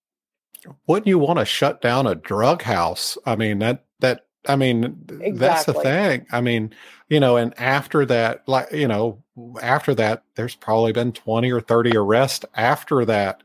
Wouldn't 0.87 1.09
you 1.09 1.19
want 1.19 1.41
to 1.41 1.45
shut 1.45 1.81
down 1.81 2.07
a 2.07 2.15
drug 2.15 2.63
house? 2.63 3.19
I 3.27 3.37
mean 3.37 3.59
that 3.61 3.85
that 4.01 4.27
I 4.47 4.57
mean 4.57 4.85
exactly. 5.09 5.33
that's 5.33 5.65
the 5.65 5.75
thing. 5.75 6.27
I 6.33 6.41
mean, 6.41 6.75
you 7.09 7.21
know, 7.21 7.37
and 7.37 7.59
after 7.59 8.05
that, 8.07 8.47
like 8.49 8.73
you 8.73 8.89
know, 8.89 9.23
after 9.61 9.95
that, 9.95 10.25
there's 10.35 10.55
probably 10.55 10.93
been 10.93 11.13
20 11.13 11.51
or 11.53 11.61
30 11.61 11.97
arrests 11.97 12.45
after 12.55 13.05
that 13.05 13.43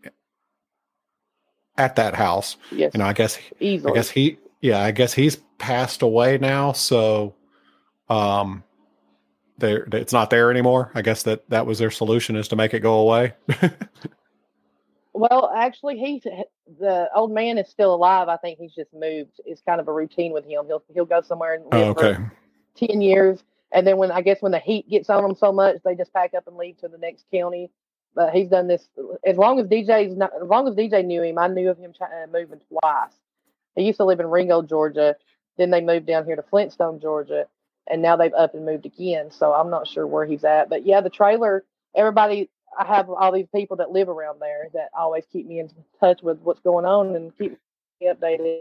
at 1.78 1.96
that 1.96 2.16
house. 2.16 2.58
Yes. 2.72 2.92
You 2.94 3.00
know, 3.00 3.06
I 3.06 3.14
guess, 3.14 3.40
Easily. 3.60 3.92
I 3.92 3.96
guess 3.96 4.10
he, 4.10 4.38
yeah, 4.62 4.82
I 4.82 4.92
guess 4.92 5.14
he's 5.14 5.38
passed 5.58 6.02
away 6.02 6.38
now. 6.38 6.72
So, 6.72 7.36
um, 8.10 8.64
there, 9.58 9.88
it's 9.92 10.14
not 10.14 10.30
there 10.30 10.52
anymore. 10.52 10.92
I 10.94 11.02
guess 11.02 11.24
that 11.24 11.50
that 11.50 11.66
was 11.66 11.80
their 11.80 11.92
solution 11.92 12.36
is 12.36 12.48
to 12.50 12.56
make 12.56 12.74
it 12.74 12.80
go 12.80 13.00
away. 13.00 13.34
well, 15.18 15.52
actually, 15.56 15.98
he's 15.98 16.24
the 16.80 17.10
old 17.16 17.32
man 17.32 17.58
is 17.58 17.70
still 17.70 17.94
alive. 17.94 18.28
I 18.28 18.38
think 18.38 18.60
he's 18.60 18.74
just 18.74 18.94
moved. 18.94 19.32
It's 19.46 19.62
kind 19.62 19.80
of 19.80 19.88
a 19.88 19.94
routine 19.94 20.32
with 20.32 20.46
him. 20.46 20.66
He'll 20.68 20.84
he'll 20.94 21.06
go 21.06 21.22
somewhere 21.22 21.56
and 21.56 21.64
live 21.66 21.74
oh, 21.74 21.90
okay. 21.92 22.14
for 22.16 22.34
ten 22.76 23.02
years, 23.02 23.44
and 23.72 23.86
then 23.86 23.98
when 23.98 24.12
I 24.12 24.22
guess 24.22 24.42
when 24.42 24.52
the 24.52 24.60
heat 24.60 24.90
gets 24.90 25.10
on 25.10 25.24
them 25.24 25.36
so 25.36 25.52
much, 25.52 25.78
they 25.84 25.96
just 25.96 26.14
pack 26.14 26.34
up 26.36 26.48
and 26.48 26.58
leave 26.58 26.78
to 26.80 26.88
the 26.88 26.98
next 26.98 27.26
county. 27.34 27.70
But 28.16 28.34
he's 28.34 28.50
done 28.50 28.68
this 28.68 28.88
as 29.26 29.38
long 29.38 29.60
as 29.60 29.68
DJ's 29.68 30.16
not, 30.16 30.32
as 30.42 30.48
long 30.48 30.68
as 30.68 30.76
DJ 30.76 31.06
knew 31.06 31.22
him. 31.22 31.38
I 31.38 31.48
knew 31.48 31.70
of 31.70 31.78
him 31.78 31.94
uh, 32.02 32.06
moving 32.32 32.62
twice. 32.70 33.14
He 33.76 33.84
used 33.84 33.98
to 33.98 34.06
live 34.06 34.20
in 34.20 34.28
Ringgold, 34.28 34.70
Georgia. 34.70 35.16
Then 35.58 35.72
they 35.72 35.82
moved 35.82 36.08
down 36.08 36.26
here 36.26 36.36
to 36.36 36.44
Flintstone, 36.44 37.00
Georgia, 37.00 37.46
and 37.90 38.02
now 38.02 38.16
they've 38.16 38.34
up 38.34 38.56
and 38.56 38.66
moved 38.66 38.86
again. 38.86 39.32
So 39.32 39.54
I'm 39.54 39.70
not 39.70 39.88
sure 39.88 40.08
where 40.08 40.26
he's 40.26 40.44
at. 40.44 40.70
But 40.70 40.86
yeah, 40.86 41.02
the 41.02 41.10
trailer. 41.10 41.64
Everybody, 41.96 42.50
I 42.78 42.86
have 42.86 43.10
all 43.10 43.32
these 43.32 43.48
people 43.54 43.78
that 43.78 43.92
live 43.92 44.10
around 44.10 44.40
there 44.40 44.68
that 44.74 44.90
always 44.98 45.24
keep 45.32 45.48
me 45.48 45.60
in 45.60 45.70
touch 46.00 46.22
with 46.22 46.40
what's 46.40 46.60
going 46.60 46.86
on 46.86 47.16
and 47.16 47.36
keep 47.38 47.58
me 48.02 48.08
updated. 48.08 48.60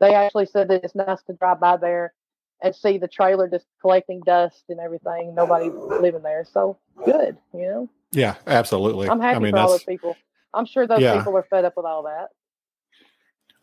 They 0.00 0.14
actually 0.14 0.46
said 0.46 0.68
that 0.68 0.84
it's 0.84 0.94
nice 0.94 1.22
to 1.24 1.32
drive 1.32 1.60
by 1.60 1.76
there 1.76 2.12
and 2.60 2.74
see 2.74 2.98
the 2.98 3.08
trailer 3.08 3.48
just 3.48 3.66
collecting 3.80 4.20
dust 4.20 4.64
and 4.68 4.80
everything. 4.80 5.34
Nobody 5.34 5.70
living 5.70 6.22
there. 6.22 6.44
So 6.50 6.78
good, 7.04 7.36
you 7.52 7.62
know? 7.62 7.90
Yeah, 8.12 8.34
absolutely. 8.46 9.08
I'm 9.08 9.20
happy 9.20 9.36
I 9.36 9.38
mean, 9.40 9.52
for 9.52 9.58
all 9.58 9.70
those 9.70 9.84
people. 9.84 10.16
I'm 10.52 10.66
sure 10.66 10.86
those 10.86 11.00
yeah. 11.00 11.18
people 11.18 11.36
are 11.36 11.42
fed 11.44 11.64
up 11.64 11.74
with 11.76 11.86
all 11.86 12.04
that. 12.04 12.28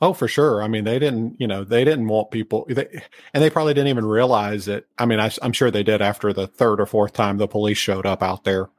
Oh, 0.02 0.13
for 0.13 0.28
sure. 0.28 0.63
I 0.63 0.67
mean, 0.67 0.84
they 0.84 0.97
didn't, 0.97 1.39
you 1.39 1.47
know, 1.47 1.63
they 1.63 1.84
didn't 1.84 2.08
want 2.08 2.32
people, 2.32 2.65
they, 2.67 2.88
and 3.34 3.43
they 3.43 3.52
probably 3.52 3.76
didn't 3.76 3.89
even 3.89 4.06
realize 4.06 4.67
it. 4.67 4.88
I 4.97 5.06
mean, 5.06 5.19
I, 5.19 5.32
am 5.43 5.54
sure 5.54 5.69
they 5.69 5.84
did 5.84 6.02
after 6.02 6.34
the 6.34 6.47
third 6.47 6.82
or 6.82 6.88
fourth 6.88 7.13
time 7.13 7.38
the 7.38 7.47
police 7.47 7.78
showed 7.78 8.08
up 8.08 8.24
out 8.24 8.43
there, 8.43 8.69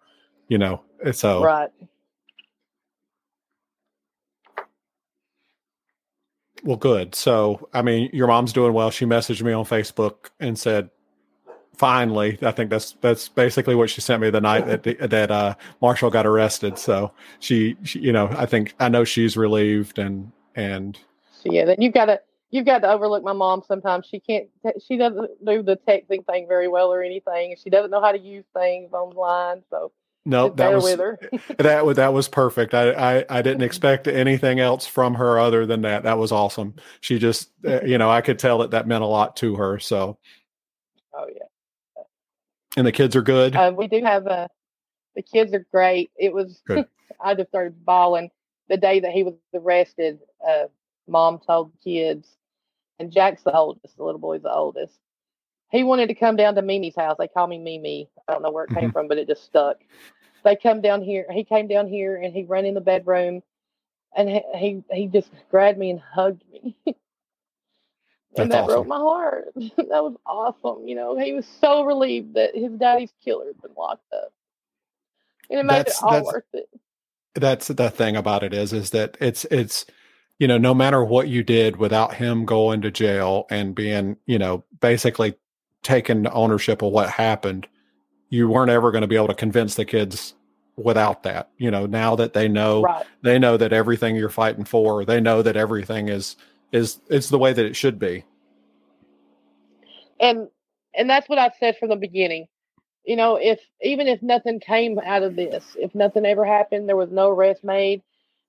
you 0.52 0.58
know. 0.58 0.82
So, 1.12 1.42
right. 1.42 1.70
Well, 6.62 6.76
good. 6.76 7.14
So, 7.14 7.68
I 7.72 7.80
mean, 7.80 8.10
your 8.12 8.26
mom's 8.26 8.52
doing 8.52 8.74
well. 8.74 8.90
She 8.90 9.06
messaged 9.06 9.42
me 9.42 9.52
on 9.52 9.64
Facebook 9.64 10.28
and 10.38 10.58
said, 10.58 10.90
"Finally, 11.74 12.38
I 12.42 12.50
think 12.50 12.68
that's 12.68 12.92
that's 13.00 13.30
basically 13.30 13.74
what 13.74 13.88
she 13.88 14.02
sent 14.02 14.20
me 14.20 14.28
the 14.28 14.42
night 14.42 14.66
that 14.66 15.10
that 15.10 15.30
uh, 15.30 15.54
Marshall 15.80 16.10
got 16.10 16.26
arrested." 16.26 16.78
So 16.78 17.12
she, 17.40 17.78
she, 17.82 18.00
you 18.00 18.12
know, 18.12 18.28
I 18.36 18.44
think 18.44 18.74
I 18.78 18.90
know 18.90 19.04
she's 19.04 19.34
relieved 19.34 19.98
and 19.98 20.30
and 20.54 20.98
yeah. 21.44 21.64
Then 21.64 21.76
you've 21.80 21.94
got 21.94 22.04
to 22.06 22.20
you've 22.50 22.66
got 22.66 22.80
to 22.80 22.92
overlook 22.92 23.24
my 23.24 23.32
mom. 23.32 23.62
Sometimes 23.66 24.06
she 24.06 24.20
can't. 24.20 24.48
She 24.86 24.98
doesn't 24.98 25.30
do 25.46 25.62
the 25.62 25.78
texting 25.88 26.26
thing 26.26 26.46
very 26.46 26.68
well 26.68 26.92
or 26.92 27.02
anything. 27.02 27.56
She 27.64 27.70
doesn't 27.70 27.90
know 27.90 28.02
how 28.02 28.12
to 28.12 28.18
use 28.18 28.44
things 28.54 28.92
online. 28.92 29.62
So 29.70 29.92
no, 30.24 30.50
that 30.50 30.72
was 30.72 30.84
that 31.58 31.96
that 31.96 32.12
was 32.12 32.28
perfect. 32.28 32.74
I, 32.74 32.90
I 32.92 33.24
I 33.28 33.42
didn't 33.42 33.62
expect 33.70 34.06
anything 34.06 34.60
else 34.60 34.86
from 34.86 35.14
her 35.14 35.38
other 35.38 35.66
than 35.66 35.82
that. 35.82 36.04
That 36.04 36.18
was 36.18 36.32
awesome. 36.32 36.74
She 37.00 37.18
just, 37.18 37.50
uh, 37.66 37.82
you 37.84 37.98
know, 37.98 38.10
I 38.10 38.20
could 38.20 38.38
tell 38.38 38.58
that 38.58 38.70
that 38.70 38.86
meant 38.86 39.02
a 39.02 39.06
lot 39.06 39.36
to 39.36 39.56
her. 39.56 39.78
So, 39.78 40.18
oh 41.14 41.26
yeah. 41.28 42.02
And 42.76 42.86
the 42.86 42.92
kids 42.92 43.16
are 43.16 43.22
good. 43.22 43.54
Uh, 43.56 43.72
we 43.76 43.88
do 43.88 44.02
have 44.02 44.26
a. 44.26 44.48
The 45.14 45.22
kids 45.22 45.52
are 45.52 45.66
great. 45.72 46.10
It 46.16 46.32
was. 46.32 46.62
I 47.22 47.34
just 47.34 47.50
started 47.50 47.84
bawling 47.84 48.30
the 48.68 48.76
day 48.76 49.00
that 49.00 49.12
he 49.12 49.22
was 49.22 49.34
arrested. 49.54 50.18
Uh, 50.46 50.64
mom 51.06 51.40
told 51.46 51.72
the 51.72 51.78
kids, 51.92 52.36
and 52.98 53.12
Jack's 53.12 53.42
the 53.42 53.52
oldest, 53.52 53.96
the 53.96 54.04
little 54.04 54.20
boy's 54.20 54.42
the 54.42 54.52
oldest. 54.52 54.98
He 55.72 55.82
wanted 55.82 56.08
to 56.08 56.14
come 56.14 56.36
down 56.36 56.54
to 56.54 56.62
Mimi's 56.62 56.94
house. 56.94 57.16
They 57.18 57.28
call 57.28 57.46
me 57.48 57.58
Mimi. 57.58 58.08
I 58.28 58.32
don't 58.32 58.42
know 58.42 58.50
where 58.52 58.64
it 58.64 58.70
came 58.74 58.90
Mhm. 58.90 58.92
from, 58.92 59.08
but 59.08 59.18
it 59.18 59.26
just 59.26 59.42
stuck. 59.44 59.78
They 60.44 60.54
come 60.54 60.80
down 60.82 61.02
here. 61.02 61.26
He 61.32 61.44
came 61.44 61.66
down 61.66 61.88
here 61.88 62.16
and 62.16 62.34
he 62.34 62.44
ran 62.44 62.66
in 62.66 62.74
the 62.74 62.80
bedroom, 62.80 63.42
and 64.14 64.28
he 64.28 64.42
he, 64.54 64.84
he 64.92 65.06
just 65.06 65.30
grabbed 65.50 65.78
me 65.78 65.90
and 65.90 66.00
hugged 66.00 66.42
me. 66.52 66.76
That's 68.34 68.44
and 68.44 68.52
that 68.52 68.66
broke 68.66 68.86
my 68.86 68.96
heart. 68.98 69.52
that 69.56 70.02
was 70.02 70.16
awesome. 70.26 70.86
You 70.88 70.94
know, 70.94 71.18
he 71.18 71.32
was 71.32 71.46
so 71.60 71.84
relieved 71.84 72.34
that 72.34 72.54
his 72.56 72.72
daddy's 72.72 73.12
killer 73.24 73.46
had 73.46 73.60
been 73.60 73.74
locked 73.76 74.10
up. 74.12 74.32
And 75.50 75.60
it 75.60 75.64
made 75.64 75.74
That's- 75.78 75.98
it 75.98 76.02
all 76.04 76.10
that's- 76.12 76.32
worth 76.32 76.44
it. 76.54 76.68
that's 77.34 77.68
the 77.68 77.90
thing 77.90 78.14
about 78.16 78.42
it 78.42 78.52
is 78.54 78.72
is 78.74 78.90
that 78.90 79.16
it's 79.20 79.44
it's 79.46 79.86
you 80.38 80.46
know 80.48 80.58
no 80.58 80.74
matter 80.74 81.02
what 81.04 81.28
you 81.28 81.42
did 81.42 81.76
without 81.76 82.14
him 82.14 82.44
going 82.44 82.80
to 82.82 82.90
jail 82.90 83.46
and 83.50 83.74
being 83.74 84.16
you 84.26 84.38
know 84.38 84.64
basically 84.80 85.34
taking 85.82 86.26
ownership 86.28 86.82
of 86.82 86.92
what 86.92 87.10
happened 87.10 87.66
you 88.28 88.48
weren't 88.48 88.70
ever 88.70 88.90
going 88.90 89.02
to 89.02 89.08
be 89.08 89.16
able 89.16 89.28
to 89.28 89.34
convince 89.34 89.74
the 89.74 89.84
kids 89.84 90.34
without 90.76 91.22
that 91.22 91.50
you 91.58 91.70
know 91.70 91.86
now 91.86 92.16
that 92.16 92.32
they 92.32 92.48
know 92.48 92.82
Right. 92.82 93.06
they 93.22 93.38
know 93.38 93.56
that 93.56 93.72
everything 93.72 94.16
you're 94.16 94.30
fighting 94.30 94.64
for 94.64 95.04
they 95.04 95.20
know 95.20 95.42
that 95.42 95.56
everything 95.56 96.08
is 96.08 96.36
is 96.72 97.00
it's 97.10 97.28
the 97.28 97.38
way 97.38 97.52
that 97.52 97.66
it 97.66 97.76
should 97.76 97.98
be 97.98 98.24
and 100.20 100.48
and 100.94 101.10
that's 101.10 101.28
what 101.28 101.38
I've 101.38 101.54
said 101.58 101.76
from 101.78 101.88
the 101.90 101.96
beginning. 101.96 102.46
You 103.04 103.16
know, 103.16 103.36
if 103.36 103.60
even 103.82 104.06
if 104.06 104.22
nothing 104.22 104.60
came 104.60 104.98
out 104.98 105.22
of 105.22 105.36
this, 105.36 105.76
if 105.78 105.94
nothing 105.94 106.24
ever 106.24 106.44
happened, 106.44 106.88
there 106.88 106.96
was 106.96 107.10
no 107.10 107.28
arrest 107.28 107.64
made, 107.64 108.02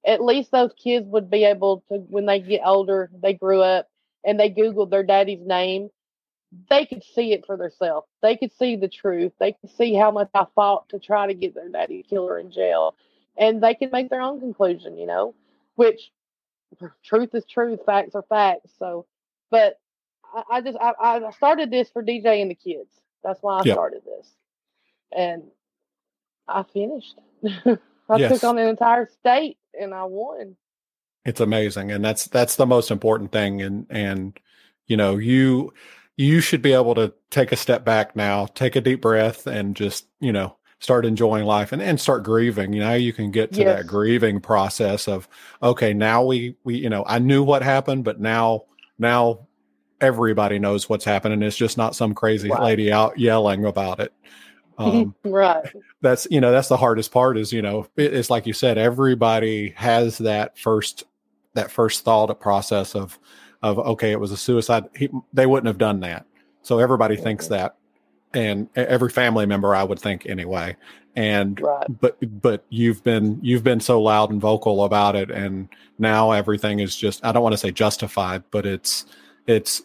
at 0.05 0.23
least 0.23 0.51
those 0.51 0.71
kids 0.81 1.07
would 1.07 1.29
be 1.29 1.43
able 1.43 1.83
to 1.89 1.97
when 1.97 2.25
they 2.25 2.39
get 2.39 2.61
older, 2.63 3.09
they 3.21 3.33
grew 3.33 3.61
up 3.61 3.87
and 4.23 4.39
they 4.39 4.51
googled 4.51 4.91
their 4.91 5.03
daddy's 5.03 5.45
name, 5.45 5.89
they 6.69 6.85
could 6.85 7.03
see 7.03 7.33
it 7.33 7.45
for 7.45 7.57
themselves. 7.57 8.07
They 8.21 8.37
could 8.37 8.51
see 8.57 8.75
the 8.75 8.87
truth. 8.89 9.33
They 9.39 9.53
could 9.53 9.71
see 9.71 9.93
how 9.95 10.11
much 10.11 10.29
I 10.33 10.45
fought 10.55 10.89
to 10.89 10.99
try 10.99 11.27
to 11.27 11.33
get 11.33 11.55
their 11.55 11.69
daddy 11.69 12.03
killer 12.09 12.39
in 12.39 12.51
jail. 12.51 12.95
And 13.37 13.61
they 13.63 13.75
can 13.75 13.91
make 13.91 14.09
their 14.09 14.21
own 14.21 14.39
conclusion, 14.39 14.97
you 14.97 15.07
know, 15.07 15.35
which 15.75 16.11
truth 17.03 17.35
is 17.35 17.45
truth, 17.45 17.81
facts 17.85 18.15
are 18.15 18.23
facts. 18.29 18.71
So 18.79 19.05
but 19.51 19.79
I, 20.33 20.43
I 20.57 20.61
just 20.61 20.77
I, 20.79 20.93
I 21.01 21.31
started 21.31 21.71
this 21.71 21.89
for 21.89 22.03
DJ 22.03 22.41
and 22.41 22.51
the 22.51 22.55
kids. 22.55 22.89
That's 23.23 23.41
why 23.43 23.61
I 23.61 23.65
Yep. 23.65 23.73
started 23.73 24.01
this, 24.05 24.27
and 25.15 25.43
I 26.47 26.63
finished. 26.73 27.19
I 28.09 28.19
Yes. 28.19 28.29
took 28.29 28.43
on 28.43 28.59
an 28.59 28.67
entire 28.67 29.07
state 29.21 29.57
and 29.79 29.93
I 29.93 30.05
won. 30.05 30.55
it's 31.25 31.39
amazing 31.39 31.91
and 31.91 32.03
that's 32.03 32.25
that's 32.27 32.55
the 32.55 32.65
most 32.65 32.91
important 32.91 33.31
thing 33.31 33.61
and 33.61 33.85
and 33.89 34.39
you 34.87 34.97
know 34.97 35.17
you 35.17 35.73
you 36.17 36.39
should 36.41 36.61
be 36.61 36.73
able 36.73 36.95
to 36.95 37.13
take 37.31 37.51
a 37.51 37.55
step 37.55 37.83
back 37.83 38.15
now 38.15 38.45
take 38.47 38.75
a 38.75 38.81
deep 38.81 39.01
breath 39.01 39.47
and 39.47 39.75
just 39.75 40.07
you 40.19 40.31
know 40.31 40.55
start 40.79 41.05
enjoying 41.05 41.45
life 41.45 41.71
and, 41.71 41.81
and 41.81 41.99
start 41.99 42.23
grieving 42.23 42.73
you 42.73 42.79
know 42.81 42.93
you 42.93 43.13
can 43.13 43.31
get 43.31 43.51
to 43.53 43.61
Yes. 43.61 43.77
that 43.77 43.87
grieving 43.87 44.39
process 44.39 45.07
of 45.07 45.27
okay 45.61 45.93
now 45.93 46.23
we 46.23 46.55
we 46.63 46.75
you 46.75 46.89
know 46.89 47.03
i 47.07 47.17
knew 47.19 47.41
what 47.43 47.63
happened 47.63 48.03
but 48.03 48.19
now 48.19 48.63
now 48.99 49.47
everybody 50.01 50.59
knows 50.59 50.89
what's 50.89 51.05
happening 51.05 51.41
it's 51.41 51.55
just 51.55 51.77
not 51.77 51.95
some 51.95 52.13
crazy 52.13 52.49
Right. 52.49 52.61
lady 52.61 52.91
out 52.91 53.17
yelling 53.17 53.65
about 53.65 53.99
it 53.99 54.13
um 54.77 55.15
right. 55.23 55.65
that's 56.01 56.27
you 56.29 56.41
know 56.41 56.51
that's 56.51 56.67
the 56.67 56.77
hardest 56.77 57.11
part 57.11 57.37
is 57.37 57.53
you 57.53 57.61
know 57.61 57.87
it, 57.95 58.13
it's 58.13 58.29
like 58.29 58.45
you 58.45 58.53
said 58.53 58.77
everybody 58.77 59.69
has 59.77 60.17
that 60.19 60.57
first 60.57 61.05
that 61.53 61.71
first 61.71 62.03
thought 62.03 62.29
a 62.29 62.35
process 62.35 62.93
of 62.95 63.17
of 63.63 63.79
okay 63.79 64.11
it 64.11 64.21
was 64.21 64.31
a 64.33 64.37
suicide 64.37 64.85
he, 64.95 65.09
they 65.33 65.47
wouldn't 65.47 65.67
have 65.67 65.79
done 65.79 66.01
that 66.01 66.25
so 66.63 66.79
everybody 66.79 67.17
thinks 67.17 67.47
that 67.49 67.77
and 68.35 68.69
every 68.75 69.09
family 69.09 69.47
member 69.47 69.75
i 69.75 69.83
would 69.83 69.99
think 69.99 70.27
anyway 70.27 70.77
and 71.17 71.61
Right. 71.61 71.87
but 72.01 72.17
but 72.41 72.65
you've 72.69 73.03
been 73.03 73.39
you've 73.43 73.63
been 73.63 73.81
so 73.81 74.01
loud 74.01 74.31
and 74.31 74.41
vocal 74.41 74.85
about 74.85 75.15
it 75.15 75.31
and 75.31 75.69
now 75.99 76.31
everything 76.31 76.79
is 76.81 76.95
just 76.97 77.25
i 77.25 77.31
don't 77.33 77.43
want 77.43 77.53
to 77.53 77.59
say 77.59 77.71
justified 77.71 78.43
but 78.51 78.65
it's 78.67 79.05
it's 79.47 79.83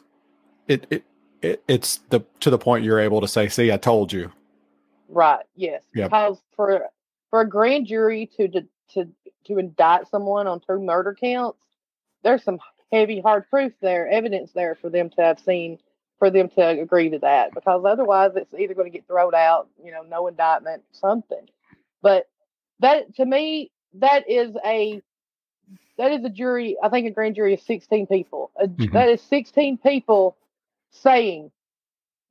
it, 0.69 0.87
it 0.91 1.05
it 1.43 1.63
it's 1.69 1.99
the 2.11 2.21
to 2.41 2.51
the 2.51 2.59
point 2.59 2.85
you're 2.85 3.01
able 3.01 3.21
to 3.23 3.29
say 3.29 3.49
see 3.49 3.73
i 3.73 3.79
told 3.79 4.13
you 4.13 4.33
Right. 5.09 5.45
Yes. 5.57 5.83
Yep. 5.95 6.11
Because 6.11 6.43
for 6.57 6.89
for 7.31 7.41
a 7.43 7.49
grand 7.49 7.87
jury 7.87 8.31
to 8.37 8.49
to 8.49 8.67
to, 8.95 9.09
to 9.47 9.59
indict 9.59 10.09
someone 10.09 10.47
on 10.47 10.61
two 10.61 10.81
murder 10.81 11.17
counts, 11.19 11.59
there's 12.25 12.45
some 12.45 12.59
heavy 12.93 13.21
hard 13.21 13.49
proof 13.51 13.73
there, 13.81 14.09
evidence 14.09 14.53
there 14.53 14.75
for 14.75 14.91
them 14.91 15.11
to 15.11 15.23
have 15.23 15.41
seen, 15.41 15.79
for 16.19 16.31
them 16.31 16.49
to 16.51 16.67
agree 16.67 17.11
to 17.11 17.19
that. 17.21 17.55
Because 17.55 17.85
otherwise, 17.85 18.33
it's 18.37 18.55
either 18.55 18.75
going 18.75 18.91
to 18.91 18.97
get 18.97 19.07
thrown 19.07 19.35
out, 19.35 19.69
you 19.83 19.93
know, 19.93 20.03
no 20.03 20.27
indictment, 20.27 20.83
something. 20.93 21.49
But 22.03 22.29
that 22.81 23.15
to 23.17 23.25
me, 23.27 23.71
that 23.95 24.29
is 24.31 24.57
a 24.65 25.03
that 25.97 26.13
is 26.13 26.25
a 26.25 26.31
jury. 26.31 26.77
I 26.83 26.89
think 26.89 27.07
a 27.07 27.11
grand 27.11 27.35
jury 27.35 27.55
is 27.55 27.63
16 27.63 28.07
people. 28.07 28.51
A, 28.57 28.69
Mhm. 28.69 28.93
That 28.93 29.09
is 29.09 29.21
16 29.23 29.79
people 29.79 30.37
saying, 30.91 31.51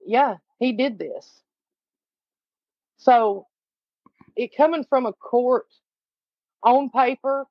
"Yeah, 0.06 0.38
he 0.60 0.72
did 0.72 0.98
this." 0.98 1.44
So, 2.98 3.46
it 4.36 4.56
coming 4.56 4.84
from 4.86 5.06
a 5.06 5.14
court 5.14 5.68
on 6.64 6.90
paper, 6.90 7.48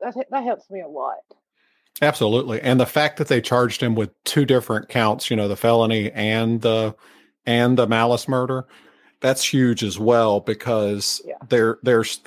that 0.00 0.14
that 0.30 0.42
helps 0.44 0.70
me 0.70 0.80
a 0.80 0.88
lot. 0.88 1.16
Absolutely. 2.00 2.60
And 2.60 2.78
the 2.78 2.86
fact 2.86 3.16
that 3.16 3.28
they 3.28 3.40
charged 3.40 3.82
him 3.82 3.94
with 3.94 4.10
two 4.24 4.44
different 4.44 4.88
counts, 4.88 5.30
you 5.30 5.36
know, 5.36 5.48
the 5.48 5.56
felony 5.56 6.10
and 6.12 6.60
the 6.60 6.94
and 7.46 7.76
the 7.78 7.86
malice 7.86 8.28
murder, 8.28 8.66
that's 9.20 9.42
huge 9.52 9.82
as 9.82 9.98
well 9.98 10.38
because 10.40 11.20
Yeah. 11.24 11.34
there 11.48 11.78
there's 11.82 12.20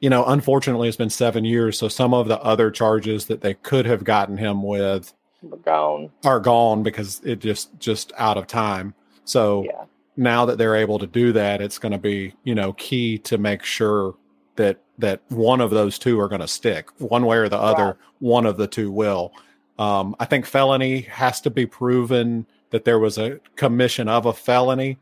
you 0.00 0.10
know, 0.10 0.24
unfortunately 0.26 0.88
it's 0.88 0.96
been 0.98 1.08
7 1.08 1.44
years, 1.46 1.78
so 1.78 1.88
some 1.88 2.12
of 2.12 2.28
the 2.28 2.38
other 2.42 2.70
charges 2.70 3.26
that 3.26 3.40
they 3.40 3.54
could 3.54 3.86
have 3.86 4.04
gotten 4.04 4.36
him 4.36 4.62
with 4.62 5.14
We're 5.42 5.56
gone. 5.56 6.10
are 6.24 6.38
gone 6.38 6.82
because 6.82 7.20
it 7.24 7.38
just 7.40 7.76
just 7.80 8.12
out 8.18 8.36
of 8.36 8.46
time. 8.46 8.94
So 9.24 9.64
Yeah. 9.64 9.84
now 10.16 10.44
that 10.44 10.58
they're 10.58 10.76
able 10.76 10.98
to 11.00 11.06
do 11.06 11.32
that, 11.32 11.60
it's 11.62 11.78
going 11.78 11.92
to 11.92 11.98
be, 11.98 12.34
you 12.44 12.54
know, 12.54 12.74
key 12.74 13.18
to 13.18 13.38
make 13.38 13.62
sure 13.64 14.14
that 14.56 14.78
that 14.98 15.20
one 15.28 15.60
of 15.60 15.70
those 15.70 15.98
two 15.98 16.18
are 16.20 16.28
going 16.28 16.40
to 16.40 16.48
stick. 16.48 16.88
One 16.98 17.26
way 17.26 17.36
or 17.36 17.48
the 17.48 17.58
other, 17.58 17.84
Right. 17.84 17.94
one 18.20 18.46
of 18.46 18.56
the 18.56 18.66
two 18.66 18.90
will. 18.90 19.32
Um, 19.78 20.16
I 20.18 20.24
think 20.24 20.46
felony 20.46 21.02
has 21.02 21.40
to 21.42 21.50
be 21.50 21.66
proven 21.66 22.46
that 22.70 22.84
there 22.86 22.98
was 22.98 23.18
a 23.18 23.38
commission 23.56 24.08
of 24.08 24.24
a 24.26 24.32
felony, 24.32 24.98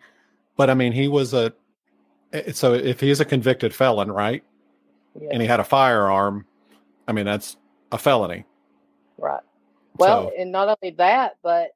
but 0.57 0.69
I 0.71 0.75
mean, 0.75 0.93
he 0.93 1.07
was 1.09 1.33
a. 1.33 1.53
So 2.53 2.75
if 2.75 2.99
he's 3.01 3.21
a 3.21 3.25
convicted 3.25 3.73
felon, 3.73 4.11
right, 4.11 4.43
Yeah. 5.21 5.29
and 5.33 5.41
he 5.41 5.47
had 5.47 5.61
a 5.61 5.65
firearm, 5.65 6.45
I 7.07 7.13
mean, 7.13 7.25
that's 7.27 7.57
a 7.93 7.99
felony. 7.99 8.45
Right. 9.17 9.43
Well, 9.97 10.31
So- 10.31 10.33
and 10.37 10.51
not 10.51 10.77
only 10.83 10.97
that, 10.97 11.37
but 11.45 11.71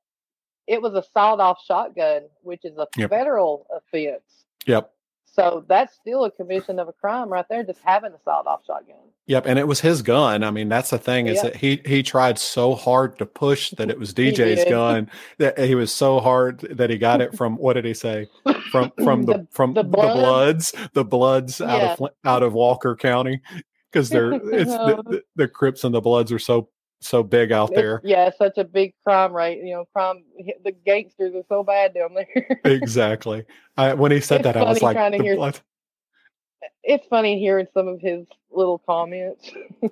it 0.66 0.82
was 0.82 0.94
a 0.94 1.04
sawed 1.14 1.38
off 1.38 1.62
shotgun, 1.64 2.22
which 2.42 2.64
is 2.64 2.76
a 2.78 2.88
Yep. 2.96 3.10
federal 3.10 3.66
offense. 3.70 4.44
Yep. 4.66 4.92
So 5.38 5.64
that's 5.68 5.94
still 5.94 6.24
a 6.24 6.30
commission 6.32 6.80
of 6.80 6.88
a 6.88 6.92
crime 6.92 7.28
right 7.28 7.44
there, 7.48 7.62
just 7.62 7.80
having 7.84 8.12
a 8.12 8.18
sawed 8.24 8.46
off 8.48 8.62
shotgun. 8.66 8.96
Yep, 9.26 9.44
and 9.46 9.58
it 9.58 9.68
was 9.68 9.80
his 9.80 10.02
gun. 10.02 10.42
I 10.42 10.50
mean, 10.50 10.68
that's 10.68 10.90
the 10.90 10.98
thing 10.98 11.28
is 11.28 11.36
Yeah. 11.36 11.42
that 11.44 11.56
he 11.56 11.80
he 11.86 12.02
tried 12.02 12.38
so 12.38 12.74
hard 12.74 13.18
to 13.18 13.26
push 13.26 13.70
that 13.72 13.88
it 13.88 13.98
was 13.98 14.12
DJ's 14.14 14.64
gun 14.68 15.08
that 15.38 15.58
he 15.58 15.76
was 15.76 15.92
so 15.92 16.18
hard 16.18 16.60
that 16.60 16.90
he 16.90 16.98
got 16.98 17.20
it 17.20 17.36
from 17.36 17.56
what 17.56 17.74
did 17.74 17.84
he 17.84 17.94
say 17.94 18.26
from 18.72 18.90
from 19.04 19.24
the, 19.26 19.34
The- 19.34 19.46
from 19.52 19.74
the 19.74 19.82
the, 19.84 19.88
bloods 19.90 20.74
the 20.94 21.04
bloods 21.04 21.60
out 21.60 22.00
of 22.00 22.10
out 22.24 22.42
of 22.42 22.54
Walker 22.54 22.96
County 22.96 23.40
because 23.92 24.08
they're 24.08 24.32
it's 24.52 24.70
the, 24.70 24.80
uh-huh. 24.80 25.02
the, 25.06 25.22
the 25.36 25.46
Crips 25.46 25.84
and 25.84 25.94
the 25.94 26.00
Bloods 26.00 26.32
are 26.32 26.38
so 26.38 26.68
so 27.00 27.22
big 27.22 27.52
out 27.52 27.70
It's- 27.70 27.82
there. 27.82 28.00
yeah, 28.04 28.30
such 28.36 28.58
a 28.58 28.64
big 28.64 28.94
crime 29.04 29.32
rate. 29.32 29.58
You 29.62 29.72
know, 29.74 29.84
crime. 29.92 30.24
The 30.64 30.72
gangsters 30.72 31.34
are 31.34 31.44
so 31.48 31.62
bad 31.62 31.94
down 31.94 32.14
there. 32.14 32.60
exactly. 32.64 33.44
I, 33.76 33.94
when 33.94 34.12
he 34.12 34.20
said 34.20 34.40
It's 34.40 34.44
that, 34.44 34.56
I 34.56 34.64
was 34.64 34.82
like, 34.82 34.96
hear- 35.14 35.52
it's 36.82 37.06
funny 37.06 37.38
hearing 37.38 37.66
some 37.74 37.86
of 37.86 38.00
his 38.00 38.26
little 38.50 38.78
comments. 38.78 39.50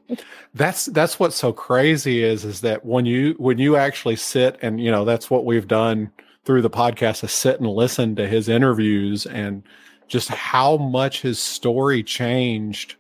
that's 0.55 0.87
that's 0.87 1.21
what's 1.21 1.37
so 1.37 1.53
crazy 1.53 2.23
is 2.25 2.45
is 2.45 2.61
that 2.63 2.85
when 2.85 3.07
you 3.07 3.35
when 3.39 3.59
you 3.59 3.77
actually 3.77 4.17
sit 4.17 4.59
and 4.63 4.81
you 4.81 4.91
know 4.91 5.05
that's 5.05 5.31
what 5.31 5.45
we've 5.45 5.69
done 5.69 6.11
through 6.45 6.63
the 6.63 6.71
podcast 6.71 7.23
is 7.23 7.33
sit 7.33 7.61
and 7.61 7.69
listen 7.69 8.17
to 8.17 8.27
his 8.27 8.49
interviews 8.49 9.27
and 9.27 9.63
just 10.09 10.29
how 10.29 10.77
much 10.77 11.23
his 11.23 11.39
story 11.39 12.03
changed 12.03 12.97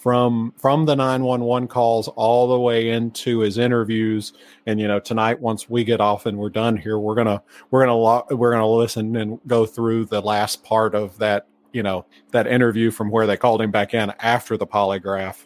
from 0.00 0.52
from 0.56 0.86
the 0.86 0.96
911 0.96 1.68
calls 1.68 2.08
all 2.08 2.48
the 2.48 2.58
way 2.58 2.88
into 2.88 3.40
his 3.40 3.58
interviews 3.58 4.32
and 4.64 4.80
you 4.80 4.88
know 4.88 4.98
tonight 4.98 5.38
once 5.38 5.68
we 5.68 5.84
get 5.84 6.00
off 6.00 6.24
and 6.24 6.38
we're 6.38 6.48
done 6.48 6.74
here 6.74 6.98
we're 6.98 7.14
gonna 7.14 7.42
we're 7.70 7.80
gonna 7.80 7.94
lo- 7.94 8.24
we're 8.30 8.50
gonna 8.50 8.66
listen 8.66 9.14
and 9.16 9.38
go 9.46 9.66
through 9.66 10.06
the 10.06 10.20
last 10.22 10.64
part 10.64 10.94
of 10.94 11.18
that 11.18 11.46
you 11.72 11.82
know 11.82 12.06
that 12.30 12.46
interview 12.46 12.90
from 12.90 13.10
where 13.10 13.26
they 13.26 13.36
called 13.36 13.60
him 13.60 13.70
back 13.70 13.92
in 13.92 14.10
after 14.20 14.56
the 14.56 14.66
polygraph 14.66 15.44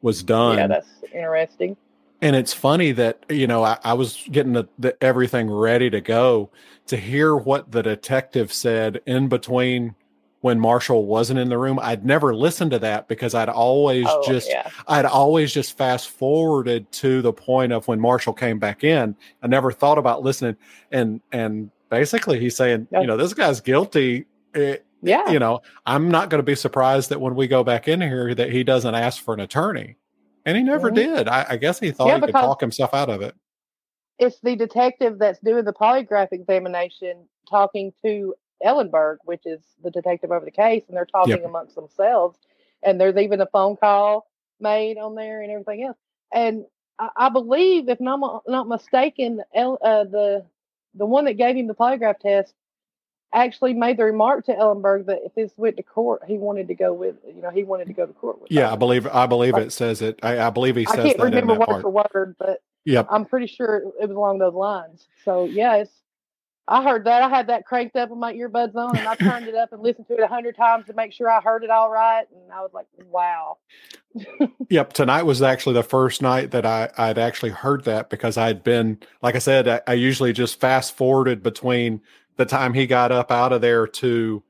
was 0.00 0.22
done 0.24 0.58
yeah, 0.58 0.66
that's 0.66 0.88
interesting. 1.14 1.76
And 2.20 2.36
it's 2.36 2.52
funny 2.52 2.92
that 2.92 3.24
you 3.28 3.46
know 3.46 3.64
I, 3.64 3.78
I 3.82 3.94
was 3.94 4.26
getting 4.30 4.52
the, 4.52 4.68
the, 4.78 4.96
everything 5.02 5.50
ready 5.50 5.90
to 5.90 6.00
go 6.00 6.50
to 6.86 6.96
hear 6.96 7.36
what 7.36 7.72
the 7.72 7.82
detective 7.82 8.52
said 8.52 9.00
in 9.06 9.28
between 9.28 9.96
when 10.42 10.60
Marshall 10.60 11.06
wasn't 11.06 11.38
in 11.38 11.48
the 11.48 11.56
room. 11.56 11.78
I'd 11.80 12.04
never 12.04 12.34
listened 12.34 12.72
to 12.72 12.78
that 12.80 13.08
because 13.08 13.34
I'd 13.34 13.48
always 13.48 14.06
Oh, 14.08 14.22
just 14.26 14.48
yeah. 14.50 14.68
I'd 14.88 15.04
always 15.06 15.52
just 15.54 15.76
fast 15.78 16.08
forwarded 16.10 16.90
to 16.92 17.22
the 17.22 17.32
point 17.32 17.72
of 17.72 17.88
when 17.88 17.98
Marshall 18.00 18.32
came 18.34 18.58
back 18.58 18.84
in. 18.84 19.16
I 19.42 19.46
never 19.46 19.72
thought 19.72 19.98
about 19.98 20.22
listening 20.22 20.56
and 20.90 21.20
and 21.32 21.70
basically 21.90 22.38
he's 22.40 22.56
saying, 22.56 22.88
Yeah. 22.92 23.00
you 23.02 23.06
know, 23.06 23.16
this 23.16 23.34
guy's 23.34 23.60
guilty. 23.60 24.26
Eh, 24.54 24.76
Yeah. 25.00 25.30
you 25.30 25.38
know, 25.38 25.60
I'm 25.86 26.10
not 26.10 26.28
going 26.28 26.40
to 26.40 26.44
be 26.44 26.54
surprised 26.56 27.10
that 27.10 27.20
when 27.20 27.34
we 27.36 27.46
go 27.46 27.62
back 27.64 27.86
in 27.88 28.00
here 28.00 28.34
that 28.34 28.50
he 28.50 28.64
doesn't 28.64 28.94
ask 28.94 29.22
for 29.22 29.34
an 29.34 29.40
attorney. 29.40 29.96
And 30.44 30.56
he 30.56 30.62
never 30.64 30.90
Mhm. 30.90 30.94
did. 30.96 31.28
I, 31.28 31.46
I 31.50 31.56
guess 31.56 31.78
he 31.78 31.92
thought 31.92 32.08
Yeah, 32.08 32.16
he 32.16 32.20
could 32.22 32.32
talk 32.32 32.60
himself 32.60 32.92
out 32.94 33.08
of 33.10 33.22
it. 33.22 33.34
it's 34.18 34.38
the 34.40 34.56
detective 34.56 35.18
that's 35.18 35.38
doing 35.40 35.64
the 35.64 35.72
polygraph 35.72 36.28
examination 36.32 37.26
talking 37.48 37.92
to 38.04 38.34
Ellenberg, 38.64 39.18
which 39.24 39.46
is 39.46 39.60
the 39.82 39.90
detective 39.90 40.30
over 40.30 40.44
the 40.44 40.50
case, 40.50 40.84
and 40.88 40.96
they're 40.96 41.04
talking 41.06 41.30
Yep. 41.36 41.44
amongst 41.44 41.74
themselves. 41.74 42.38
And 42.82 43.00
there's 43.00 43.16
even 43.16 43.40
a 43.40 43.46
phone 43.46 43.76
call 43.76 44.26
made 44.60 44.98
on 44.98 45.14
there 45.14 45.42
and 45.42 45.50
everything 45.50 45.84
else. 45.84 45.96
And 46.32 46.64
I, 46.98 47.08
I 47.16 47.28
believe, 47.28 47.88
if 47.88 48.00
not 48.00 48.42
not 48.48 48.68
mistaken, 48.68 49.42
El, 49.54 49.78
uh, 49.82 50.04
the 50.04 50.44
the 50.94 51.06
one 51.06 51.24
that 51.24 51.34
gave 51.34 51.56
him 51.56 51.66
the 51.66 51.74
polygraph 51.74 52.18
test 52.18 52.54
actually 53.34 53.72
made 53.72 53.96
the 53.96 54.04
remark 54.04 54.44
to 54.44 54.52
Ellenberg 54.54 55.06
that 55.06 55.20
if 55.24 55.34
this 55.34 55.52
went 55.56 55.76
to 55.78 55.82
court, 55.82 56.22
he 56.26 56.36
wanted 56.36 56.68
to 56.68 56.74
go 56.74 56.92
with 56.92 57.16
you 57.26 57.40
know 57.40 57.50
he 57.50 57.64
wanted 57.64 57.86
to 57.86 57.94
go 57.94 58.04
to 58.06 58.12
court 58.12 58.40
with. 58.42 58.50
Yeah, 58.52 58.72
I 58.72 58.76
believe 58.76 59.06
I 59.06 59.26
believe 59.26 59.54
Like- 59.54 59.66
it 59.66 59.72
says 59.72 60.02
it. 60.02 60.18
I, 60.22 60.38
I 60.46 60.50
believe 60.50 60.76
he 60.76 60.84
says. 60.84 60.98
I 60.98 61.02
can't 61.08 61.18
remember 61.20 61.54
word 61.54 61.66
part. 61.66 61.82
for 61.82 61.90
word, 61.90 62.36
but 62.38 62.62
Yep. 62.84 63.06
I'm 63.10 63.24
pretty 63.24 63.46
sure 63.46 63.76
it, 63.76 63.84
it 64.02 64.08
was 64.08 64.16
along 64.16 64.38
those 64.38 64.54
lines. 64.54 65.06
So 65.24 65.44
yeah, 65.44 65.76
it's. 65.76 66.01
I 66.68 66.82
heard 66.82 67.04
that. 67.04 67.22
I 67.22 67.28
had 67.28 67.48
that 67.48 67.66
cranked 67.66 67.96
up 67.96 68.10
with 68.10 68.18
my 68.18 68.32
earbuds 68.32 68.74
on, 68.76 68.96
and 68.96 69.08
I 69.08 69.16
turned 69.16 69.48
it 69.48 69.54
up 69.54 69.72
and 69.72 69.82
listened 69.82 70.06
to 70.08 70.14
it 70.14 70.20
a 70.20 70.28
hundred 70.28 70.56
times 70.56 70.86
to 70.86 70.94
make 70.94 71.12
sure 71.12 71.28
I 71.28 71.40
heard 71.40 71.64
it 71.64 71.70
all 71.70 71.90
right. 71.90 72.24
And 72.32 72.52
I 72.52 72.60
was 72.60 72.70
like, 72.72 72.86
"Wow, 73.06 73.58
Yep, 74.68 74.92
tonight 74.92 75.22
was 75.22 75.42
actually 75.42 75.74
the 75.74 75.82
first 75.82 76.22
night 76.22 76.50
that 76.50 76.66
I 76.66 76.90
I'd 76.96 77.18
actually 77.18 77.50
heard 77.50 77.84
that 77.84 78.10
because 78.10 78.36
I'd 78.36 78.62
been 78.62 78.98
like 79.22 79.34
I 79.34 79.38
said 79.38 79.68
I, 79.68 79.80
I 79.86 79.94
usually 79.94 80.32
just 80.32 80.60
fast 80.60 80.96
forwarded 80.96 81.42
between 81.42 82.00
the 82.36 82.44
time 82.44 82.74
he 82.74 82.86
got 82.86 83.12
up 83.12 83.30
out 83.30 83.52
of 83.52 83.60
there 83.60 83.86
to 83.86 84.42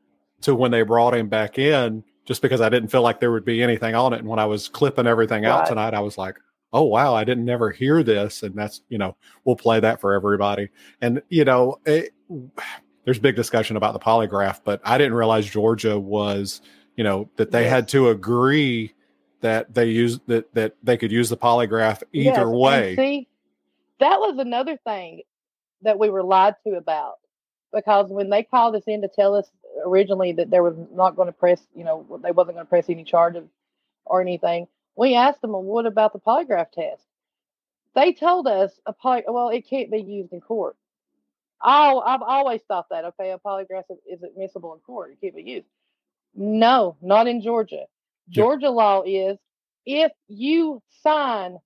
to 0.43 0.55
when 0.55 0.71
they 0.71 0.83
brought 0.83 1.15
him 1.15 1.29
back 1.29 1.59
in 1.59 2.05
just 2.25 2.43
because 2.43 2.61
I 2.61 2.69
didn't 2.69 2.91
feel 2.91 3.03
like 3.03 3.21
there 3.21 3.33
would 3.33 3.45
be 3.45 3.63
anything 3.63 3.95
on 3.95 4.13
it 4.13 4.21
and 4.21 4.29
when 4.29 4.39
I 4.39 4.47
was 4.47 4.69
clipping 4.69 5.07
everything 5.07 5.45
out 5.45 5.67
tonight 5.67 5.95
I 5.95 6.01
was 6.01 6.19
like 6.19 6.37
oh 6.73 6.83
wow 6.85 7.15
I 7.15 7.25
didn't 7.25 7.45
never 7.45 7.71
hear 7.71 8.03
this 8.03 8.43
and 8.43 8.55
that's 8.55 8.83
you 8.89 8.99
know 8.99 9.17
we'll 9.45 9.57
play 9.57 9.81
that 9.81 10.01
for 10.01 10.13
everybody 10.13 10.69
and 11.01 11.23
you 11.29 11.45
know 11.45 11.79
it, 11.87 12.13
there's 13.05 13.19
big 13.19 13.37
discussion 13.37 13.77
about 13.77 13.93
the 13.95 13.99
polygraph 14.01 14.61
but 14.65 14.81
I 14.85 14.99
didn't 14.99 15.15
realize 15.15 15.47
Georgia 15.47 15.99
was 15.99 16.63
you 16.97 17.05
know 17.05 17.29
that 17.37 17.51
they 17.51 17.63
Yes. 17.63 17.71
had 17.71 17.89
to 17.89 18.11
agree 18.11 18.95
that 19.41 19.75
they 19.75 19.87
use 19.87 20.21
that 20.27 20.53
that 20.55 20.77
they 20.83 20.97
could 20.97 21.13
use 21.13 21.29
the 21.29 21.37
polygraph 21.37 22.03
either 22.13 22.49
Yes, 22.49 22.59
way. 22.59 22.97
see, 22.97 23.29
that 23.99 24.19
was 24.21 24.39
another 24.39 24.79
thing 24.85 25.23
that 25.83 25.99
we 25.99 26.11
were 26.11 26.23
lied 26.23 26.55
to 26.67 26.77
about 26.77 27.15
because 27.73 28.11
when 28.11 28.31
they 28.31 28.43
called 28.43 28.77
us 28.77 28.85
in 28.87 29.03
to 29.03 29.09
tell 29.09 29.35
us 29.35 29.51
originally 29.85 30.33
that 30.33 30.51
there 30.51 30.63
was 30.63 30.77
not 30.93 31.17
going 31.17 31.27
to 31.27 31.33
press, 31.33 31.67
you 31.75 31.85
know, 31.85 32.21
they 32.23 32.31
wasn't 32.31 32.57
going 32.57 32.67
to 32.67 32.69
press 32.69 32.89
any 32.89 33.05
charges 33.05 33.45
or 34.07 34.21
anything, 34.21 34.67
we 34.97 35.15
asked 35.15 35.41
them, 35.41 35.53
well, 35.53 35.63
what 35.63 35.87
about 35.87 36.13
the 36.13 36.19
polygraph 36.19 36.71
test? 36.73 37.03
They 37.95 38.13
told 38.13 38.47
us 38.47 38.73
a 38.87 38.93
poly, 38.93 39.23
well, 39.29 39.51
it 39.51 39.69
can't 39.69 39.91
be 39.91 39.99
used 39.99 40.33
in 40.33 40.41
court. 40.41 40.77
Oh, 41.63 42.03
I've 42.05 42.23
always 42.23 42.61
thought 42.67 42.89
that. 42.91 43.05
Okay, 43.05 43.31
a 43.31 43.39
polygraph 43.39 43.85
is, 43.91 43.99
is 44.11 44.23
admissible 44.23 44.75
in 44.75 44.81
court; 44.81 45.13
it 45.13 45.21
can't 45.21 45.37
be 45.37 45.43
used. 45.43 45.67
No, 46.35 46.97
not 47.01 47.29
in 47.29 47.41
Georgia. 47.41 47.85
Georgia 48.31 48.71
law 48.71 49.03
is 49.07 49.39
if 49.87 50.11
you 50.29 50.83
sign 51.03 51.59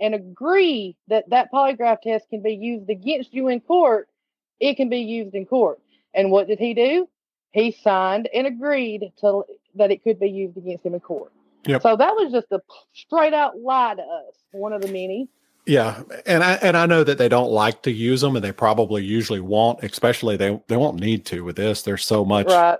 and 0.00 0.14
agree 0.14 0.96
that 1.08 1.28
that 1.30 1.50
polygraph 1.52 2.02
test 2.02 2.28
can 2.28 2.42
be 2.42 2.54
used 2.54 2.88
against 2.90 3.34
you 3.34 3.48
in 3.48 3.60
court, 3.60 4.08
it 4.60 4.76
can 4.76 4.88
be 4.88 4.98
used 4.98 5.34
in 5.34 5.46
court. 5.46 5.80
And 6.14 6.30
what 6.30 6.46
did 6.46 6.58
he 6.58 6.74
do? 6.74 7.08
He 7.52 7.72
signed 7.72 8.28
and 8.32 8.46
agreed 8.46 9.12
to 9.20 9.44
that 9.74 9.90
it 9.90 10.04
could 10.04 10.20
be 10.20 10.30
used 10.30 10.56
against 10.56 10.84
him 10.84 10.94
in 10.94 11.00
court. 11.00 11.31
Yep. 11.66 11.82
So 11.82 11.96
that 11.96 12.14
was 12.14 12.32
just 12.32 12.48
a 12.50 12.60
straight 12.92 13.34
out 13.34 13.58
lie 13.58 13.94
to 13.94 14.02
us. 14.02 14.34
One 14.52 14.72
of 14.72 14.82
the 14.82 14.88
many. 14.88 15.28
Yeah, 15.64 16.02
and 16.26 16.42
I 16.42 16.54
and 16.54 16.76
I 16.76 16.86
know 16.86 17.04
that 17.04 17.18
they 17.18 17.28
don't 17.28 17.50
like 17.50 17.82
to 17.82 17.92
use 17.92 18.20
them, 18.20 18.34
and 18.34 18.44
they 18.44 18.50
probably 18.50 19.04
usually 19.04 19.40
won't. 19.40 19.82
Especially 19.84 20.36
they 20.36 20.60
they 20.66 20.76
won't 20.76 20.98
need 20.98 21.24
to 21.26 21.44
with 21.44 21.56
this. 21.56 21.82
There's 21.82 22.04
so 22.04 22.24
much. 22.24 22.48
Right. 22.48 22.78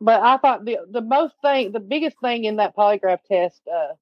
But 0.00 0.22
I 0.22 0.38
thought 0.38 0.64
the 0.64 0.78
the 0.90 1.02
most 1.02 1.34
thing, 1.42 1.72
the 1.72 1.80
biggest 1.80 2.16
thing 2.20 2.44
in 2.44 2.56
that 2.56 2.74
polygraph 2.74 3.18
test 3.28 3.60
uh, 3.70 3.94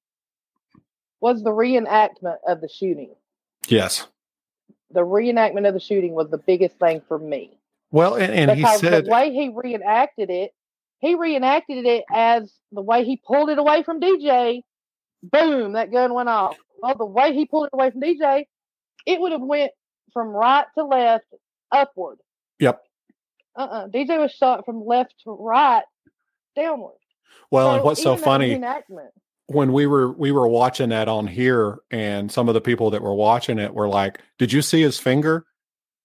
was 1.19 1.43
the 1.43 1.49
reenactment 1.49 2.37
of 2.47 2.61
the 2.61 2.69
shooting. 2.69 3.15
Yes. 3.67 4.07
The 4.91 5.01
reenactment 5.01 5.67
of 5.67 5.73
the 5.73 5.81
shooting 5.81 6.13
was 6.13 6.29
the 6.29 6.37
biggest 6.37 6.79
thing 6.79 7.01
for 7.05 7.19
me 7.19 7.56
Well, 7.91 8.15
and, 8.15 8.33
and 8.33 8.51
he 8.51 8.65
said 8.77 9.05
the 9.05 9.11
way 9.11 9.31
he 9.31 9.51
reenacted 9.53 10.29
it, 10.29 10.51
he 10.99 11.15
reenacted 11.15 11.85
it 11.85 12.03
as 12.13 12.53
the 12.71 12.81
way 12.81 13.05
he 13.05 13.21
pulled 13.25 13.49
it 13.49 13.57
away 13.57 13.83
from 13.83 14.01
DJ. 14.01 14.61
Boom, 15.23 15.73
that 15.73 15.91
gun 15.91 16.13
went 16.13 16.29
off. 16.29 16.57
Well, 16.81 16.95
the 16.95 17.05
way 17.05 17.33
he 17.33 17.45
pulled 17.45 17.67
it 17.67 17.71
away 17.73 17.91
from 17.91 18.01
DJ, 18.01 18.45
it 19.05 19.19
would 19.19 19.31
have 19.31 19.41
went 19.41 19.71
from 20.13 20.29
right 20.29 20.65
to 20.77 20.83
left, 20.83 21.25
upward. 21.71 22.17
Yep. 22.59 22.81
Uh-uh. 23.55 23.87
DJ 23.87 24.19
was 24.19 24.31
shot 24.31 24.65
from 24.65 24.85
left 24.85 25.15
to 25.23 25.31
right, 25.31 25.83
downward. 26.55 26.97
Well, 27.49 27.75
and 27.75 27.83
what's 27.83 28.03
so 28.03 28.17
funny 28.17 28.61
when 29.47 29.71
we 29.71 29.87
were 29.87 30.11
we 30.11 30.31
were 30.31 30.47
watching 30.47 30.89
that 30.89 31.07
on 31.07 31.27
here, 31.27 31.79
and 31.91 32.31
some 32.31 32.47
of 32.47 32.53
the 32.53 32.61
people 32.61 32.91
that 32.91 33.01
were 33.01 33.15
watching 33.15 33.57
it 33.57 33.73
were 33.73 33.87
like, 33.87 34.19
"Did 34.37 34.51
you 34.51 34.61
see 34.61 34.81
his 34.81 34.99
finger?" 34.99 35.45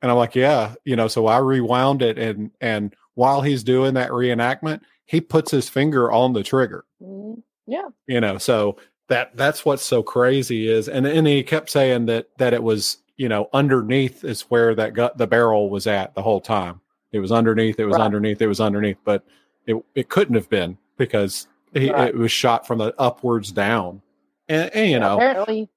And 0.02 0.10
I'm 0.10 0.16
like, 0.18 0.34
"Yeah." 0.34 0.74
You 0.84 0.96
know, 0.96 1.08
so 1.08 1.26
I 1.26 1.38
rewound 1.38 2.02
it, 2.02 2.18
and 2.18 2.50
and 2.60 2.94
while 3.14 3.40
he's 3.40 3.62
doing 3.62 3.94
that 3.94 4.10
reenactment, 4.10 4.80
he 5.06 5.20
puts 5.20 5.50
his 5.50 5.68
finger 5.68 6.10
on 6.12 6.32
the 6.32 6.42
trigger. 6.42 6.84
Mhm. 7.02 7.42
Yeah. 7.66 7.88
you 8.08 8.20
know 8.20 8.38
so 8.38 8.76
that 9.08 9.36
that's 9.36 9.64
what's 9.64 9.84
so 9.84 10.02
crazy 10.02 10.66
is 10.68 10.88
and 10.88 11.06
and 11.06 11.26
he 11.28 11.44
kept 11.44 11.70
saying 11.70 12.06
that 12.06 12.26
that 12.38 12.52
it 12.52 12.62
was 12.62 12.98
you 13.16 13.28
know 13.28 13.48
underneath 13.52 14.24
is 14.24 14.42
where 14.42 14.74
that 14.74 14.94
gut 14.94 15.16
the 15.16 15.28
barrel 15.28 15.70
was 15.70 15.86
at 15.86 16.12
the 16.16 16.22
whole 16.22 16.40
time 16.40 16.80
it 17.12 17.20
was 17.20 17.30
underneath 17.30 17.78
it 17.78 17.84
was 17.84 17.92
Right. 17.96 18.04
underneath 18.04 18.42
it 18.42 18.48
was 18.48 18.60
underneath 18.60 18.96
but 19.04 19.22
it 19.68 19.76
it 19.94 20.08
couldn't 20.08 20.34
have 20.34 20.48
been 20.50 20.76
because 20.96 21.46
he, 21.72 21.90
Right. 21.92 22.08
it 22.08 22.16
was 22.16 22.32
shot 22.32 22.66
from 22.66 22.78
the 22.78 22.92
upwards 22.98 23.52
down 23.52 24.02
and, 24.48 24.68
and 24.74 24.86
you 24.86 24.92
Yeah, 24.94 24.98
know 24.98 25.14
apparently, 25.16 25.68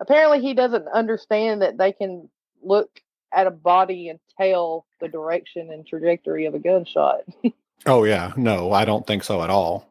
apparently 0.00 0.40
he 0.40 0.52
doesn't 0.52 0.88
understand 0.88 1.62
that 1.62 1.78
they 1.78 1.92
can 1.92 2.28
look 2.60 3.00
at 3.32 3.46
a 3.46 3.50
body 3.50 4.08
and 4.08 4.18
tell 4.40 4.86
the 5.00 5.08
direction 5.08 5.70
and 5.70 5.86
trajectory 5.86 6.46
of 6.46 6.54
a 6.54 6.58
gunshot. 6.58 7.20
Oh 7.86 8.02
yeah, 8.02 8.32
no, 8.36 8.72
I 8.72 8.84
don't 8.84 9.06
think 9.06 9.22
so 9.22 9.40
at 9.40 9.50
all. 9.50 9.88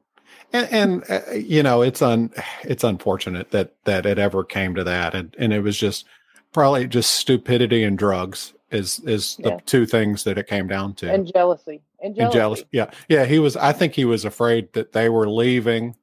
And, 0.52 0.68
and 0.74 1.04
uh, 1.10 1.32
you 1.32 1.64
know, 1.64 1.82
it's 1.82 2.02
un 2.02 2.32
it's 2.64 2.84
unfortunate 2.84 3.52
that 3.52 3.76
that 3.86 4.06
it 4.06 4.20
ever 4.20 4.44
came 4.44 4.76
to 4.76 4.84
that, 4.84 5.16
and 5.16 5.34
and 5.40 5.54
it 5.54 5.62
was 5.62 5.78
just 5.78 6.04
probably 6.52 6.86
just 6.86 7.12
stupidity 7.16 7.86
and 7.86 7.98
drugs 7.98 8.54
is 8.72 9.00
is 9.06 9.38
the 9.38 9.52
Yeah. 9.52 9.60
two 9.66 9.86
things 9.86 10.26
that 10.26 10.38
it 10.38 10.48
came 10.48 10.68
down 10.68 10.96
to. 10.96 11.10
and 11.10 11.32
jealousy. 11.34 11.82
And 12.02 12.14
jealousy. 12.14 12.24
And 12.26 12.34
jealous, 12.34 12.64
yeah, 12.74 12.92
yeah. 13.08 13.24
He 13.24 13.40
was. 13.40 13.56
I 13.56 13.72
think 13.72 13.94
he 13.94 14.04
was 14.04 14.26
afraid 14.26 14.74
that 14.74 14.92
they 14.92 15.08
were 15.08 15.30
leaving, 15.30 15.96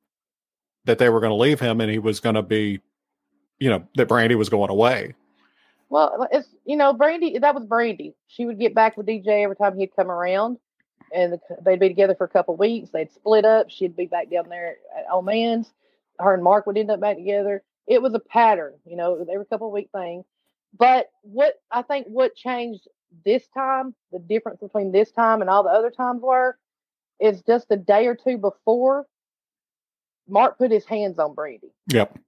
that 0.87 0.97
they 0.97 1.11
were 1.11 1.20
going 1.20 1.32
to 1.32 1.37
leave 1.37 1.61
him, 1.61 1.82
and 1.82 1.91
he 1.91 1.99
was 1.99 2.18
going 2.18 2.35
to 2.37 2.43
be, 2.43 2.80
you 3.59 3.68
know, 3.68 3.87
that 3.97 4.09
Brandy 4.09 4.37
was 4.37 4.49
going 4.49 4.70
away. 4.70 5.14
Well, 5.95 6.27
it's 6.33 6.49
you 6.65 6.75
know, 6.75 6.93
Brandy. 6.93 7.39
That 7.39 7.55
was 7.55 7.67
Brandy. 7.67 8.17
She 8.27 8.47
would 8.47 8.59
get 8.59 8.75
back 8.75 8.97
with 8.97 9.07
DJ 9.07 9.45
every 9.45 9.55
time 9.55 9.79
he'd 9.79 9.95
come 9.95 10.11
around, 10.11 10.59
and 11.15 11.39
they'd 11.65 11.79
be 11.79 11.87
together 11.87 12.17
for 12.17 12.25
a 12.25 12.29
couple 12.29 12.57
weeks. 12.57 12.91
They'd 12.91 13.13
split 13.13 13.45
up. 13.45 13.71
She'd 13.71 13.95
be 13.95 14.07
back 14.07 14.29
down 14.29 14.49
there 14.49 14.75
at 14.99 15.05
Old 15.09 15.25
Man's. 15.25 15.73
Her 16.19 16.35
and 16.35 16.43
Mark 16.43 16.67
would 16.67 16.77
end 16.77 16.91
up 16.91 16.99
back 16.99 17.15
together. 17.15 17.63
It 17.87 18.03
was 18.03 18.13
a 18.13 18.19
pattern, 18.19 18.73
you 18.85 18.97
know, 18.97 19.25
every 19.33 19.47
couple 19.47 19.71
week 19.71 19.89
thing. 19.95 20.25
But 20.77 21.11
what 21.23 21.55
I 21.71 21.83
think 21.83 22.09
what 22.09 22.35
changed 22.35 22.89
this 23.25 23.47
time, 23.55 23.95
the 24.11 24.19
difference 24.19 24.59
between 24.59 24.91
this 24.91 25.13
time 25.13 25.43
and 25.43 25.49
all 25.49 25.63
the 25.63 25.71
other 25.71 25.93
times 25.93 26.23
were, 26.23 26.59
is 27.21 27.41
just 27.43 27.69
a 27.71 27.77
day 27.77 28.09
or 28.09 28.17
two 28.17 28.37
before, 28.37 29.07
Mark 30.29 30.59
put 30.59 30.73
his 30.73 30.87
hands 30.87 31.21
on 31.21 31.35
Brandy. 31.35 31.71
Yep. 31.93 32.19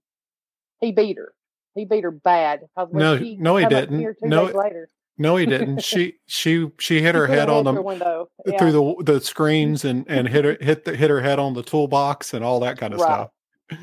He 0.80 0.92
beat 0.92 1.16
her. 1.16 1.32
He 1.76 1.84
beat 1.84 2.04
her 2.04 2.10
bad. 2.10 2.62
No, 2.92 3.18
she 3.18 3.36
no, 3.36 3.56
he 3.56 3.66
didn't. 3.66 4.16
No, 4.22 4.44
later. 4.44 4.88
No, 5.18 5.36
he 5.36 5.46
didn't. 5.46 5.80
she 5.84 6.14
she 6.26 6.70
she 6.78 7.00
hit 7.00 7.14
her 7.14 7.26
head 7.26 7.48
on 7.48 7.64
the 7.64 7.80
window. 7.80 8.28
Yeah. 8.44 8.58
through 8.58 8.72
the 8.72 9.12
the 9.12 9.20
screens 9.20 9.84
and 9.84 10.04
and 10.08 10.28
hit 10.28 10.44
her 10.44 10.56
hit 10.60 10.84
the, 10.84 10.96
hit 10.96 11.10
her 11.10 11.20
head 11.20 11.38
on 11.38 11.54
the 11.54 11.62
toolbox 11.62 12.34
and 12.34 12.44
all 12.44 12.60
that 12.60 12.78
kind 12.78 12.94
of 12.94 13.00
Right. 13.00 13.28
stuff. 13.68 13.80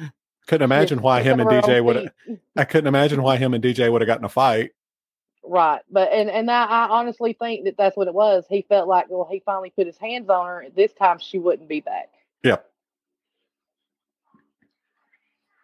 couldn't 0.47 0.65
imagine 0.65 1.01
why 1.01 1.21
him 1.21 1.39
and 1.39 1.49
DJ 1.49 1.83
would. 1.83 2.11
I 2.55 2.65
couldn't 2.65 2.87
imagine 2.87 3.21
why 3.23 3.37
him 3.37 3.53
and 3.53 3.63
DJ 3.63 3.91
would 3.91 4.01
have 4.01 4.07
gotten 4.07 4.25
a 4.25 4.29
fight. 4.29 4.71
Right, 5.45 5.81
but 5.91 6.11
and 6.13 6.29
and 6.29 6.49
I, 6.49 6.65
I 6.65 6.87
honestly 6.89 7.33
think 7.33 7.65
that 7.65 7.75
that's 7.77 7.97
what 7.97 8.07
it 8.07 8.13
was. 8.13 8.45
He 8.49 8.65
felt 8.69 8.87
like, 8.87 9.07
well, 9.09 9.27
he 9.29 9.41
finally 9.45 9.71
put 9.75 9.87
his 9.87 9.97
hands 9.97 10.29
on 10.29 10.45
her. 10.45 10.65
This 10.73 10.93
time, 10.93 11.19
she 11.19 11.37
wouldn't 11.37 11.67
be 11.67 11.81
back. 11.81 12.09
Yep. 12.43 12.69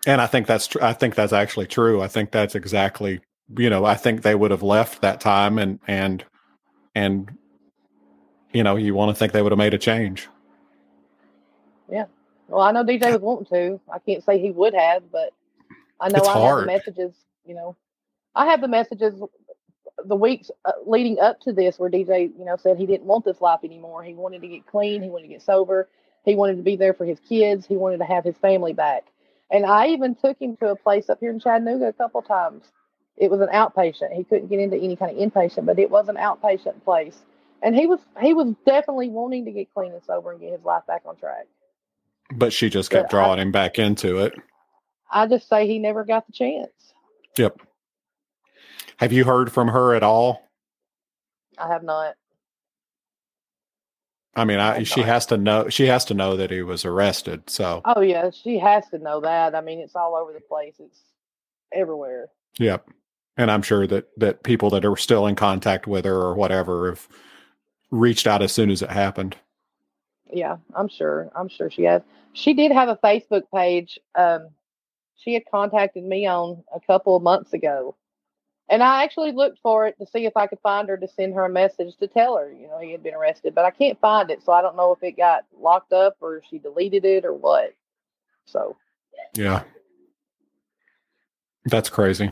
And 0.06 0.22
I 0.22 0.28
think 0.28 0.47
that's 0.47 0.68
tr- 0.68 0.84
I 0.84 0.93
think 0.93 1.16
that's 1.16 1.34
actually 1.34 1.68
true. 1.68 2.02
I 2.02 2.08
think 2.08 2.32
that's 2.32 2.56
exactly 2.56 3.22
you 3.58 3.70
know 3.70 3.86
I 3.86 3.95
think 3.95 4.22
they 4.22 4.36
would 4.36 4.52
have 4.52 4.64
left 4.64 5.02
that 5.02 5.20
time 5.20 5.58
and 5.58 5.80
and 5.88 6.24
and 6.95 7.38
you 8.54 8.64
know 8.64 8.76
you 8.76 8.93
want 8.93 9.16
to 9.16 9.20
think 9.20 9.34
they 9.34 9.41
would 9.41 9.52
have 9.52 9.60
made 9.60 9.74
a 9.74 9.78
change. 9.78 10.28
Yeah. 11.91 12.06
Well, 12.47 12.62
I 12.62 12.72
know 12.72 12.84
DJ 12.84 13.12
was 13.12 13.22
wanting 13.22 13.45
to. 13.47 13.80
I 13.91 14.00
can't 14.00 14.24
say 14.24 14.39
he 14.39 14.52
would 14.52 14.74
have, 14.74 15.12
but 15.12 15.34
I 16.00 16.10
know 16.10 16.20
It's 16.20 16.28
I 16.28 16.39
have 16.39 16.60
the 16.60 16.66
messages. 16.66 17.14
You 17.45 17.56
know, 17.56 17.76
I 18.36 18.45
have 18.45 18.62
the 18.62 18.68
messages 18.68 19.22
the 20.06 20.16
weeks 20.16 20.50
uh, 20.66 20.72
leading 20.86 21.20
up 21.20 21.41
to 21.41 21.52
this 21.52 21.78
where 21.78 21.89
DJ, 21.89 22.32
you 22.38 22.45
know, 22.45 22.56
said 22.56 22.78
he 22.78 22.86
didn't 22.86 23.06
want 23.06 23.26
this 23.26 23.41
life 23.41 23.60
anymore. 23.64 24.04
He 24.04 24.14
wanted 24.14 24.41
to 24.41 24.47
get 24.47 24.66
clean. 24.66 25.02
He 25.02 25.10
wanted 25.10 25.28
to 25.28 25.34
get 25.34 25.41
sober. 25.41 25.89
He 26.24 26.36
wanted 26.36 26.58
to 26.58 26.64
be 26.64 26.76
there 26.76 26.93
for 26.93 27.06
his 27.06 27.20
kids. 27.20 27.66
He 27.66 27.76
wanted 27.76 27.97
to 27.97 28.06
have 28.06 28.24
his 28.24 28.38
family 28.38 28.74
back. 28.74 29.06
And 29.52 29.66
I 29.66 29.88
even 29.88 30.16
took 30.16 30.39
him 30.41 30.56
to 30.58 30.68
a 30.72 30.76
place 30.76 31.10
up 31.10 31.20
here 31.20 31.32
in 31.32 31.39
Chattanooga 31.39 31.88
a 31.88 31.93
couple 31.93 32.22
times. 32.22 32.66
It 33.18 33.30
was 33.32 33.41
an 33.41 33.47
outpatient. 33.50 34.14
He 34.14 34.24
couldn't 34.24 34.47
get 34.47 34.60
into 34.60 34.78
any 34.78 34.95
kind 34.95 35.12
of 35.12 35.18
inpatient, 35.18 35.66
but 35.66 35.80
it 35.80 35.89
was 35.89 36.08
an 36.08 36.16
outpatient 36.16 36.84
place. 36.84 37.18
And 37.62 37.76
he 37.76 37.88
was 37.88 38.00
he 38.22 38.34
was 38.34 38.54
definitely 38.66 39.10
wanting 39.10 39.43
to 39.45 39.52
get 39.52 39.74
clean 39.74 39.91
and 39.91 40.04
sober 40.04 40.32
and 40.32 40.39
get 40.39 40.52
his 40.54 40.64
life 40.64 40.84
back 40.88 41.02
on 41.06 41.18
track. 41.18 41.47
But 42.34 42.54
she 42.54 42.70
just 42.70 42.89
kept 42.91 43.12
But 43.12 43.18
I- 43.18 43.24
drawing 43.24 43.39
him 43.39 43.52
back 43.52 43.80
into 43.80 44.18
it. 44.20 44.34
I 45.12 45.26
just 45.26 45.50
say 45.50 45.68
he 45.68 45.80
never 45.80 46.06
got 46.06 46.28
the 46.28 46.32
chance. 46.34 46.70
Yep. 47.38 47.60
Have 48.97 49.12
you 49.12 49.24
heard 49.26 49.52
from 49.52 49.70
her 49.70 49.95
at 49.95 50.04
all? 50.04 50.47
I 51.58 51.68
have 51.68 51.84
not. 51.84 52.16
I 54.36 54.46
mean, 54.46 54.60
I, 54.60 54.84
she 54.84 55.02
has 55.02 55.26
to 55.28 55.38
know. 55.38 55.70
She 55.70 55.88
has 55.88 56.06
to 56.06 56.14
know 56.14 56.38
that 56.38 56.52
he 56.52 56.62
was 56.62 56.86
arrested. 56.86 57.50
So, 57.50 57.82
Oh 57.86 58.02
yeah, 58.02 58.30
she 58.30 58.60
has 58.60 58.88
to 58.90 59.00
know 59.00 59.20
that. 59.22 59.56
I 59.56 59.62
mean, 59.62 59.80
it's 59.80 59.96
all 59.96 60.16
over 60.16 60.34
the 60.34 60.40
place. 60.42 60.76
It's 60.80 61.00
everywhere. 61.74 62.30
yep. 62.58 62.88
And 63.38 63.50
I'm 63.50 63.62
sure 63.62 63.88
that 63.88 64.10
that 64.18 64.44
people 64.44 64.70
that 64.72 64.86
are 64.86 64.98
still 64.98 65.26
in 65.28 65.36
contact 65.36 65.88
with 65.88 66.06
her 66.06 66.16
or 66.16 66.36
whatever 66.36 66.90
have 66.90 67.08
reached 67.92 68.28
out 68.28 68.42
as 68.42 68.52
soon 68.52 68.70
as 68.70 68.82
it 68.82 68.90
happened. 68.90 69.36
Yeah, 70.32 70.58
I'm 70.76 70.88
sure. 70.90 71.32
I'm 71.36 71.48
sure 71.48 71.72
she 71.72 71.84
has. 71.84 72.02
She 72.34 72.54
did 72.54 72.72
have 72.72 72.90
a 72.90 72.98
Facebook 72.98 73.44
page. 73.54 73.98
Um, 74.16 74.50
she 75.16 75.34
had 75.34 75.44
contacted 75.50 76.04
me 76.04 76.28
on 76.28 76.64
a 76.74 76.80
couple 76.80 77.16
of 77.16 77.24
months 77.24 77.54
ago, 77.54 77.96
and 78.70 78.84
I 78.84 79.04
actually 79.04 79.32
looked 79.32 79.60
for 79.60 79.88
it 79.88 79.98
to 80.00 80.06
see 80.06 80.26
if 80.26 80.38
I 80.38 80.48
could 80.48 80.60
find 80.62 80.88
her 80.90 80.98
to 80.98 81.08
send 81.08 81.34
her 81.34 81.46
a 81.46 81.50
message 81.50 81.98
to 81.98 82.08
tell 82.08 82.38
her, 82.38 82.52
you 82.52 82.68
know, 82.68 82.80
he 82.80 82.92
had 82.92 83.04
been 83.04 83.16
arrested. 83.16 83.56
But 83.56 83.66
I 83.66 83.72
can't 83.72 84.00
find 84.00 84.30
it, 84.30 84.44
so 84.44 84.54
I 84.54 84.62
don't 84.62 84.76
know 84.78 84.94
if 84.94 85.04
it 85.04 85.18
got 85.18 85.46
locked 85.58 85.92
up 85.92 86.18
or 86.22 86.42
she 86.50 86.60
deleted 86.60 87.04
it 87.04 87.26
or 87.26 87.34
what. 87.34 87.74
So 88.46 88.78
Yeah. 89.34 89.64
That's 91.66 91.90
crazy. 91.90 92.32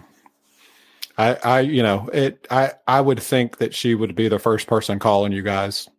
I, 1.17 1.33
I, 1.43 1.59
you 1.61 1.81
know, 1.81 2.09
it, 2.13 2.47
I, 2.51 2.73
I 2.87 3.01
would 3.01 3.19
think 3.19 3.57
that 3.57 3.73
she 3.73 3.95
would 3.95 4.15
be 4.15 4.27
the 4.27 4.39
first 4.39 4.67
person 4.67 4.99
calling 4.99 5.31
you 5.31 5.41
guys 5.41 5.89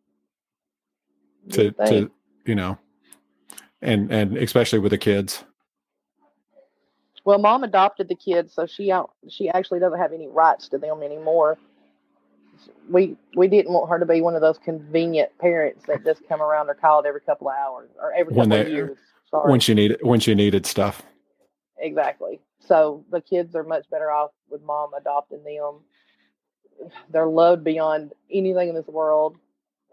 to, 1.51 1.65
you'd 1.65 1.77
to, 1.79 2.11
you 2.45 2.55
know, 2.55 2.79
and, 3.83 4.13
and 4.13 4.37
especially 4.37 4.79
with 4.79 4.91
the 4.91 4.99
kids. 4.99 5.45
Well, 7.29 7.39
mom 7.39 7.63
adopted 7.63 8.09
the 8.09 8.15
kids, 8.15 8.55
so 8.55 8.65
she 8.65 8.91
out, 8.91 9.11
she 9.29 9.51
actually 9.51 9.81
doesn't 9.81 9.99
have 9.99 10.15
any 10.15 10.29
rights 10.29 10.67
to 10.71 10.79
them 10.79 11.03
anymore. 11.03 11.59
We 12.89 13.19
we 13.37 13.49
didn't 13.49 13.71
want 13.71 13.91
her 13.91 13.99
to 13.99 14.07
be 14.07 14.23
one 14.23 14.35
of 14.35 14.41
those 14.41 14.57
convenient 14.57 15.37
parents 15.39 15.85
that 15.89 16.03
just 16.07 16.27
come 16.27 16.41
around 16.41 16.71
or 16.71 16.75
called 16.75 17.05
every 17.05 17.21
couple 17.21 17.51
of 17.51 17.55
hours 17.55 17.91
or 18.01 18.15
every 18.15 18.33
When 18.33 18.49
couple 18.49 18.63
of 18.63 18.69
years. 18.73 18.97
Sorry, 19.31 19.51
when 19.51 19.61
she 19.61 19.75
needed, 19.75 19.99
when 20.01 20.21
she 20.21 20.35
needed 20.35 20.65
stuff. 20.65 21.03
exactly. 21.79 22.41
So 22.61 23.05
the 23.11 23.21
kids 23.21 23.55
are 23.55 23.63
much 23.63 23.91
better 23.91 24.11
off 24.11 24.31
with 24.49 24.63
mom 24.63 24.95
adopting 24.95 25.45
them. 25.45 25.81
They're 27.11 27.27
loved 27.27 27.63
beyond 27.63 28.15
anything 28.33 28.71
in 28.71 28.75
this 28.75 28.87
world. 28.87 29.37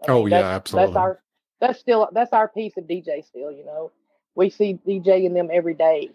I 0.02 0.10
Oh, 0.10 0.24
mean, 0.24 0.30
yeah, 0.30 0.38
that's, 0.38 0.54
absolutely. 0.56 0.94
That's 0.94 0.96
our 0.96 1.20
that's 1.60 1.78
still 1.80 2.08
that's 2.12 2.32
our 2.32 2.48
piece 2.48 2.78
of 2.78 2.84
DJ. 2.84 3.22
Still, 3.26 3.52
you 3.52 3.66
know, 3.66 3.90
we 4.34 4.48
see 4.48 4.78
DJ 4.88 5.26
in 5.26 5.34
them 5.34 5.50
every 5.52 5.74
day. 5.74 6.08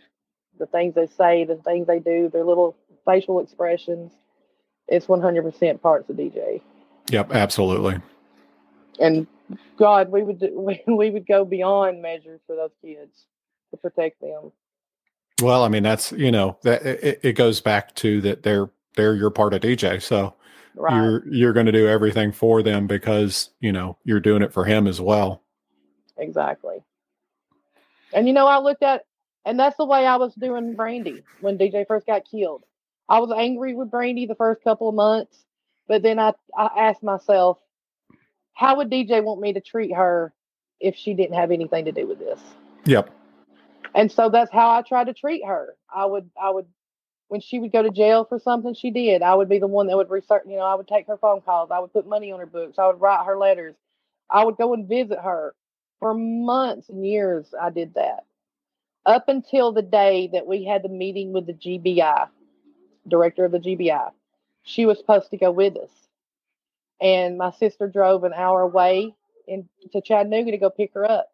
The 0.60 0.66
things 0.68 0.95
they 0.95 1.08
say, 1.08 1.43
the 1.43 1.56
things 1.56 1.88
they 1.88 1.99
do, 1.99 2.30
their 2.32 2.43
little 2.45 2.78
facial 3.06 3.39
expressions. 3.39 4.12
It's 4.88 5.08
one 5.08 5.22
hundred 5.22 5.43
percent 5.43 5.82
parts 5.82 6.10
of 6.10 6.18
DJ. 6.18 6.62
Yep. 7.10 7.34
Absolutely. 7.34 7.97
And 8.99 9.26
God, 9.78 10.12
we 10.12 10.24
would 10.24 10.41
we 10.88 11.10
would 11.10 11.28
go 11.28 11.45
beyond 11.45 12.02
measures 12.02 12.41
for 12.45 12.56
those 12.56 12.72
kids 12.82 13.26
to 13.72 13.78
protect 13.78 14.22
them. 14.22 14.52
Well, 15.41 15.64
I 15.64 15.70
mean, 15.70 15.82
that's, 15.84 16.12
you 16.12 16.32
know, 16.32 16.58
that 16.62 16.86
it, 16.86 17.20
it 17.24 17.34
goes 17.34 17.62
back 17.62 17.95
to 17.95 18.22
that 18.22 18.43
they're, 18.43 18.70
they're 18.95 19.16
your 19.16 19.32
part 19.32 19.54
of 19.54 19.62
DJ. 19.62 20.02
So 20.02 20.36
Right. 20.76 20.95
you're, 20.95 21.28
you're 21.28 21.54
going 21.54 21.66
to 21.66 21.72
do 21.72 21.88
everything 21.88 22.32
for 22.32 22.62
them 22.64 22.88
because, 22.88 23.49
you 23.60 23.72
know, 23.72 23.97
you're 24.06 24.20
doing 24.22 24.41
it 24.41 24.54
for 24.54 24.64
him 24.66 24.88
as 24.88 25.02
well. 25.02 25.43
Exactly. 26.18 26.78
And 28.14 28.28
you 28.28 28.34
know, 28.34 28.47
I 28.47 28.60
looked 28.60 28.84
at, 28.84 29.04
and 29.46 29.60
that's 29.60 29.78
the 29.78 29.86
way 29.86 30.06
I 30.06 30.18
was 30.18 30.34
doing 30.36 30.76
Brandy 30.76 31.24
when 31.39 31.58
DJ 31.58 31.88
first 31.88 32.06
got 32.06 32.24
killed. 32.30 32.64
I 33.10 33.20
was 33.20 33.32
angry 33.36 33.74
with 33.74 33.92
Brandy 33.92 34.26
the 34.26 34.36
first 34.36 34.64
couple 34.64 34.89
of 34.89 34.96
months, 34.96 35.46
but 35.88 36.04
then 36.04 36.20
I, 36.20 36.34
I 36.58 36.70
asked 36.78 37.04
myself, 37.04 37.58
how 38.54 38.78
would 38.78 38.89
DJ 38.89 39.24
want 39.24 39.42
me 39.42 39.54
to 39.54 39.62
treat 39.62 39.94
her 39.94 40.34
if 40.80 40.96
she 40.96 41.14
didn't 41.14 41.36
have 41.36 41.52
anything 41.52 41.86
to 41.86 41.92
do 41.92 42.08
with 42.08 42.20
this? 42.20 42.39
Yep. 42.86 43.10
And 43.94 44.12
so 44.12 44.30
that's 44.30 44.52
how 44.52 44.70
I 44.72 44.82
tried 44.84 45.08
to 45.08 45.14
treat 45.14 45.46
her. 45.46 45.76
I 45.94 46.06
would, 46.06 46.30
I 46.42 46.52
would, 46.52 46.68
when 47.28 47.42
she 47.42 47.60
would 47.60 47.72
go 47.72 47.84
to 47.84 47.89
jail 47.89 48.26
for 48.26 48.39
something 48.39 48.74
she 48.74 48.92
did, 48.92 49.22
I 49.22 49.34
would 49.36 49.50
be 49.50 49.60
the 49.60 49.68
one 49.68 49.88
that 49.88 49.98
would 49.98 50.10
research, 50.10 50.44
you 50.48 50.58
know, 50.58 50.66
I 50.66 50.76
would 50.76 50.88
take 50.88 51.08
her 51.08 51.18
phone 51.18 51.42
calls. 51.42 51.72
I 51.72 51.80
would 51.80 51.92
put 51.92 52.08
money 52.08 52.32
on 52.32 52.39
her 52.39 52.46
books. 52.46 52.78
I 52.78 52.88
would 52.88 53.02
write 53.02 53.26
her 53.26 53.38
letters. 53.38 53.76
I 54.30 54.46
would 54.46 54.58
go 54.58 54.74
and 54.74 54.88
visit 54.88 55.20
her. 55.20 55.54
For 56.00 56.14
months 56.14 56.89
and 56.89 57.06
years, 57.06 57.54
I 57.60 57.70
did 57.70 57.94
that. 57.94 58.26
Up 59.06 59.28
until 59.28 59.72
the 59.72 59.82
day 59.82 60.30
that 60.34 60.45
we 60.45 60.64
had 60.64 60.84
the 60.84 60.89
meeting 60.89 61.34
with 61.34 61.47
the 61.47 61.54
GBI, 61.54 62.28
director 63.08 63.45
of 63.45 63.52
the 63.52 63.60
GBI. 63.60 64.12
She 64.64 64.86
was 64.86 64.99
supposed 64.99 65.32
to 65.32 65.38
go 65.38 65.52
with 65.52 65.78
us. 65.78 65.89
And 67.02 67.38
my 67.38 67.52
sister 67.52 67.88
drove 67.88 68.24
an 68.24 68.34
hour 68.34 68.62
away 68.62 69.16
in, 69.47 69.68
to 69.91 70.02
Chattanooga 70.02 70.52
to 70.52 70.58
go 70.58 70.70
pick 70.70 70.93
her 70.93 71.10
up. 71.10 71.30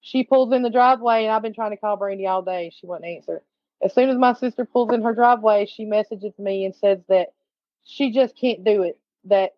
She 0.00 0.24
pulls 0.24 0.52
in 0.52 0.62
the 0.62 0.70
driveway, 0.70 1.24
and 1.24 1.32
I've 1.32 1.42
been 1.42 1.54
trying 1.54 1.70
to 1.70 1.76
call 1.76 1.96
Brandy 1.96 2.26
all 2.26 2.42
day. 2.42 2.70
She 2.78 2.86
wouldn't 2.86 3.06
answer. 3.06 3.42
As 3.82 3.94
soon 3.94 4.10
as 4.10 4.18
my 4.18 4.34
sister 4.34 4.64
pulls 4.64 4.92
in 4.92 5.02
her 5.02 5.14
driveway, 5.14 5.66
she 5.66 5.84
messages 5.84 6.38
me 6.38 6.64
and 6.64 6.74
says 6.74 6.98
that 7.08 7.28
she 7.84 8.12
just 8.12 8.36
can't 8.36 8.64
do 8.64 8.82
it. 8.82 8.98
That 9.24 9.54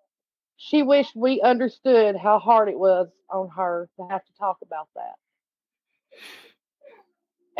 she 0.56 0.82
wished 0.82 1.16
we 1.16 1.40
understood 1.40 2.16
how 2.16 2.38
hard 2.38 2.68
it 2.68 2.78
was 2.78 3.08
on 3.30 3.48
her 3.50 3.88
to 3.96 4.06
have 4.08 4.24
to 4.24 4.32
talk 4.38 4.58
about 4.62 4.88
that. 4.94 5.14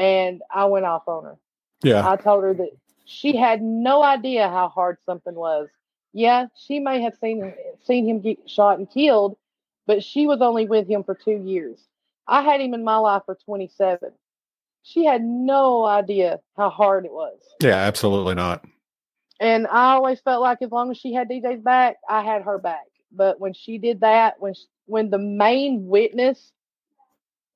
And 0.00 0.40
I 0.50 0.64
went 0.64 0.86
off 0.86 1.06
on 1.06 1.24
her. 1.24 1.36
Yeah. 1.82 2.08
I 2.08 2.16
told 2.16 2.42
her 2.42 2.54
that 2.54 2.70
she 3.04 3.36
had 3.36 3.60
no 3.60 4.02
idea 4.02 4.48
how 4.48 4.68
hard 4.68 4.96
something 5.04 5.34
was. 5.34 5.68
Yeah, 6.12 6.46
she 6.56 6.80
may 6.80 7.02
have 7.02 7.14
seen 7.20 7.52
seen 7.84 8.08
him 8.08 8.20
get 8.20 8.48
shot 8.48 8.78
and 8.78 8.90
killed, 8.90 9.36
but 9.86 10.02
she 10.02 10.26
was 10.26 10.40
only 10.40 10.66
with 10.66 10.88
him 10.88 11.04
for 11.04 11.14
two 11.14 11.42
years. 11.44 11.78
I 12.26 12.42
had 12.42 12.60
him 12.60 12.72
in 12.72 12.82
my 12.82 12.96
life 12.96 13.22
for 13.26 13.36
27. 13.44 14.10
She 14.82 15.04
had 15.04 15.22
no 15.22 15.84
idea 15.84 16.40
how 16.56 16.70
hard 16.70 17.04
it 17.04 17.12
was. 17.12 17.38
Yeah. 17.60 17.76
Absolutely 17.76 18.34
not. 18.34 18.64
And 19.38 19.66
I 19.66 19.92
always 19.92 20.20
felt 20.20 20.40
like 20.40 20.62
as 20.62 20.70
long 20.70 20.90
as 20.90 20.96
she 20.98 21.12
had 21.12 21.28
DJ's 21.28 21.62
back, 21.62 21.96
I 22.08 22.22
had 22.22 22.42
her 22.42 22.58
back. 22.58 22.86
But 23.12 23.38
when 23.38 23.52
she 23.52 23.78
did 23.78 24.00
that, 24.00 24.40
when 24.40 24.54
sh 24.54 24.64
when 24.86 25.10
the 25.10 25.18
main 25.18 25.86
witness 25.86 26.52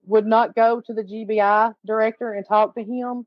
would 0.06 0.26
not 0.26 0.54
go 0.54 0.80
to 0.80 0.92
the 0.92 1.02
GBI 1.02 1.74
director 1.86 2.32
and 2.32 2.46
talk 2.46 2.74
to 2.74 2.82
him, 2.82 3.26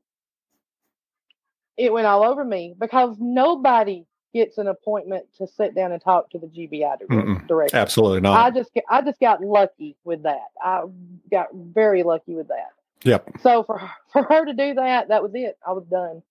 it 1.76 1.92
went 1.92 2.06
all 2.06 2.24
over 2.24 2.44
me 2.44 2.74
because 2.78 3.16
nobody 3.18 4.04
gets 4.34 4.58
an 4.58 4.66
appointment 4.66 5.24
to 5.38 5.46
sit 5.46 5.74
down 5.74 5.92
and 5.92 6.02
talk 6.02 6.30
to 6.30 6.38
the 6.38 6.46
GBI 6.46 6.98
dir- 6.98 7.06
Mm-mm. 7.06 7.46
director. 7.48 7.76
Absolutely 7.76 8.20
not. 8.20 8.38
I 8.38 8.50
just 8.50 8.70
I 8.88 9.00
just 9.02 9.20
got 9.20 9.42
lucky 9.42 9.96
with 10.04 10.24
that. 10.24 10.46
I 10.62 10.82
got 11.30 11.48
very 11.54 12.02
lucky 12.02 12.34
with 12.34 12.48
that. 12.48 12.70
Yep. 13.04 13.38
So 13.42 13.62
for 13.62 13.80
for 14.12 14.22
her 14.24 14.44
to 14.44 14.52
do 14.52 14.74
that, 14.74 15.08
that 15.08 15.22
was 15.22 15.32
it. 15.34 15.56
I 15.66 15.72
was 15.72 15.84
done, 15.84 16.22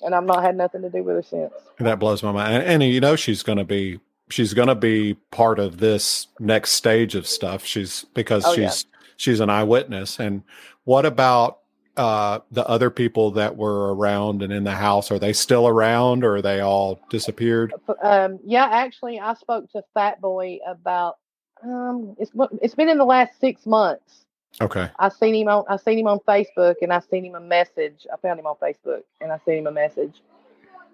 and 0.00 0.14
I've 0.14 0.24
not 0.24 0.42
had 0.42 0.56
nothing 0.56 0.82
to 0.82 0.90
do 0.90 1.02
with 1.02 1.16
her 1.16 1.22
since. 1.22 1.52
That 1.78 1.98
blows 1.98 2.22
my 2.22 2.32
mind. 2.32 2.54
And, 2.54 2.64
and 2.64 2.82
you 2.82 3.00
know, 3.00 3.16
she's 3.16 3.42
going 3.42 3.58
to 3.58 3.64
be, 3.64 4.00
she's 4.28 4.52
going 4.52 4.68
to 4.68 4.74
be 4.74 5.14
part 5.30 5.58
of 5.58 5.78
this 5.78 6.26
next 6.38 6.72
stage 6.72 7.14
of 7.14 7.26
stuff. 7.26 7.64
She's 7.64 8.04
because 8.14 8.44
Oh, 8.44 8.54
she's, 8.54 8.84
she's 9.22 9.40
an 9.40 9.50
eyewitness. 9.50 10.18
And 10.18 10.42
what 10.84 11.06
about, 11.06 11.60
uh, 11.96 12.40
the 12.50 12.66
other 12.66 12.90
people 12.90 13.30
that 13.32 13.56
were 13.56 13.94
around 13.94 14.42
and 14.42 14.52
in 14.52 14.64
the 14.64 14.74
house 14.74 15.10
are 15.10 15.18
they 15.18 15.32
still 15.32 15.68
around 15.68 16.24
or 16.24 16.36
are 16.36 16.42
they 16.42 16.60
all 16.60 16.98
disappeared? 17.10 17.74
Um, 18.02 18.38
yeah, 18.44 18.66
actually, 18.66 19.20
I 19.20 19.34
spoke 19.34 19.70
to 19.72 19.82
Fat 19.92 20.20
Boy 20.20 20.58
about 20.66 21.18
um, 21.62 22.16
it's 22.18 22.32
it's 22.62 22.74
been 22.74 22.88
in 22.88 22.98
the 22.98 23.04
last 23.04 23.38
six 23.40 23.66
months. 23.66 24.24
Okay. 24.60 24.88
I 24.98 25.08
seen 25.10 25.34
him 25.34 25.48
on 25.48 25.64
I 25.68 25.76
seen 25.76 25.98
him 25.98 26.06
on 26.06 26.18
Facebook 26.20 26.76
and 26.82 26.92
I 26.92 27.00
seen 27.00 27.24
him 27.24 27.34
a 27.34 27.40
message. 27.40 28.06
I 28.12 28.16
found 28.16 28.40
him 28.40 28.46
on 28.46 28.56
Facebook 28.56 29.02
and 29.20 29.30
I 29.30 29.38
seen 29.44 29.58
him 29.58 29.66
a 29.66 29.72
message. 29.72 30.22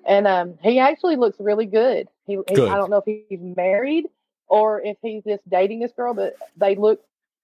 And 0.05 0.27
um, 0.27 0.59
he 0.63 0.79
actually 0.79 1.17
looks 1.17 1.39
really 1.39 1.67
good. 1.67 2.09
He, 2.27 2.39
he 2.49 2.55
Good. 2.55 2.69
I 2.69 2.77
don't 2.77 2.91
know 2.91 3.03
if 3.05 3.27
he's 3.29 3.41
married 3.41 4.07
or 4.49 4.81
if 4.81 4.97
he's 5.03 5.23
just 5.25 5.49
dating 5.49 5.81
this 5.81 5.93
girl, 5.93 6.15
but 6.15 6.35
they 6.57 6.77
look 6.77 7.01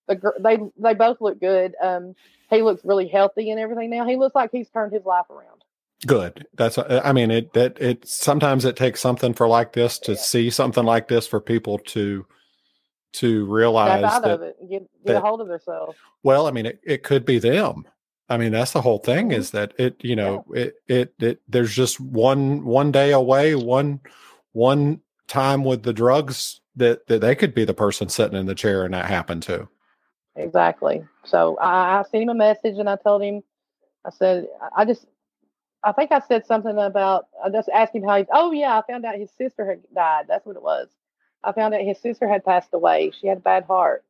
the 0.08 0.32
they 0.40 0.58
they 0.76 0.94
both 0.94 1.20
look 1.20 1.40
good. 1.40 1.74
Um, 1.82 2.14
he 2.50 2.62
looks 2.62 2.84
really 2.84 3.08
healthy 3.08 3.50
and 3.50 3.58
everything 3.60 3.90
now. 3.90 4.06
He 4.06 4.16
looks 4.16 4.34
like 4.34 4.50
he's 4.52 4.68
turned 4.70 4.92
his 4.92 5.04
life 5.04 5.30
around. 5.30 5.62
Good. 6.06 6.46
That's 6.54 6.76
I 6.78 7.12
mean 7.12 7.30
it 7.30 7.52
that 7.54 7.80
it 7.80 8.06
sometimes 8.06 8.64
it 8.64 8.76
takes 8.76 9.00
something 9.00 9.32
for 9.32 9.48
like 9.48 9.72
this 9.72 9.98
to 10.00 10.12
Yeah. 10.12 10.18
see 10.18 10.50
something 10.50 10.84
like 10.84 11.08
this 11.08 11.26
for 11.26 11.40
people 11.40 11.78
to 11.78 12.26
to 13.14 13.46
realize 13.46 14.02
out 14.02 14.22
that 14.22 14.30
of 14.32 14.42
it 14.42 14.56
get 14.68 14.82
get 15.06 15.16
a 15.16 15.20
hold 15.20 15.40
of 15.40 15.48
themselves. 15.48 15.96
well, 16.22 16.46
I 16.46 16.50
mean 16.50 16.66
it, 16.66 16.80
it 16.84 17.02
could 17.04 17.24
be 17.24 17.38
them. 17.38 17.84
I 18.28 18.36
mean 18.36 18.52
that's 18.52 18.72
the 18.72 18.82
whole 18.82 18.98
thing 18.98 19.30
Mhm. 19.30 19.34
is 19.34 19.50
that 19.52 19.72
it 19.78 19.96
you 20.04 20.16
know 20.16 20.44
it, 20.52 20.74
it 20.88 21.14
it 21.20 21.40
there's 21.48 21.74
just 21.74 22.00
one 22.00 22.64
one 22.64 22.90
day 22.92 23.12
away 23.12 23.54
one 23.54 24.00
one 24.52 25.00
time 25.28 25.64
with 25.64 25.84
the 25.84 25.92
drugs 25.92 26.60
that 26.76 27.06
that 27.06 27.20
they 27.20 27.34
could 27.34 27.54
be 27.54 27.64
the 27.64 27.72
person 27.72 28.08
sitting 28.08 28.36
in 28.38 28.46
the 28.46 28.54
chair 28.54 28.84
and 28.84 28.92
that 28.94 29.06
happened 29.06 29.42
to. 29.44 29.68
Exactly. 30.36 31.04
So 31.24 31.56
I, 31.58 32.00
I 32.00 32.02
sent 32.04 32.24
him 32.24 32.28
a 32.30 32.34
message 32.34 32.78
and 32.78 32.88
I 32.88 32.96
told 32.96 33.22
him, 33.22 33.42
I 34.04 34.10
said, 34.10 34.48
I- 34.76 34.84
just, 34.86 35.06
I 35.84 35.92
think 35.92 36.12
I 36.12 36.20
said 36.20 36.46
something 36.46 36.78
about, 36.78 37.28
I 37.44 37.50
just 37.50 37.68
asked 37.70 37.94
him 37.94 38.04
how 38.04 38.18
he, 38.18 38.26
oh 38.32 38.52
yeah, 38.52 38.78
I 38.78 38.82
found 38.90 39.04
out 39.06 39.16
his 39.16 39.30
sister 39.32 39.66
had 39.68 39.82
died. 39.94 40.26
That's 40.28 40.46
what 40.46 40.56
it 40.56 40.62
was. 40.62 40.88
I 41.44 41.52
found 41.52 41.74
out 41.74 41.82
his 41.82 41.98
sister 42.00 42.28
had 42.28 42.44
passed 42.44 42.70
away. 42.74 43.12
She 43.20 43.28
had 43.28 43.38
a 43.38 43.42
bad 43.42 43.64
heart. 43.64 44.04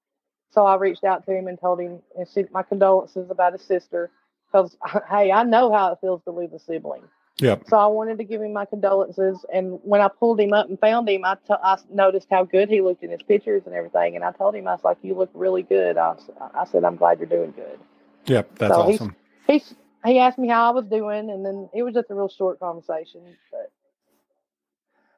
So 0.52 0.66
I 0.66 0.76
reached 0.76 1.04
out 1.04 1.26
to 1.26 1.32
him 1.36 1.48
and 1.48 1.60
told 1.60 1.80
him 1.80 2.00
and 2.18 2.28
sent 2.28 2.52
my 2.52 2.62
condolences 2.62 3.30
about 3.30 3.54
his 3.54 3.62
sister. 3.62 4.10
Because, 4.46 4.76
hey, 5.10 5.32
I 5.32 5.44
know 5.44 5.72
how 5.72 5.92
it 5.92 5.98
feels 6.00 6.22
to 6.24 6.32
lose 6.32 6.52
a 6.54 6.60
sibling. 6.60 7.02
Yep. 7.38 7.64
So 7.68 7.76
I 7.76 7.86
wanted 7.86 8.18
to 8.18 8.24
give 8.24 8.40
him 8.40 8.52
my 8.52 8.64
condolences. 8.64 9.44
And 9.52 9.80
when 9.82 10.00
I 10.00 10.08
pulled 10.08 10.38
him 10.38 10.52
up 10.52 10.68
and 10.68 10.78
found 10.78 11.08
him, 11.08 11.24
I 11.24 11.36
I 11.50 11.76
noticed 11.90 12.28
how 12.30 12.44
good 12.44 12.68
he 12.68 12.80
looked 12.80 13.02
in 13.02 13.10
his 13.10 13.22
pictures 13.22 13.62
and 13.66 13.74
everything. 13.74 14.14
And 14.14 14.24
I 14.24 14.30
told 14.32 14.54
him, 14.54 14.68
I 14.68 14.72
was 14.72 14.84
like, 14.84 14.98
"You 15.02 15.14
look 15.14 15.30
really 15.34 15.62
good." 15.62 15.96
I 15.98 16.14
I 16.54 16.64
said, 16.64 16.84
"I'm 16.84 16.96
glad 16.96 17.18
you're 17.18 17.26
doing 17.28 17.52
good." 17.52 17.78
Yep, 18.26 18.58
that's 18.58 18.74
So 18.74 18.82
he's- 18.84 19.00
awesome. 19.00 19.16
He 19.48 19.54
s- 19.56 19.74
he 20.04 20.18
asked 20.18 20.38
me 20.38 20.48
how 20.48 20.68
I 20.70 20.74
was 20.74 20.86
doing, 20.86 21.28
and 21.30 21.44
then 21.44 21.68
it 21.74 21.82
was 21.82 21.92
just 21.94 22.10
a 22.10 22.14
real 22.14 22.28
short 22.28 22.60
conversation. 22.60 23.20
But 23.50 23.70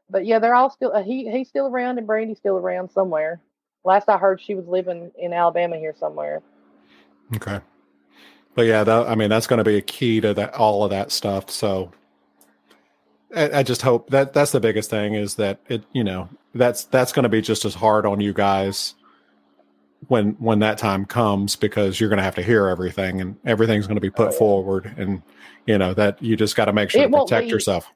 but 0.09 0.25
yeah, 0.25 0.39
they're 0.39 0.55
all 0.55 0.71
still. 0.71 0.93
Uh, 0.95 1.03
he 1.03 1.31
he's 1.31 1.49
still 1.49 1.67
around, 1.67 1.99
and 1.99 2.07
Brandy's 2.07 2.39
still 2.39 2.57
around 2.57 2.91
somewhere. 2.91 3.41
Last 3.85 4.09
I 4.09 4.17
heard, 4.17 4.41
she 4.41 4.55
was 4.55 4.67
living 4.67 5.13
in 5.19 5.33
Alabama 5.33 5.77
here 5.77 5.95
somewhere. 5.97 6.43
Okay. 7.37 7.61
But 8.55 8.63
yeah, 8.67 8.83
that, 8.85 9.07
I 9.07 9.15
mean, 9.15 9.29
that's 9.29 9.47
going 9.47 9.59
to 9.59 9.65
be 9.65 9.77
a 9.77 9.83
key 9.83 10.21
to 10.23 10.33
that, 10.35 10.55
all 10.55 10.83
of 10.83 10.91
that 10.91 11.13
stuff. 11.13 11.51
So 11.51 11.93
I, 13.35 13.59
I 13.59 13.63
just 13.63 13.83
hope 13.83 14.11
that 14.11 14.33
that's 14.33 14.53
the 14.53 14.61
biggest 14.61 14.91
thing 14.91 15.15
is 15.15 15.35
that 15.37 15.61
it, 15.69 15.83
you 15.93 16.05
know, 16.05 16.29
that's, 16.55 16.85
that's 16.85 17.13
going 17.13 17.25
to 17.25 17.29
be 17.29 17.41
just 17.43 17.65
as 17.65 17.75
hard 17.75 18.07
on 18.07 18.21
you 18.21 18.33
guys 18.33 18.95
when, 20.09 20.33
when 20.39 20.61
that 20.61 20.79
time 20.79 21.05
comes, 21.05 21.57
because 21.57 21.99
you're 21.99 22.09
going 22.09 22.19
to 22.19 22.23
have 22.23 22.37
to 22.37 22.43
hear 22.43 22.69
everything 22.69 23.21
and 23.21 23.37
everything's 23.45 23.87
going 23.87 23.97
to 23.97 24.01
be 24.01 24.11
put 24.11 24.29
Oh, 24.29 24.33
forward. 24.33 24.95
And, 24.97 25.23
you 25.67 25.79
know, 25.79 25.95
that 25.95 26.23
you 26.23 26.37
just 26.37 26.55
got 26.55 26.67
to 26.67 26.73
make 26.73 26.91
sure 26.91 27.03
It 27.03 27.11
to 27.11 27.19
protect 27.19 27.47
be- 27.47 27.53
yourself. 27.53 27.91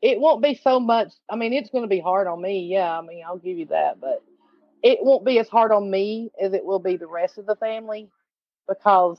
it 0.00 0.18
won't 0.18 0.42
be 0.42 0.54
so 0.62 0.80
much. 0.80 1.12
I 1.30 1.36
mean, 1.36 1.52
it's 1.52 1.70
going 1.70 1.84
to 1.84 1.88
be 1.88 2.00
hard 2.00 2.26
on 2.26 2.40
me. 2.40 2.66
Yeah, 2.66 2.98
I 2.98 3.02
mean, 3.02 3.22
I'll 3.26 3.38
give 3.38 3.58
you 3.58 3.66
that, 3.66 4.00
but 4.00 4.22
it 4.82 4.98
won't 5.02 5.24
be 5.24 5.38
as 5.38 5.48
hard 5.48 5.70
on 5.72 5.90
me 5.90 6.30
as 6.40 6.54
it 6.54 6.64
will 6.64 6.80
be 6.80 6.96
the 6.96 7.06
rest 7.06 7.38
of 7.38 7.46
the 7.46 7.56
family 7.56 8.08
because 8.68 9.18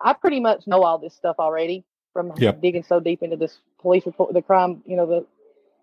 I 0.00 0.12
pretty 0.12 0.38
much 0.40 0.66
know 0.66 0.82
all 0.84 0.98
this 0.98 1.14
stuff 1.16 1.36
already 1.38 1.84
from 2.12 2.32
Yep. 2.36 2.60
digging 2.62 2.82
so 2.82 3.00
deep 3.00 3.22
into 3.22 3.36
this 3.36 3.58
police 3.80 4.06
report, 4.06 4.32
the 4.34 4.42
crime, 4.42 4.82
you 4.86 4.96
know, 4.96 5.06
the 5.06 5.26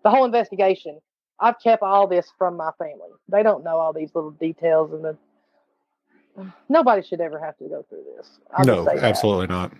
the 0.04 0.10
whole 0.10 0.24
investigation. 0.24 1.00
I've 1.38 1.58
kept 1.62 1.82
all 1.82 2.06
this 2.06 2.32
from 2.38 2.56
my 2.56 2.70
family. 2.78 3.10
They 3.28 3.42
don't 3.42 3.62
know 3.64 3.78
all 3.78 3.92
these 3.92 4.10
little 4.14 4.30
details, 4.30 4.92
and 4.92 5.04
the 5.04 5.16
nobody 6.68 7.02
should 7.06 7.20
ever 7.20 7.38
have 7.38 7.56
to 7.58 7.68
go 7.68 7.84
through 7.88 8.04
this. 8.16 8.38
I'll 8.56 8.64
No, 8.64 8.84
say 8.86 8.96
that. 8.96 9.04
absolutely 9.04 9.48
not. 9.48 9.72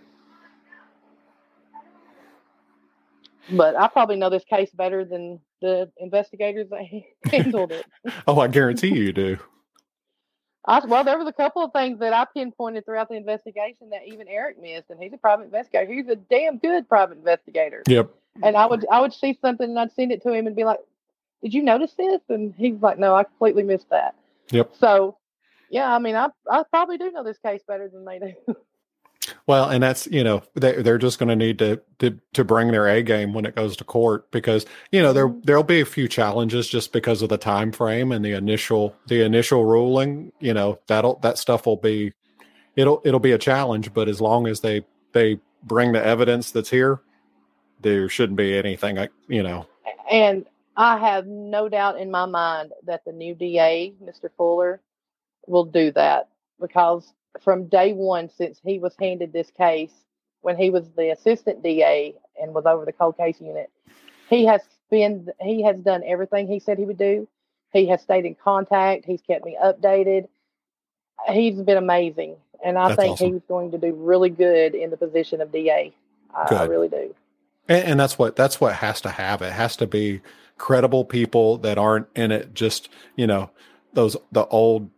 But 3.48 3.76
I 3.76 3.86
probably 3.88 4.16
know 4.16 4.28
this 4.28 4.44
case 4.44 4.70
better 4.72 5.04
than 5.04 5.38
the 5.62 5.90
investigators 5.98 6.68
that 6.70 6.82
handled 7.32 7.72
it. 7.72 7.86
Oh, 8.26 8.40
I 8.40 8.48
guarantee 8.48 8.94
you 8.96 9.12
do. 9.12 9.38
I, 10.66 10.84
well, 10.84 11.04
there 11.04 11.18
was 11.18 11.28
a 11.28 11.32
couple 11.32 11.62
of 11.62 11.72
things 11.72 12.00
that 12.00 12.12
I 12.12 12.24
pinpointed 12.24 12.84
throughout 12.84 13.08
the 13.08 13.14
investigation 13.14 13.90
that 13.90 14.02
even 14.06 14.26
Eric 14.26 14.60
missed, 14.60 14.90
and 14.90 15.00
he's 15.00 15.12
a 15.12 15.18
private 15.18 15.44
investigator. 15.44 15.92
He's 15.92 16.08
a 16.08 16.16
damn 16.16 16.58
good 16.58 16.88
private 16.88 17.18
investigator. 17.18 17.82
Yep. 17.86 18.10
And 18.42 18.56
I 18.56 18.66
would 18.66 18.86
I 18.90 19.00
would 19.00 19.14
see 19.14 19.38
something 19.40 19.68
and 19.68 19.78
I'd 19.78 19.92
send 19.92 20.12
it 20.12 20.22
to 20.24 20.32
him 20.32 20.46
and 20.46 20.54
be 20.54 20.64
like, 20.64 20.80
"Did 21.42 21.54
you 21.54 21.62
notice 21.62 21.92
this?" 21.94 22.20
And 22.28 22.52
he's 22.56 22.80
like, 22.80 22.98
"No, 22.98 23.14
I 23.14 23.24
completely 23.24 23.62
missed 23.62 23.88
that." 23.90 24.14
Yep. 24.50 24.74
So, 24.78 25.16
yeah, 25.70 25.94
I 25.94 25.98
mean, 25.98 26.16
I 26.16 26.28
I 26.50 26.64
probably 26.64 26.98
do 26.98 27.10
know 27.12 27.22
this 27.22 27.38
case 27.38 27.62
better 27.66 27.88
than 27.88 28.04
they 28.04 28.18
do. 28.18 28.34
Well, 29.46 29.68
and 29.68 29.82
that's 29.82 30.06
you 30.08 30.22
know 30.24 30.42
they 30.54 30.82
they're 30.82 30.98
just 30.98 31.18
going 31.18 31.28
to 31.28 31.36
need 31.36 31.58
to 31.60 31.80
to 31.98 32.18
to 32.34 32.44
bring 32.44 32.70
their 32.72 32.86
A 32.88 33.02
game 33.02 33.32
when 33.32 33.44
it 33.46 33.54
goes 33.54 33.76
to 33.78 33.84
court 33.84 34.30
because 34.30 34.66
you 34.92 35.02
know 35.02 35.12
there 35.12 35.28
Mhm. 35.28 35.44
there'll 35.44 35.62
be 35.62 35.80
a 35.80 35.86
few 35.86 36.08
challenges 36.08 36.68
just 36.68 36.92
because 36.92 37.22
of 37.22 37.28
the 37.28 37.38
time 37.38 37.72
frame 37.72 38.12
and 38.12 38.24
the 38.24 38.32
initial 38.32 38.94
the 39.06 39.22
initial 39.22 39.64
ruling. 39.64 40.32
You 40.40 40.54
know 40.54 40.78
that'll 40.86 41.18
that 41.20 41.38
stuff 41.38 41.66
will 41.66 41.76
be 41.76 42.12
it'll 42.76 43.00
it'll 43.04 43.20
be 43.20 43.32
a 43.32 43.38
challenge, 43.38 43.92
but 43.94 44.08
as 44.08 44.20
long 44.20 44.46
as 44.46 44.60
they 44.60 44.84
they 45.12 45.40
bring 45.62 45.92
the 45.92 46.04
evidence 46.04 46.50
that's 46.50 46.70
here, 46.70 47.00
there 47.80 48.08
shouldn't 48.08 48.36
be 48.36 48.56
anything. 48.56 48.96
like, 48.96 49.12
You 49.28 49.42
know, 49.42 49.66
and 50.10 50.46
I 50.76 50.98
have 50.98 51.26
no 51.26 51.68
doubt 51.68 51.98
in 52.00 52.10
my 52.10 52.26
mind 52.26 52.72
that 52.84 53.02
the 53.06 53.12
new 53.12 53.34
DA, 53.34 53.94
Mr. 54.02 54.28
Fuller, 54.36 54.80
will 55.46 55.64
do 55.64 55.90
that 55.92 56.28
because 56.60 57.12
from 57.42 57.66
day 57.68 57.92
one, 57.92 58.28
since 58.30 58.60
he 58.64 58.78
was 58.78 58.94
handed 59.00 59.32
this 59.32 59.50
case, 59.50 59.92
when 60.42 60.56
he 60.56 60.70
was 60.70 60.90
the 60.96 61.10
assistant 61.10 61.62
DA 61.62 62.14
and 62.40 62.54
was 62.54 62.66
over 62.66 62.84
the 62.84 62.92
cold 62.92 63.16
case 63.16 63.40
unit, 63.40 63.70
he 64.30 64.46
has 64.46 64.62
been 64.90 65.28
he 65.40 65.62
has 65.62 65.78
done 65.80 66.02
everything 66.06 66.48
he 66.48 66.60
said 66.60 66.78
he 66.78 66.84
would 66.86 66.98
do. 66.98 67.28
He 67.72 67.86
has 67.88 68.02
stayed 68.02 68.24
in 68.26 68.36
contact. 68.36 69.04
He's 69.06 69.22
kept 69.22 69.44
me 69.44 69.56
updated. 69.62 70.28
He's 71.32 71.60
been 71.60 71.78
amazing, 71.78 72.36
and 72.64 72.78
I 72.78 72.88
That's 72.88 73.02
think 73.02 73.12
awesome. 73.12 73.34
he's 73.34 73.42
going 73.48 73.72
to 73.72 73.78
do 73.78 73.94
really 73.94 74.30
good 74.30 74.74
in 74.74 74.90
the 74.90 74.96
position 74.96 75.40
of 75.40 75.52
DA. 75.52 75.94
I, 76.34 76.50
I 76.54 76.62
really 76.64 76.88
do. 76.88 77.14
and, 77.68 77.84
and 77.84 78.00
that's 78.00 78.18
what 78.18 78.36
that's 78.36 78.60
what 78.60 78.74
has 78.76 79.00
to 79.02 79.10
have. 79.10 79.42
It 79.42 79.52
has 79.52 79.76
to 79.78 79.86
be 79.86 80.22
credible 80.58 81.04
people 81.04 81.58
that 81.58 81.78
aren't 81.78 82.08
in 82.16 82.32
it 82.32 82.54
just 82.54 82.88
you 83.16 83.26
know 83.26 83.50
those 83.94 84.16
the 84.32 84.46
old 84.48 84.90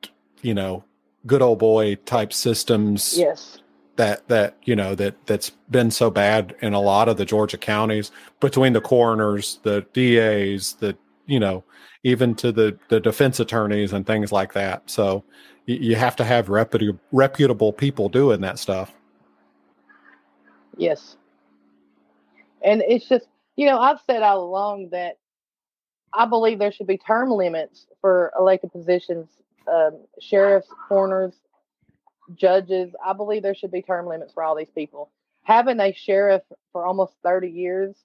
you 0.42 0.54
know 0.54 0.84
good 1.28 1.42
old 1.42 1.60
boy 1.60 1.94
type 2.06 2.32
systems 2.32 3.16
Yes. 3.16 3.58
that 3.96 4.26
that 4.28 4.56
you 4.64 4.74
know 4.74 4.94
that 4.96 5.14
that's 5.26 5.50
been 5.70 5.90
so 5.90 6.10
bad 6.10 6.56
in 6.60 6.74
a 6.74 6.80
lot 6.80 7.08
of 7.08 7.16
the 7.16 7.24
Georgia 7.24 7.58
counties 7.58 8.10
between 8.40 8.72
the 8.72 8.80
coroners, 8.80 9.60
the 9.62 9.86
DAs, 9.92 10.74
the 10.74 10.96
you 11.26 11.38
know 11.38 11.62
even 12.02 12.34
to 12.36 12.50
the 12.50 12.78
the 12.88 13.00
defense 13.00 13.38
attorneys 13.40 13.92
and 13.92 14.06
things 14.06 14.32
like 14.32 14.52
that. 14.54 14.88
So 14.90 15.24
you, 15.66 15.76
you 15.76 15.96
have 15.96 16.16
to 16.16 16.24
have 16.24 16.48
reputable 16.48 16.98
reputable 17.12 17.72
people 17.72 18.08
doing 18.08 18.40
that 18.40 18.58
stuff. 18.58 18.92
Yes. 20.76 21.16
And 22.62 22.82
it's 22.86 23.08
just, 23.08 23.26
you 23.56 23.66
know, 23.66 23.78
I've 23.78 24.00
said 24.06 24.22
all 24.22 24.42
along 24.42 24.88
that 24.90 25.18
I 26.12 26.26
believe 26.26 26.58
there 26.58 26.72
should 26.72 26.86
be 26.86 26.98
term 26.98 27.30
limits 27.30 27.86
for 28.00 28.32
elected 28.38 28.72
positions, 28.72 29.28
um, 29.70 30.04
sheriffs, 30.20 30.68
coroners, 30.88 31.34
judges. 32.34 32.92
I 33.04 33.12
believe 33.12 33.42
there 33.42 33.54
should 33.54 33.72
be 33.72 33.82
term 33.82 34.06
limits 34.06 34.32
for 34.32 34.42
all 34.42 34.56
these 34.56 34.70
people. 34.74 35.10
Having 35.42 35.80
a 35.80 35.92
sheriff 35.92 36.42
for 36.72 36.86
almost 36.86 37.14
30 37.22 37.48
years, 37.48 37.96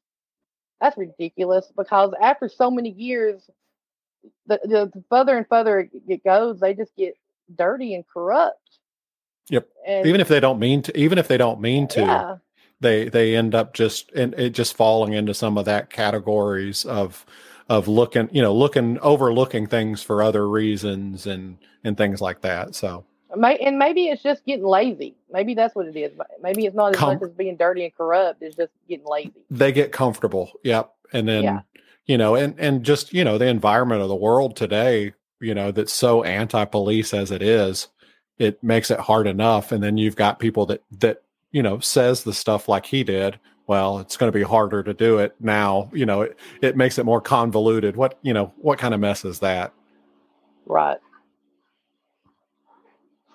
that's 0.80 0.98
ridiculous 0.98 1.72
because 1.76 2.12
after 2.22 2.50
so 2.50 2.72
many 2.72 2.90
years, 2.90 3.50
the, 4.48 4.60
the 4.64 5.04
further 5.10 5.38
and 5.38 5.48
further 5.48 5.90
it 6.08 6.24
goes, 6.24 6.60
they 6.60 6.74
just 6.74 6.96
get 6.96 7.16
dirty 7.56 7.96
and 7.96 8.06
corrupt. 8.08 8.58
Yep. 9.50 9.68
And 9.86 10.08
Even 10.08 10.22
if 10.22 10.28
they 10.28 10.40
don't 10.40 10.60
mean 10.60 10.82
to, 10.84 10.98
even 10.98 11.18
if 11.18 11.28
they 11.28 11.38
don't 11.38 11.60
mean 11.60 11.88
to, 11.90 12.02
yeah. 12.02 12.36
they 12.80 13.10
they 13.10 13.36
end 13.36 13.54
up 13.54 13.74
just 13.74 14.12
and 14.14 14.34
it 14.36 14.52
just 14.52 14.76
falling 14.76 15.14
into 15.14 15.34
some 15.34 15.58
of 15.58 15.66
that 15.66 15.90
categories 15.90 16.86
of 16.86 17.26
of 17.74 17.88
looking 17.88 18.30
you 18.32 18.42
know 18.42 18.54
looking 18.54 19.00
overlooking 19.00 19.68
things 19.68 20.02
for 20.02 20.22
other 20.22 20.48
reasons 20.50 21.26
and 21.28 21.58
and 21.84 21.98
things 21.98 22.22
like 22.22 22.42
that. 22.42 22.76
So 22.76 23.06
and 23.36 23.80
maybe 23.80 24.08
it's 24.08 24.22
just 24.22 24.46
getting 24.46 24.66
lazy. 24.66 25.16
Maybe 25.32 25.54
that's 25.54 25.76
what 25.76 25.88
it 25.88 25.96
is. 25.96 26.12
Maybe 26.42 26.66
it's 26.66 26.76
not 26.76 26.94
as 26.94 26.98
Com- 26.98 27.16
much 27.16 27.24
as 27.24 27.32
being 27.32 27.58
dirty 27.58 27.84
and 27.86 27.96
corrupt. 27.96 28.42
It's 28.42 28.56
just 28.56 28.72
getting 28.88 29.06
lazy. 29.06 29.34
They 29.50 29.72
get 29.72 29.92
comfortable. 29.92 30.52
Yep. 30.64 30.92
And 31.14 31.28
then, 31.28 31.44
Yeah. 31.44 31.62
you 32.06 32.18
know, 32.18 32.36
and, 32.36 32.56
and 32.60 32.84
just, 32.84 33.14
you 33.14 33.24
know, 33.24 33.38
the 33.38 33.48
environment 33.48 34.02
of 34.02 34.10
the 34.10 34.16
world 34.16 34.56
today, 34.56 35.14
you 35.42 35.56
know, 35.56 35.72
that's 35.72 35.94
so 35.94 36.24
anti 36.24 36.64
police 36.66 37.14
as 37.14 37.32
it 37.32 37.42
is, 37.42 37.88
it 38.38 38.64
makes 38.64 38.92
it 38.92 39.00
hard 39.00 39.28
enough. 39.28 39.72
And 39.72 39.84
then 39.84 39.98
you've 39.98 40.16
got 40.16 40.40
people 40.40 40.66
that, 40.68 40.84
that, 41.00 41.24
you 41.52 41.64
know, 41.64 41.80
says 41.80 42.24
the 42.24 42.34
stuff 42.34 42.68
like 42.68 42.86
he 42.86 43.04
did. 43.04 43.40
Well, 43.66 44.00
it's 44.00 44.18
going 44.18 44.32
to 44.32 44.38
be 44.38 44.44
harder 44.44 44.84
to 44.84 44.94
do 44.94 45.20
it 45.20 45.36
now. 45.40 45.90
You 45.94 46.06
know, 46.06 46.22
it, 46.24 46.38
it 46.62 46.76
makes 46.76 46.98
it 46.98 47.06
more 47.06 47.22
convoluted. 47.22 47.96
What, 47.96 48.18
you 48.22 48.34
know, 48.34 48.54
what 48.58 48.78
kind 48.78 48.94
of 48.94 49.00
mess 49.00 49.24
is 49.24 49.40
that? 49.40 49.74
Right. 50.66 50.98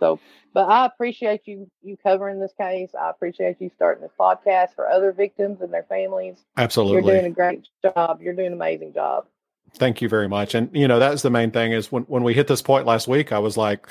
So, 0.01 0.21
but 0.55 0.69
I 0.69 0.87
appreciate 0.87 1.43
you 1.47 1.71
you 1.83 1.97
covering 1.97 2.41
this 2.41 2.53
case. 2.59 2.91
I 2.99 3.11
appreciate 3.11 3.61
you 3.61 3.71
starting 3.75 4.03
this 4.03 4.13
podcast 4.19 4.75
for 4.75 4.89
other 4.89 5.13
victims 5.13 5.61
and 5.61 5.73
their 5.73 5.85
families. 5.85 6.37
Absolutely. 6.57 7.13
You're 7.13 7.21
doing 7.21 7.33
a 7.33 7.35
great 7.35 7.69
job. 7.83 8.23
You're 8.23 8.35
doing 8.35 8.49
an 8.49 8.53
amazing 8.55 8.93
job. 8.95 9.27
Thank 9.75 10.01
you 10.01 10.09
very 10.09 10.29
much. 10.29 10.55
And 10.55 10.71
you 10.73 10.89
know, 10.89 10.99
that's 10.99 11.23
the 11.23 11.31
main 11.31 11.51
thing 11.51 11.73
is 11.73 11.93
when 11.93 12.05
when 12.05 12.23
we 12.23 12.35
hit 12.35 12.47
this 12.47 12.63
point 12.63 12.87
last 12.87 13.09
week, 13.09 13.33
I 13.33 13.39
was 13.39 13.57
like, 13.57 13.89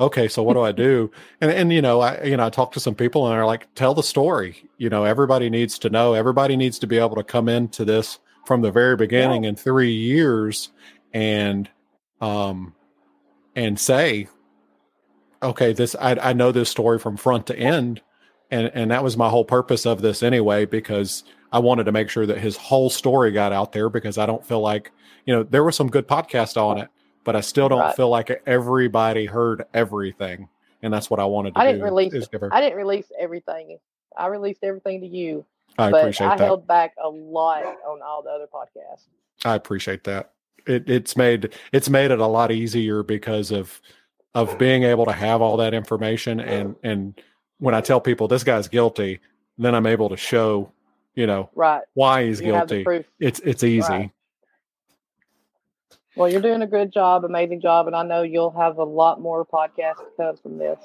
okay, 0.00 0.26
so 0.26 0.42
what 0.42 0.54
do 0.54 0.62
I 0.62 0.72
do? 0.72 1.10
And 1.40 1.50
and 1.50 1.72
you 1.72 1.82
know, 1.82 2.00
I 2.00 2.22
you 2.24 2.36
know, 2.36 2.46
I 2.46 2.50
talked 2.50 2.74
to 2.74 2.80
some 2.80 2.94
people 2.94 3.26
and 3.26 3.36
they're 3.36 3.46
like, 3.46 3.72
tell 3.74 3.94
the 3.94 4.02
story. 4.02 4.68
You 4.78 4.88
know, 4.88 5.04
everybody 5.04 5.50
needs 5.50 5.78
to 5.80 5.90
know. 5.90 6.14
Everybody 6.14 6.56
needs 6.56 6.78
to 6.80 6.86
be 6.86 6.98
able 6.98 7.16
to 7.16 7.24
come 7.24 7.48
into 7.48 7.84
this 7.84 8.18
from 8.46 8.62
the 8.62 8.72
very 8.72 8.96
beginning 8.96 9.44
in 9.44 9.54
three 9.54 9.92
years 9.92 10.70
and 11.12 11.68
um 12.20 12.74
and 13.54 13.78
say, 13.78 14.28
okay, 15.42 15.72
this 15.72 15.94
I 16.00 16.30
I 16.30 16.32
know 16.32 16.50
this 16.50 16.70
story 16.70 16.98
from 16.98 17.16
front 17.16 17.46
to 17.48 17.58
end. 17.58 18.00
And 18.50 18.70
and 18.74 18.90
that 18.90 19.04
was 19.04 19.16
my 19.16 19.28
whole 19.28 19.44
purpose 19.44 19.86
of 19.86 20.02
this 20.02 20.22
anyway, 20.22 20.64
because 20.64 21.24
I 21.52 21.58
wanted 21.58 21.84
to 21.84 21.92
make 21.92 22.08
sure 22.08 22.26
that 22.26 22.38
his 22.38 22.56
whole 22.56 22.90
story 22.90 23.32
got 23.32 23.52
out 23.52 23.72
there 23.72 23.88
because 23.88 24.18
I 24.18 24.26
don't 24.26 24.44
feel 24.44 24.60
like 24.60 24.90
you 25.26 25.34
know, 25.34 25.42
there 25.42 25.62
were 25.62 25.72
some 25.72 25.88
good 25.88 26.08
podcasts 26.08 26.56
on 26.56 26.78
it, 26.78 26.88
but 27.24 27.36
I 27.36 27.40
still 27.40 27.68
don't 27.68 27.80
Right. 27.80 27.96
feel 27.96 28.08
like 28.08 28.42
everybody 28.46 29.26
heard 29.26 29.64
everything. 29.74 30.48
And 30.82 30.92
that's 30.92 31.10
what 31.10 31.20
I 31.20 31.24
wanted 31.26 31.54
to 31.54 31.60
I 31.60 31.66
do. 31.66 31.72
didn't 31.72 31.84
release 31.84 32.14
I 32.52 32.60
didn't 32.60 32.78
release 32.78 33.12
everything. 33.18 33.78
I 34.16 34.26
released 34.28 34.64
everything 34.64 35.00
to 35.02 35.06
you, 35.06 35.44
I 35.78 35.90
but 35.90 36.00
appreciate 36.02 36.28
I 36.28 36.36
that. 36.36 36.44
held 36.44 36.66
back 36.66 36.94
a 37.02 37.08
lot 37.08 37.64
on 37.86 38.00
all 38.02 38.22
the 38.22 38.30
other 38.30 38.46
podcasts. 38.52 39.04
I 39.44 39.54
appreciate 39.54 40.04
that. 40.04 40.32
It, 40.66 40.88
it's 40.88 41.16
made 41.16 41.54
it's 41.72 41.88
made 41.88 42.10
it 42.10 42.18
a 42.20 42.26
lot 42.26 42.50
easier 42.50 43.02
because 43.02 43.50
of 43.50 43.80
of 44.34 44.56
being 44.58 44.82
able 44.84 45.04
to 45.06 45.12
have 45.12 45.42
all 45.42 45.56
that 45.58 45.74
information 45.74 46.40
and 46.40 46.76
and 46.82 47.20
when 47.58 47.74
I 47.74 47.80
tell 47.82 48.00
people 48.00 48.26
this 48.28 48.42
guy's 48.44 48.68
guilty, 48.68 49.20
then 49.58 49.74
I'm 49.74 49.86
able 49.86 50.08
to 50.08 50.16
show, 50.16 50.72
you 51.14 51.26
know, 51.26 51.50
Right. 51.54 51.82
why 51.94 52.24
he's 52.24 52.40
you 52.40 52.52
guilty. 52.52 52.86
It's 53.18 53.40
it's 53.40 53.62
easy. 53.64 53.88
Right. 53.92 54.10
Well, 56.20 56.30
you're 56.30 56.42
doing 56.42 56.60
a 56.60 56.66
good 56.66 56.92
job, 56.92 57.24
amazing 57.24 57.62
job, 57.62 57.86
and 57.86 57.96
I 57.96 58.02
know 58.02 58.20
you'll 58.20 58.50
have 58.50 58.76
a 58.76 58.84
lot 58.84 59.22
more 59.22 59.46
podcasts 59.46 60.00
to 60.00 60.06
come 60.18 60.36
from 60.36 60.58
this. 60.58 60.78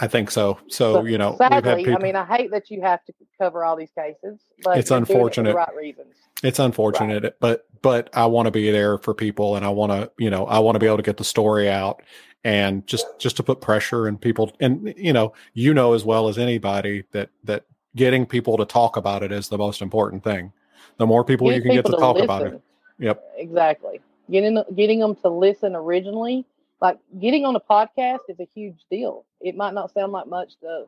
I 0.00 0.08
think 0.08 0.32
so. 0.32 0.58
So, 0.66 0.94
But 0.94 1.04
you 1.04 1.16
know, 1.16 1.36
sadly, 1.38 1.84
people 1.84 2.00
I 2.00 2.02
mean, 2.02 2.16
I 2.16 2.24
hate 2.24 2.50
that 2.50 2.72
you 2.72 2.80
have 2.80 3.04
to 3.04 3.12
cover 3.38 3.64
all 3.64 3.76
these 3.76 3.92
cases, 3.96 4.40
but 4.64 4.78
It's 4.78 4.90
it 4.90 4.96
unfortunate. 4.96 5.50
the 5.50 5.54
right 5.54 5.76
reasons. 5.76 6.16
It's 6.42 6.58
unfortunate, 6.58 7.36
but 7.38 7.66
but 7.82 8.10
I 8.14 8.26
want 8.26 8.46
to 8.46 8.50
be 8.50 8.72
there 8.72 8.98
for 8.98 9.14
people, 9.14 9.54
and 9.54 9.64
I 9.64 9.68
want 9.68 9.92
to 9.92 10.10
you 10.18 10.28
know 10.28 10.44
I 10.46 10.58
want 10.58 10.74
to 10.74 10.80
be 10.80 10.86
able 10.86 10.96
to 10.96 11.04
get 11.04 11.18
the 11.18 11.24
story 11.24 11.70
out, 11.70 12.02
and 12.42 12.84
just 12.88 13.06
just 13.20 13.36
to 13.36 13.44
put 13.44 13.60
pressure 13.60 14.08
and 14.08 14.20
people, 14.20 14.56
and 14.58 14.92
you 14.96 15.12
know 15.12 15.34
you 15.54 15.72
know 15.72 15.92
as 15.92 16.04
well 16.04 16.26
as 16.26 16.36
anybody 16.36 17.04
that 17.12 17.30
that 17.44 17.64
getting 17.94 18.26
people 18.26 18.56
to 18.56 18.64
talk 18.64 18.96
about 18.96 19.22
it 19.22 19.30
is 19.30 19.50
the 19.50 19.58
most 19.58 19.82
important 19.82 20.24
thing. 20.24 20.52
The 20.96 21.06
more 21.06 21.24
people 21.24 21.52
you 21.52 21.62
can 21.62 21.74
get 21.74 21.84
to 21.84 21.92
people 21.92 22.00
talk 22.00 22.18
about 22.18 22.48
it. 22.48 22.60
Yep. 22.98 23.22
Exactly. 23.36 24.00
Getting 24.30 24.62
getting 24.74 25.00
them 25.00 25.16
to 25.16 25.28
listen 25.28 25.74
originally, 25.74 26.44
like 26.80 26.98
getting 27.20 27.44
on 27.44 27.56
a 27.56 27.60
podcast, 27.60 28.20
is 28.28 28.40
a 28.40 28.48
huge 28.54 28.84
deal. 28.90 29.24
It 29.40 29.56
might 29.56 29.74
not 29.74 29.92
sound 29.92 30.12
like 30.12 30.26
much 30.26 30.58
to 30.60 30.86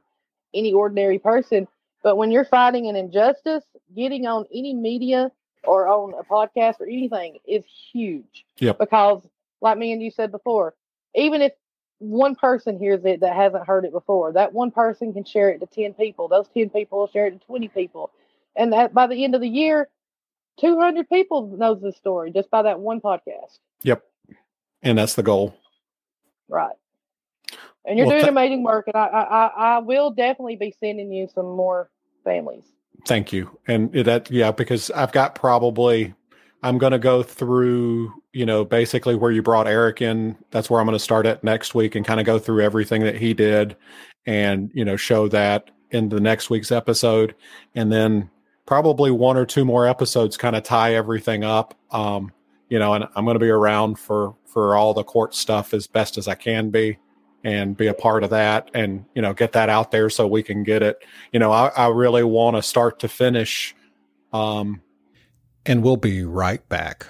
any 0.55 0.73
ordinary 0.73 1.19
person, 1.19 1.67
but 2.03 2.17
when 2.17 2.31
you're 2.31 2.45
fighting 2.45 2.89
an 2.89 2.97
injustice, 2.97 3.65
getting 3.95 4.27
on 4.27 4.45
any 4.53 4.75
media 4.75 5.31
or 5.65 5.89
on 5.89 6.15
a 6.15 6.25
podcast 6.25 6.81
or 6.81 6.87
anything 6.87 7.39
is 7.47 7.65
huge. 7.93 8.45
Yep. 8.59 8.79
Because, 8.79 9.27
like 9.61 9.79
me 9.79 9.93
and 9.93 10.03
you 10.03 10.11
said 10.11 10.31
before, 10.31 10.75
even 11.15 11.43
if 11.43 11.53
one 11.99 12.35
person 12.35 12.79
hears 12.79 13.05
it 13.05 13.21
that 13.21 13.37
hasn't 13.37 13.67
heard 13.67 13.85
it 13.85 13.93
before, 13.93 14.33
that 14.33 14.53
one 14.53 14.73
person 14.73 15.13
can 15.13 15.25
share 15.25 15.51
it 15.51 15.61
to 15.61 15.67
10 15.67 15.95
people. 15.95 16.27
Those 16.27 16.49
10 16.53 16.71
people 16.71 16.99
will 16.99 17.09
share 17.09 17.27
it 17.27 17.41
to 17.41 17.47
20 17.47 17.69
people. 17.69 18.11
And 18.57 18.73
that 18.73 18.93
by 18.93 19.07
the 19.07 19.23
end 19.25 19.35
of 19.35 19.41
the 19.41 19.49
year, 19.49 19.89
200 20.59 21.09
people 21.09 21.57
knows 21.57 21.81
this 21.81 21.97
story 21.97 22.31
just 22.31 22.51
by 22.51 22.63
that 22.63 22.81
one 22.81 23.01
podcast. 23.01 23.59
yep, 23.83 24.03
and 24.83 24.99
that's 24.99 25.15
the 25.15 25.23
goal. 25.23 25.55
Right. 26.49 26.77
And 27.85 27.99
you're 27.99 28.07
Well, 28.07 28.15
doing 28.15 28.25
th- 28.25 28.31
amazing 28.31 28.63
work. 28.63 28.87
And 28.87 28.97
I, 28.97 29.07
I, 29.07 29.23
I 29.47 29.77
I 29.77 29.79
will 29.79 30.11
definitely 30.11 30.57
be 30.57 30.75
sending 30.79 31.11
you 31.13 31.29
some 31.35 31.47
more 31.47 31.91
families. 32.23 32.65
Thank 33.07 33.33
you. 33.33 33.59
And 33.67 33.93
that, 33.93 34.31
yeah, 34.31 34.53
because 34.53 34.91
I've 34.93 35.11
got 35.11 35.35
probably, 35.35 36.15
I'm 36.63 36.79
going 36.79 36.93
to 36.93 36.99
go 37.01 37.25
through, 37.25 38.13
you 38.33 38.47
know, 38.47 38.65
basically 38.65 39.17
where 39.17 39.33
you 39.33 39.43
brought 39.43 39.67
Eric 39.67 40.01
in. 40.01 40.37
That's 40.53 40.71
where 40.71 40.79
I'm 40.81 40.87
going 40.87 40.97
to 40.97 41.03
start 41.03 41.27
at 41.27 41.43
next 41.43 41.75
week 41.75 41.97
and 41.97 42.07
kind 42.07 42.21
of 42.21 42.27
go 42.27 42.39
through 42.39 42.61
everything 42.63 43.03
that 43.03 43.17
he 43.17 43.35
did 43.35 43.77
and, 44.27 44.71
you 44.73 44.85
know, 44.85 44.95
show 44.97 45.27
that 45.29 45.71
in 45.91 46.09
the 46.09 46.21
next 46.21 46.51
week's 46.51 46.71
episode. 46.71 47.35
And 47.75 47.91
then 47.91 48.31
probably 48.67 49.11
one 49.11 49.37
or 49.37 49.47
two 49.47 49.65
more 49.65 49.87
episodes 49.87 50.37
kind 50.37 50.57
of 50.57 50.63
tie 50.63 50.95
everything 50.95 51.45
up. 51.45 51.75
Um, 51.91 52.33
you 52.69 52.79
know, 52.79 52.95
and 52.95 53.07
I'm 53.15 53.25
going 53.25 53.35
to 53.35 53.41
be 53.41 53.51
around 53.51 53.99
for, 53.99 54.35
for 54.47 54.77
all 54.77 54.95
the 54.95 55.05
court 55.05 55.35
stuff 55.35 55.75
as 55.75 55.87
best 55.87 56.17
as 56.17 56.29
I 56.29 56.35
can 56.35 56.71
be 56.71 56.99
and 57.45 57.77
be 57.77 57.89
a 57.89 57.95
part 57.95 58.25
of 58.25 58.31
that 58.31 58.71
and, 58.73 59.05
you 59.15 59.21
know, 59.21 59.35
get 59.35 59.53
that 59.53 59.69
out 59.69 59.91
there 59.91 60.09
so 60.09 60.27
we 60.27 60.43
can 60.43 60.63
get 60.63 60.83
it 60.83 61.05
you 61.33 61.39
know, 61.39 61.51
I, 61.51 61.69
I 61.69 61.89
really 61.89 62.23
want 62.23 62.57
to 62.57 62.63
start 62.63 63.01
to 63.01 63.09
finish. 63.09 63.75
Um, 64.33 64.83
and 65.67 65.83
we'll 65.83 65.97
be 65.97 66.25
right 66.25 66.67
back. 66.69 67.07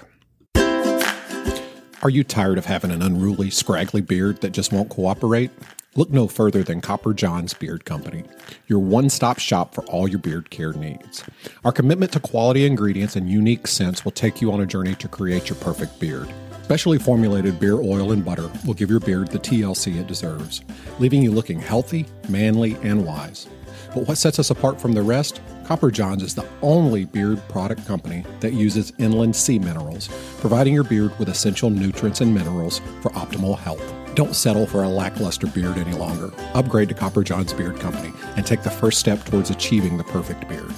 Are 0.55 2.09
you 2.09 2.23
tired 2.23 2.57
of 2.57 2.65
having 2.65 2.91
an 2.91 3.01
unruly, 3.01 3.49
scraggly 3.49 4.01
beard 4.01 4.41
that 4.41 4.51
just 4.51 4.73
won't 4.73 4.89
cooperate? 4.89 5.51
Look 5.95 6.09
no 6.09 6.27
further 6.27 6.63
than 6.63 6.81
Copper 6.81 7.13
John's 7.13 7.53
Beard 7.53 7.85
Company, 7.85 8.23
your 8.65 8.79
one 8.79 9.11
stop 9.11 9.37
shop 9.37 9.75
for 9.75 9.85
all 9.85 10.07
your 10.07 10.17
beard 10.17 10.49
care 10.49 10.73
needs. 10.73 11.23
Our 11.63 11.71
commitment 11.71 12.11
to 12.13 12.19
quality 12.19 12.65
ingredients 12.65 13.15
and 13.15 13.29
unique 13.29 13.67
scents 13.67 14.03
will 14.03 14.11
take 14.11 14.41
you 14.41 14.51
on 14.51 14.61
a 14.61 14.65
journey 14.65 14.95
to 14.95 15.07
create 15.07 15.49
your 15.49 15.57
perfect 15.57 15.99
beard. 15.99 16.33
Specially 16.63 16.97
formulated 16.97 17.59
beard 17.59 17.81
oil 17.81 18.11
and 18.11 18.25
butter 18.25 18.49
will 18.65 18.73
give 18.73 18.89
your 18.89 19.01
beard 19.01 19.27
the 19.27 19.37
TLC 19.37 19.99
it 19.99 20.07
deserves, 20.07 20.63
leaving 20.97 21.21
you 21.21 21.29
looking 21.29 21.59
healthy, 21.59 22.07
manly, 22.27 22.73
and 22.81 23.05
wise. 23.05 23.47
But 23.93 24.07
what 24.07 24.17
sets 24.17 24.39
us 24.39 24.49
apart 24.49 24.81
from 24.81 24.93
the 24.93 25.03
rest? 25.03 25.41
Copper 25.65 25.91
Johns 25.91 26.23
is 26.23 26.33
the 26.33 26.47
only 26.63 27.05
beard 27.05 27.39
product 27.49 27.85
company 27.85 28.25
that 28.39 28.53
uses 28.53 28.93
inland 28.97 29.35
sea 29.35 29.59
minerals, 29.59 30.09
providing 30.39 30.73
your 30.73 30.85
beard 30.85 31.17
with 31.19 31.29
essential 31.29 31.69
nutrients 31.69 32.21
and 32.21 32.33
minerals 32.33 32.81
for 33.01 33.11
optimal 33.11 33.59
health. 33.59 34.02
Don't 34.15 34.35
settle 34.35 34.67
for 34.67 34.83
a 34.83 34.89
lackluster 34.89 35.47
beard 35.47 35.77
any 35.77 35.93
longer. 35.93 36.31
Upgrade 36.53 36.89
to 36.89 36.95
Copper 36.95 37.23
Johns 37.23 37.51
Beard 37.51 37.79
Company 37.79 38.13
and 38.35 38.45
take 38.45 38.61
the 38.61 38.69
first 38.69 38.99
step 38.99 39.25
towards 39.25 39.49
achieving 39.49 39.97
the 39.97 40.03
perfect 40.03 40.47
beard. 40.47 40.71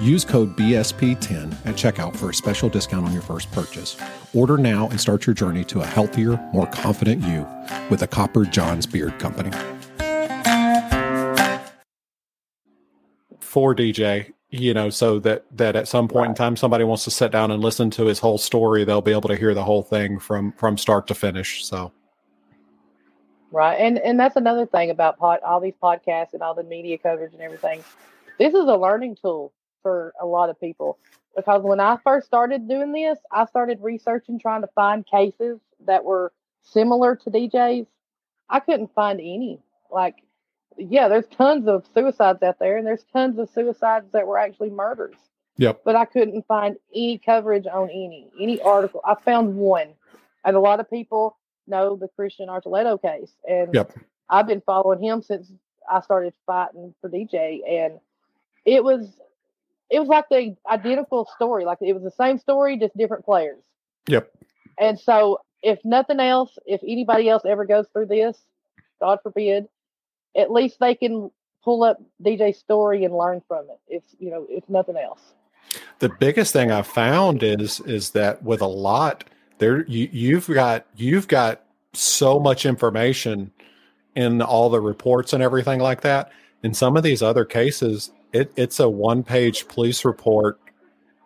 Use 0.00 0.24
code 0.24 0.56
BSP10 0.56 1.66
at 1.66 1.74
checkout 1.74 2.16
for 2.16 2.30
a 2.30 2.34
special 2.34 2.70
discount 2.70 3.04
on 3.04 3.12
your 3.12 3.20
first 3.20 3.52
purchase. 3.52 3.98
Order 4.32 4.56
now 4.56 4.88
and 4.88 4.98
start 4.98 5.26
your 5.26 5.34
journey 5.34 5.62
to 5.64 5.82
a 5.82 5.86
healthier, 5.86 6.38
more 6.54 6.66
confident 6.66 7.22
you 7.22 7.46
with 7.90 8.00
the 8.00 8.06
Copper 8.06 8.46
Johns 8.46 8.86
Beard 8.86 9.18
Company. 9.18 9.50
For 13.40 13.74
DJ, 13.74 14.32
you 14.48 14.72
know, 14.72 14.88
so 14.88 15.18
that 15.18 15.44
that 15.54 15.76
at 15.76 15.86
some 15.86 16.08
point 16.08 16.30
in 16.30 16.34
time 16.34 16.56
somebody 16.56 16.84
wants 16.84 17.04
to 17.04 17.10
sit 17.10 17.30
down 17.30 17.50
and 17.50 17.62
listen 17.62 17.90
to 17.90 18.06
his 18.06 18.20
whole 18.20 18.38
story, 18.38 18.84
they'll 18.84 19.02
be 19.02 19.12
able 19.12 19.28
to 19.28 19.36
hear 19.36 19.52
the 19.52 19.64
whole 19.64 19.82
thing 19.82 20.18
from 20.18 20.52
from 20.52 20.78
start 20.78 21.06
to 21.08 21.14
finish. 21.14 21.62
So 21.64 21.92
Right. 23.52 23.74
And 23.74 23.98
and 23.98 24.18
that's 24.18 24.36
another 24.36 24.66
thing 24.66 24.90
about 24.90 25.18
pod, 25.18 25.40
all 25.44 25.60
these 25.60 25.74
podcasts 25.82 26.34
and 26.34 26.42
all 26.42 26.54
the 26.54 26.62
media 26.62 26.98
coverage 26.98 27.32
and 27.32 27.42
everything. 27.42 27.82
This 28.38 28.54
is 28.54 28.66
a 28.66 28.76
learning 28.76 29.16
tool 29.20 29.52
for 29.82 30.12
a 30.20 30.26
lot 30.26 30.50
of 30.50 30.60
people 30.60 30.98
because 31.34 31.62
when 31.62 31.80
I 31.80 31.98
first 32.04 32.26
started 32.26 32.68
doing 32.68 32.92
this, 32.92 33.18
I 33.32 33.46
started 33.46 33.78
researching 33.80 34.38
trying 34.38 34.60
to 34.60 34.68
find 34.68 35.04
cases 35.04 35.58
that 35.86 36.04
were 36.04 36.32
similar 36.62 37.16
to 37.16 37.30
DJ's. 37.30 37.88
I 38.48 38.60
couldn't 38.60 38.94
find 38.94 39.20
any. 39.20 39.58
Like 39.90 40.22
yeah, 40.78 41.08
there's 41.08 41.26
tons 41.26 41.66
of 41.66 41.84
suicides 41.92 42.42
out 42.42 42.58
there 42.60 42.76
and 42.76 42.86
there's 42.86 43.04
tons 43.12 43.38
of 43.38 43.50
suicides 43.50 44.12
that 44.12 44.26
were 44.26 44.38
actually 44.38 44.70
murders. 44.70 45.16
Yep. 45.56 45.82
But 45.84 45.96
I 45.96 46.04
couldn't 46.04 46.46
find 46.46 46.76
any 46.94 47.18
coverage 47.18 47.66
on 47.66 47.90
any 47.90 48.30
any 48.40 48.60
article. 48.60 49.00
I 49.04 49.16
found 49.24 49.56
one. 49.56 49.88
And 50.44 50.56
a 50.56 50.60
lot 50.60 50.80
of 50.80 50.88
people 50.88 51.36
know 51.70 51.96
the 51.96 52.08
Christian 52.08 52.48
Archuleta 52.48 53.00
case. 53.00 53.32
And 53.48 53.74
Yep. 53.74 53.92
I've 54.28 54.46
been 54.46 54.60
following 54.60 55.02
him 55.02 55.22
since 55.22 55.50
I 55.90 56.00
started 56.00 56.34
fighting 56.46 56.94
for 57.00 57.08
DJ, 57.10 57.60
and 57.66 57.98
it 58.64 58.84
was 58.84 59.20
it 59.90 59.98
was 59.98 60.08
like 60.08 60.28
the 60.28 60.56
identical 60.70 61.28
story. 61.34 61.64
Like 61.64 61.78
it 61.80 61.92
was 61.92 62.02
the 62.02 62.10
same 62.12 62.38
story, 62.38 62.76
just 62.76 62.96
different 62.96 63.24
players. 63.24 63.58
Yep. 64.06 64.30
And 64.78 64.98
so, 64.98 65.40
if 65.62 65.78
nothing 65.84 66.20
else, 66.20 66.58
if 66.64 66.80
anybody 66.82 67.28
else 67.28 67.42
ever 67.44 67.64
goes 67.64 67.86
through 67.92 68.06
this, 68.06 68.38
God 69.00 69.18
forbid, 69.22 69.68
at 70.36 70.50
least 70.50 70.78
they 70.80 70.94
can 70.94 71.30
pull 71.64 71.82
up 71.82 72.00
DJ's 72.24 72.58
story 72.58 73.04
and 73.04 73.14
learn 73.14 73.42
from 73.48 73.66
it. 73.70 73.80
If 73.88 74.02
you 74.18 74.30
know, 74.30 74.46
if 74.48 74.68
nothing 74.68 74.96
else. 74.96 75.20
The 75.98 76.08
biggest 76.08 76.52
thing 76.52 76.70
I've 76.70 76.86
found 76.86 77.42
is 77.42 77.80
is 77.80 78.10
that 78.10 78.42
with 78.42 78.60
a 78.60 78.66
lot 78.66 79.24
there, 79.60 79.86
you, 79.86 80.08
you've 80.10 80.48
got 80.48 80.86
you've 80.96 81.28
got 81.28 81.62
so 81.92 82.40
much 82.40 82.66
information 82.66 83.52
in 84.16 84.42
all 84.42 84.68
the 84.70 84.80
reports 84.80 85.32
and 85.32 85.42
everything 85.42 85.78
like 85.80 86.00
that. 86.00 86.32
In 86.62 86.74
some 86.74 86.96
of 86.96 87.02
these 87.02 87.22
other 87.22 87.44
cases, 87.44 88.10
it, 88.32 88.52
it's 88.56 88.80
a 88.80 88.88
one 88.88 89.22
page 89.22 89.68
police 89.68 90.04
report 90.04 90.58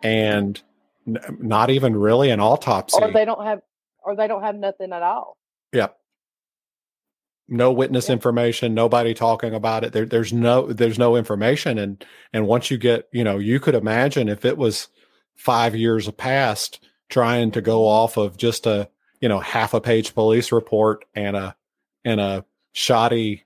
and 0.03 0.61
n- 1.07 1.17
not 1.39 1.69
even 1.69 1.95
really 1.95 2.29
an 2.29 2.39
autopsy. 2.39 2.97
Or 3.01 3.11
they 3.11 3.25
don't 3.25 3.43
have, 3.43 3.59
or 4.03 4.15
they 4.15 4.27
don't 4.27 4.43
have 4.43 4.55
nothing 4.55 4.93
at 4.93 5.01
all. 5.01 5.37
Yep. 5.73 5.97
No 7.47 7.71
witness 7.71 8.07
Yeah. 8.07 8.13
information, 8.13 8.73
nobody 8.73 9.13
talking 9.13 9.53
about 9.53 9.83
it. 9.83 9.93
There, 9.93 10.05
there's 10.05 10.33
no, 10.33 10.71
there's 10.71 10.97
no 10.97 11.15
information. 11.15 11.77
And, 11.77 12.03
and 12.33 12.47
once 12.47 12.71
you 12.71 12.77
get, 12.77 13.07
you 13.11 13.23
know, 13.23 13.37
you 13.37 13.59
could 13.59 13.75
imagine 13.75 14.29
if 14.29 14.45
it 14.45 14.57
was 14.57 14.87
five 15.35 15.75
years 15.75 16.09
past 16.11 16.79
trying 17.09 17.51
to 17.51 17.61
go 17.61 17.85
off 17.87 18.17
of 18.17 18.37
just 18.37 18.65
a, 18.65 18.89
you 19.21 19.29
know, 19.29 19.39
half 19.39 19.73
a 19.73 19.81
page 19.81 20.13
police 20.13 20.51
report 20.51 21.05
and 21.15 21.35
a, 21.35 21.55
and 22.03 22.19
a 22.19 22.45
shoddy, 22.73 23.43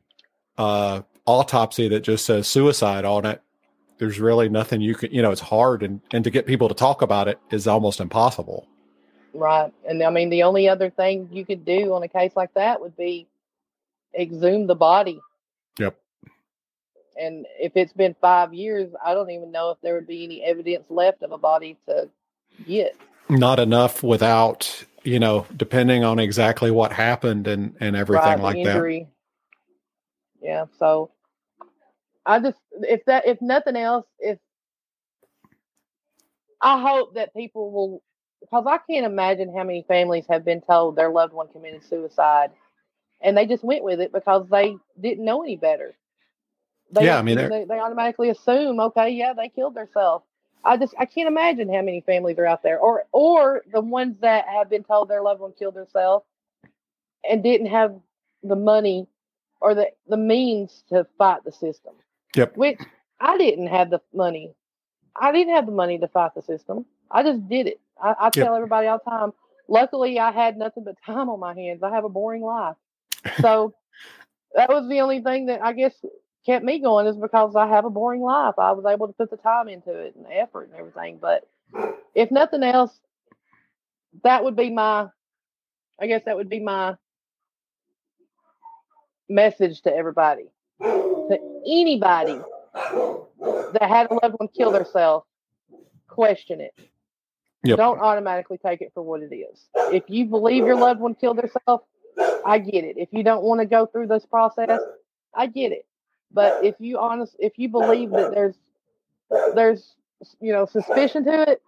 uh, 0.57 1.01
autopsy 1.25 1.87
that 1.87 2.01
just 2.01 2.25
says 2.25 2.47
suicide 2.47 3.05
on 3.05 3.25
it. 3.25 3.41
There's 3.97 4.19
really 4.19 4.49
nothing 4.49 4.81
you 4.81 4.95
can, 4.95 5.11
you 5.11 5.21
know, 5.21 5.31
it's 5.31 5.41
hard 5.41 5.83
and, 5.83 6.01
and 6.11 6.23
to 6.23 6.29
get 6.29 6.45
people 6.45 6.69
to 6.69 6.73
talk 6.73 7.01
about 7.01 7.27
it 7.27 7.39
is 7.51 7.67
almost 7.67 7.99
impossible. 7.99 8.67
Right. 9.33 9.71
And 9.87 10.01
I 10.01 10.09
mean, 10.09 10.29
the 10.29 10.43
only 10.43 10.67
other 10.67 10.89
thing 10.89 11.29
you 11.31 11.45
could 11.45 11.65
do 11.65 11.93
on 11.93 12.03
a 12.03 12.07
case 12.07 12.31
like 12.35 12.53
that 12.55 12.81
would 12.81 12.97
be 12.97 13.27
exhume 14.17 14.67
the 14.67 14.75
body. 14.75 15.19
Yep. 15.77 15.97
And 17.15 17.45
if 17.59 17.73
it's 17.75 17.93
been 17.93 18.15
five 18.21 18.53
years, 18.53 18.89
I 19.05 19.13
don't 19.13 19.29
even 19.29 19.51
know 19.51 19.71
if 19.71 19.77
there 19.81 19.95
would 19.95 20.07
be 20.07 20.23
any 20.23 20.41
evidence 20.43 20.85
left 20.89 21.21
of 21.21 21.31
a 21.31 21.37
body 21.37 21.77
to 21.87 22.09
get. 22.65 22.95
Not 23.29 23.59
enough 23.59 24.03
without 24.03 24.83
you 25.03 25.19
know 25.19 25.45
depending 25.55 26.03
on 26.03 26.19
exactly 26.19 26.71
what 26.71 26.91
happened 26.93 27.47
and 27.47 27.75
and 27.79 27.95
everything 27.95 28.23
right, 28.23 28.41
like 28.41 28.63
that 28.63 28.75
injury. 28.75 29.07
Yeah. 30.41 30.65
So 30.79 31.11
I 32.25 32.39
just, 32.39 32.59
if 32.81 33.05
that, 33.05 33.27
if 33.27 33.41
nothing 33.41 33.75
else, 33.75 34.05
if 34.19 34.37
I 36.61 36.81
hope 36.81 37.15
that 37.15 37.33
people 37.35 37.71
will, 37.71 38.03
because 38.41 38.65
I 38.67 38.79
can't 38.91 39.05
imagine 39.05 39.55
how 39.55 39.63
many 39.63 39.83
families 39.87 40.25
have 40.29 40.45
been 40.45 40.61
told 40.61 40.95
their 40.95 41.09
loved 41.09 41.33
one 41.33 41.47
committed 41.49 41.83
suicide 41.83 42.51
and 43.21 43.37
they 43.37 43.45
just 43.47 43.63
went 43.63 43.83
with 43.83 43.99
it 43.99 44.13
because 44.13 44.47
they 44.49 44.75
didn't 44.99 45.25
know 45.25 45.43
any 45.43 45.57
better. 45.57 45.95
They, 46.91 47.05
Yeah, 47.05 47.19
I 47.19 47.21
mean, 47.23 47.37
they, 47.37 47.65
they 47.65 47.79
automatically 47.79 48.29
assume, 48.29 48.79
okay, 48.79 49.09
yeah, 49.11 49.33
they 49.33 49.49
killed 49.49 49.75
themselves. 49.75 50.25
I 50.63 50.77
just, 50.77 50.93
I 50.99 51.05
can't 51.05 51.27
imagine 51.27 51.73
how 51.73 51.81
many 51.81 52.01
families 52.01 52.37
are 52.37 52.45
out 52.45 52.63
there, 52.63 52.79
or, 52.79 53.05
or 53.11 53.63
the 53.71 53.81
ones 53.81 54.17
that 54.21 54.45
have 54.47 54.69
been 54.69 54.83
told 54.83 55.09
their 55.09 55.21
loved 55.21 55.41
one 55.41 55.53
killed 55.57 55.75
themselves 55.75 56.25
and 57.27 57.43
didn't 57.43 57.67
have 57.67 57.95
the 58.43 58.55
money 58.55 59.07
or 59.61 59.75
the 59.75 59.89
the 60.07 60.17
means 60.17 60.83
to 60.89 61.05
fight 61.17 61.43
the 61.43 61.51
system. 61.51 61.93
Yep. 62.35 62.55
Which 62.55 62.79
I 63.19 63.37
didn't 63.37 63.67
have 63.67 63.89
the 63.89 64.01
money. 64.13 64.53
I 65.15 65.31
didn't 65.31 65.55
have 65.55 65.65
the 65.65 65.71
money 65.71 65.97
to 65.99 66.07
fight 66.07 66.35
the 66.35 66.41
system. 66.41 66.85
I 67.11 67.23
just 67.23 67.47
did 67.49 67.67
it. 67.67 67.79
I, 68.01 68.15
I 68.19 68.29
tell 68.29 68.55
everybody 68.55 68.87
all 68.87 69.01
the 69.03 69.09
time. 69.09 69.33
Luckily, 69.67 70.19
I 70.19 70.31
had 70.31 70.57
nothing 70.57 70.83
but 70.83 70.95
time 71.05 71.29
on 71.29 71.39
my 71.39 71.53
hands. 71.53 71.83
I 71.83 71.89
have 71.89 72.05
a 72.05 72.09
boring 72.09 72.41
life, 72.41 72.75
so 73.41 73.75
that 74.55 74.69
was 74.69 74.87
the 74.89 75.01
only 75.01 75.21
thing 75.21 75.47
that 75.47 75.61
I 75.61 75.73
guess 75.73 75.93
kept 76.45 76.65
me 76.65 76.79
going 76.79 77.07
is 77.07 77.17
because 77.17 77.55
I 77.55 77.67
have 77.67 77.85
a 77.85 77.89
boring 77.89 78.21
life. 78.21 78.55
I 78.57 78.71
was 78.71 78.85
able 78.85 79.07
to 79.07 79.13
put 79.13 79.29
the 79.29 79.37
time 79.37 79.67
into 79.67 79.91
it 79.91 80.15
and 80.15 80.25
the 80.25 80.35
effort 80.35 80.69
and 80.69 80.75
everything. 80.75 81.19
But 81.21 81.47
if 82.15 82.31
nothing 82.31 82.63
else, 82.63 82.99
that 84.23 84.43
would 84.43 84.55
be 84.55 84.69
my. 84.69 85.07
I 86.01 86.07
guess 86.07 86.23
that 86.25 86.37
would 86.37 86.49
be 86.49 86.61
my 86.61 86.95
message 89.27 89.81
to 89.81 89.93
everybody, 89.93 90.45
to 90.81 91.61
anybody 91.67 92.39
that 92.73 93.81
had 93.81 94.09
a 94.09 94.13
loved 94.13 94.35
one 94.37 94.47
kill 94.47 94.71
themselves, 94.71 95.25
question 96.07 96.61
it. 96.61 96.73
Yep. 97.63 97.77
Don't 97.77 97.99
automatically 97.99 98.57
take 98.57 98.81
it 98.81 98.91
for 98.93 99.03
what 99.03 99.21
it 99.21 99.35
is. 99.35 99.67
If 99.93 100.03
you 100.07 100.25
believe 100.25 100.65
your 100.65 100.77
loved 100.77 101.01
one 101.01 101.15
killed 101.15 101.37
herself, 101.37 101.81
I 102.45 102.59
get 102.59 102.85
it. 102.85 102.95
If 102.97 103.09
you 103.11 103.23
don't 103.23 103.43
want 103.43 103.59
to 103.59 103.65
go 103.65 103.85
through 103.85 104.07
this 104.07 104.25
process, 104.25 104.79
I 105.35 105.47
get 105.47 105.73
it. 105.73 105.85
But 106.31 106.63
if 106.63 106.75
you 106.79 106.99
honest, 106.99 107.35
if 107.39 107.53
you 107.57 107.69
believe 107.69 108.11
that 108.11 108.33
there's 108.33 108.55
there's 109.55 109.95
you 110.39 110.51
know 110.51 110.65
suspicion 110.65 111.23
to 111.25 111.51
it, 111.51 111.61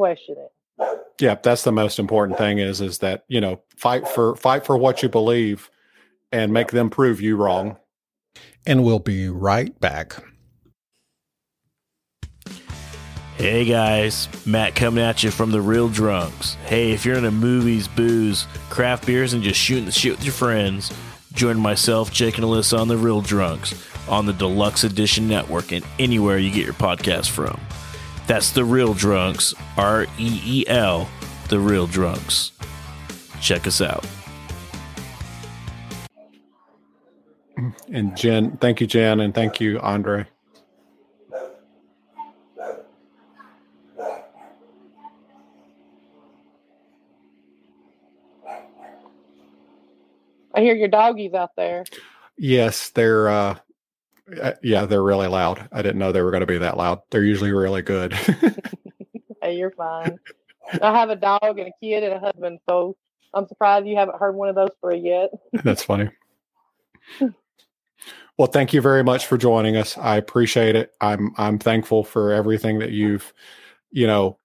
question 0.00 0.36
it. 0.38 0.98
yeah 1.20 1.34
that's 1.42 1.64
the 1.64 1.72
most 1.72 1.98
important 1.98 2.38
thing 2.38 2.58
is 2.58 2.80
is 2.80 2.98
that 2.98 3.24
you 3.28 3.40
know 3.40 3.60
fight 3.76 4.08
for 4.08 4.34
fight 4.36 4.64
for 4.64 4.78
what 4.78 5.02
you 5.02 5.10
believe 5.10 5.70
and 6.32 6.52
make 6.52 6.70
them 6.70 6.88
prove 6.88 7.20
you 7.20 7.36
wrong 7.36 7.76
and 8.66 8.82
we'll 8.82 8.98
be 8.98 9.28
right 9.28 9.78
back 9.80 10.24
Hey 13.36 13.64
guys, 13.64 14.28
Matt 14.44 14.74
coming 14.74 15.02
at 15.02 15.22
you 15.22 15.30
from 15.30 15.50
the 15.50 15.62
Reel 15.62 15.88
Drunks. 15.88 16.56
Hey, 16.66 16.90
if 16.90 17.06
you're 17.06 17.16
into 17.16 17.30
movies, 17.30 17.88
booze, 17.88 18.46
craft 18.68 19.06
beers, 19.06 19.32
and 19.32 19.42
just 19.42 19.58
shooting 19.58 19.86
the 19.86 19.92
shit 19.92 20.12
with 20.12 20.24
your 20.24 20.34
friends, 20.34 20.92
join 21.40 21.58
myself, 21.58 22.12
Jake, 22.12 22.36
and 22.36 22.44
Alyssa 22.44 22.78
on 22.78 22.86
the 22.86 22.98
Reel 22.98 23.22
Drunks 23.22 23.72
on 24.10 24.26
the 24.26 24.32
Deluxe 24.34 24.84
Edition 24.84 25.26
Network 25.26 25.72
and 25.72 25.82
anywhere 25.98 26.36
you 26.36 26.50
get 26.50 26.66
your 26.66 26.74
podcast 26.74 27.30
from. 27.30 27.58
That's 28.26 28.50
the 28.50 28.62
Reel 28.62 28.92
Drunks, 28.92 29.54
R 29.78 30.02
E 30.18 30.42
E 30.44 30.64
L, 30.68 31.08
the 31.48 31.58
Reel 31.58 31.86
Drunks. 31.86 32.52
Check 33.40 33.66
us 33.66 33.80
out. 33.80 34.04
and 37.92 38.16
jen 38.16 38.56
thank 38.56 38.80
you 38.80 38.86
jen 38.86 39.20
and 39.20 39.34
thank 39.34 39.60
you 39.60 39.78
andre 39.80 40.26
I 50.54 50.60
hear 50.60 50.74
your 50.74 50.88
doggies 50.88 51.34
out 51.34 51.50
there. 51.56 51.84
yes 52.38 52.90
they're 52.90 53.28
uh 53.28 53.58
uh, 54.40 54.52
yeah 54.62 54.86
they're 54.86 55.02
really 55.02 55.26
loud 55.26 55.68
i 55.72 55.82
didn't 55.82 55.98
know 55.98 56.12
they 56.12 56.22
were 56.22 56.30
going 56.30 56.40
to 56.40 56.46
be 56.46 56.58
that 56.58 56.76
loud 56.76 57.00
they're 57.10 57.24
usually 57.24 57.52
really 57.52 57.82
good 57.82 58.12
Hey, 59.42 59.56
you're 59.56 59.70
fine. 59.70 60.18
I 60.82 60.92
have 60.98 61.08
a 61.08 61.16
dog 61.16 61.58
and 61.58 61.68
a 61.68 61.72
kid 61.82 62.02
and 62.04 62.12
a 62.12 62.20
husband, 62.20 62.58
so 62.68 62.94
I'm 63.32 63.48
surprised 63.48 63.86
you 63.86 63.96
haven't 63.96 64.18
heard 64.18 64.34
one 64.34 64.50
of 64.50 64.54
those 64.54 64.68
three 64.82 64.98
yet. 64.98 65.30
That's 65.64 65.82
funny. 65.82 66.10
Well, 68.38 68.48
thank 68.48 68.72
you 68.72 68.80
very 68.80 69.02
much 69.02 69.26
for 69.26 69.36
joining 69.36 69.76
us. 69.76 69.96
I 69.98 70.16
appreciate 70.16 70.76
it. 70.76 70.92
I'm 71.00 71.32
I'm 71.38 71.58
thankful 71.58 72.04
for 72.04 72.32
everything 72.32 72.78
that 72.80 72.90
you've, 72.90 73.32
you 73.90 74.06
know, 74.06 74.38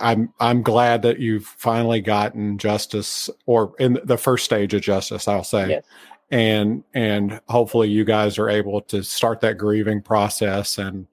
I'm 0.00 0.32
I'm 0.40 0.62
glad 0.62 1.02
that 1.02 1.20
you've 1.20 1.46
finally 1.46 2.00
gotten 2.00 2.58
justice 2.58 3.30
or 3.46 3.74
in 3.78 3.98
the 4.04 4.18
first 4.18 4.44
stage 4.44 4.74
of 4.74 4.82
justice, 4.82 5.28
I'll 5.28 5.44
say. 5.44 5.68
Yes. 5.70 5.84
And 6.30 6.82
and 6.94 7.40
hopefully 7.48 7.88
you 7.88 8.04
guys 8.04 8.38
are 8.38 8.48
able 8.48 8.80
to 8.82 9.02
start 9.02 9.40
that 9.40 9.58
grieving 9.58 10.02
process 10.02 10.78
and 10.78 11.06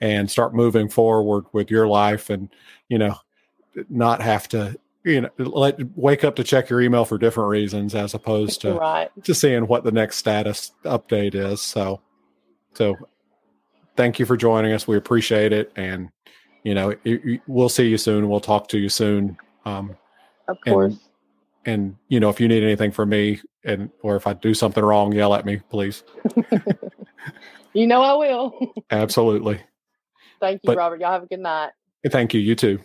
and 0.00 0.30
start 0.30 0.54
moving 0.54 0.88
forward 0.88 1.44
with 1.52 1.70
your 1.70 1.86
life 1.86 2.28
and 2.28 2.48
you 2.88 2.98
know 2.98 3.14
not 3.88 4.20
have 4.20 4.48
to 4.48 4.76
you 5.04 5.20
know 5.20 5.30
let 5.38 5.78
wake 5.96 6.24
up 6.24 6.36
to 6.36 6.44
check 6.44 6.70
your 6.70 6.80
email 6.80 7.04
for 7.04 7.18
different 7.18 7.50
reasons 7.50 7.94
as 7.94 8.14
opposed 8.14 8.60
to 8.62 8.74
right. 8.74 9.10
to 9.24 9.34
seeing 9.34 9.66
what 9.66 9.84
the 9.84 9.92
next 9.92 10.16
status 10.16 10.72
update 10.84 11.34
is. 11.34 11.60
So, 11.60 12.00
so 12.74 12.96
thank 13.96 14.18
you 14.18 14.26
for 14.26 14.36
joining 14.36 14.72
us. 14.72 14.86
We 14.86 14.96
appreciate 14.96 15.52
it, 15.52 15.72
and 15.76 16.10
you 16.64 16.74
know 16.74 16.90
it, 16.90 17.00
it- 17.04 17.40
we'll 17.46 17.68
see 17.68 17.88
you 17.88 17.98
soon. 17.98 18.28
We'll 18.28 18.40
talk 18.40 18.68
to 18.68 18.78
you 18.78 18.88
soon. 18.88 19.36
Um, 19.64 19.96
Of 20.48 20.58
And- 20.66 20.72
course. 20.74 20.94
and 21.66 21.96
you 22.08 22.20
know 22.20 22.28
if 22.28 22.40
you 22.40 22.48
need 22.48 22.62
anything 22.62 22.90
from 22.92 23.08
me, 23.10 23.40
and 23.64 23.90
or 24.02 24.16
if 24.16 24.26
I 24.26 24.32
do 24.32 24.54
something 24.54 24.82
wrong, 24.84 25.12
yell 25.12 25.34
at 25.34 25.44
me, 25.44 25.60
please. 25.70 26.02
You 27.74 27.86
know 27.86 28.02
I 28.02 28.12
will. 28.12 28.74
Absolutely. 28.90 29.58
Thank 30.40 30.60
you, 30.62 30.66
But- 30.66 30.76
Robert. 30.76 31.00
Y'all 31.00 31.12
have 31.12 31.22
a 31.22 31.26
good 31.26 31.40
night. 31.40 31.70
Thank 32.10 32.34
you. 32.34 32.40
You 32.40 32.54
too. 32.54 32.80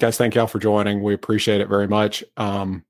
guys, 0.00 0.16
thank 0.16 0.34
y'all 0.34 0.46
for 0.46 0.58
joining. 0.58 1.02
We 1.02 1.14
appreciate 1.14 1.60
it 1.60 1.68
very 1.68 1.86
much. 1.86 2.24
Um, 2.36 2.84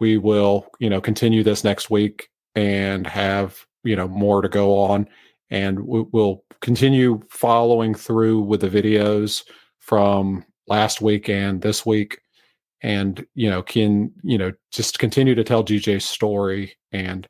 we 0.00 0.18
will, 0.18 0.66
you 0.78 0.90
know, 0.90 1.00
continue 1.00 1.42
this 1.42 1.64
next 1.64 1.88
week 1.88 2.28
and 2.54 3.06
have, 3.06 3.64
you 3.86 3.96
know, 3.96 4.08
more 4.08 4.42
to 4.42 4.48
go 4.48 4.78
on. 4.78 5.08
And 5.50 5.86
we'll 5.86 6.42
continue 6.60 7.22
following 7.28 7.94
through 7.94 8.40
with 8.40 8.60
the 8.60 8.68
videos 8.68 9.44
from 9.78 10.44
last 10.66 11.00
week 11.00 11.28
and 11.28 11.62
this 11.62 11.86
week. 11.86 12.18
And, 12.82 13.24
you 13.34 13.48
know, 13.48 13.62
can, 13.62 14.12
you 14.22 14.36
know, 14.36 14.52
just 14.70 14.98
continue 14.98 15.34
to 15.34 15.44
tell 15.44 15.64
DJ's 15.64 16.04
story. 16.04 16.76
And 16.92 17.28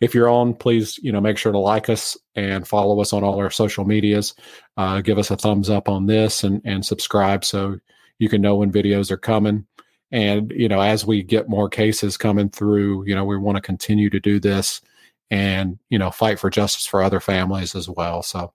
if 0.00 0.14
you're 0.14 0.28
on, 0.28 0.54
please, 0.54 0.98
you 0.98 1.12
know, 1.12 1.20
make 1.20 1.38
sure 1.38 1.52
to 1.52 1.58
like 1.58 1.88
us 1.88 2.16
and 2.34 2.66
follow 2.66 3.00
us 3.00 3.12
on 3.12 3.22
all 3.22 3.38
our 3.38 3.50
social 3.50 3.84
medias. 3.84 4.34
Uh, 4.76 5.00
give 5.00 5.18
us 5.18 5.30
a 5.30 5.36
thumbs 5.36 5.70
up 5.70 5.88
on 5.88 6.06
this 6.06 6.44
and, 6.44 6.60
and 6.64 6.84
subscribe 6.84 7.44
so 7.44 7.78
you 8.18 8.28
can 8.28 8.42
know 8.42 8.56
when 8.56 8.72
videos 8.72 9.10
are 9.10 9.16
coming. 9.16 9.66
And, 10.12 10.50
you 10.50 10.68
know, 10.68 10.80
as 10.80 11.06
we 11.06 11.22
get 11.22 11.48
more 11.48 11.68
cases 11.68 12.16
coming 12.16 12.50
through, 12.50 13.06
you 13.06 13.14
know, 13.14 13.24
we 13.24 13.38
want 13.38 13.56
to 13.56 13.62
continue 13.62 14.10
to 14.10 14.20
do 14.20 14.40
this 14.40 14.80
and, 15.30 15.78
you 15.88 15.98
know, 15.98 16.10
fight 16.10 16.38
for 16.38 16.50
justice 16.50 16.86
for 16.86 17.02
other 17.02 17.20
families 17.20 17.74
as 17.74 17.88
well. 17.88 18.22
So 18.22 18.52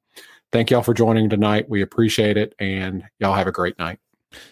thank 0.51 0.71
y'all 0.71 0.83
for 0.83 0.93
joining 0.93 1.29
tonight. 1.29 1.69
We 1.69 1.81
appreciate 1.81 2.37
it. 2.37 2.53
And 2.59 3.03
y'all 3.19 3.35
have 3.35 3.47
a 3.47 3.51
great 3.51 3.77
night. 3.79 3.99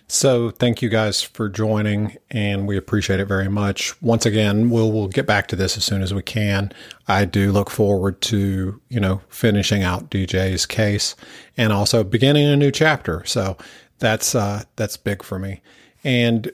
So 0.07 0.49
thank 0.49 0.81
you 0.81 0.89
guys 0.89 1.21
for 1.21 1.49
joining 1.49 2.17
and 2.29 2.67
we 2.67 2.77
appreciate 2.77 3.19
it 3.19 3.25
very 3.25 3.49
much. 3.49 4.01
Once 4.01 4.25
again, 4.25 4.69
we'll 4.69 4.91
we'll 4.91 5.07
get 5.07 5.25
back 5.25 5.47
to 5.47 5.55
this 5.55 5.77
as 5.77 5.83
soon 5.83 6.01
as 6.01 6.13
we 6.13 6.21
can. 6.21 6.71
I 7.07 7.25
do 7.25 7.51
look 7.51 7.69
forward 7.69 8.21
to, 8.21 8.79
you 8.89 8.99
know, 8.99 9.21
finishing 9.29 9.83
out 9.83 10.09
DJ's 10.09 10.65
case 10.65 11.15
and 11.57 11.73
also 11.73 12.03
beginning 12.03 12.45
a 12.47 12.55
new 12.55 12.71
chapter. 12.71 13.23
So 13.25 13.57
that's 13.99 14.35
uh 14.35 14.63
that's 14.75 14.97
big 14.97 15.23
for 15.23 15.39
me. 15.39 15.61
And 16.03 16.51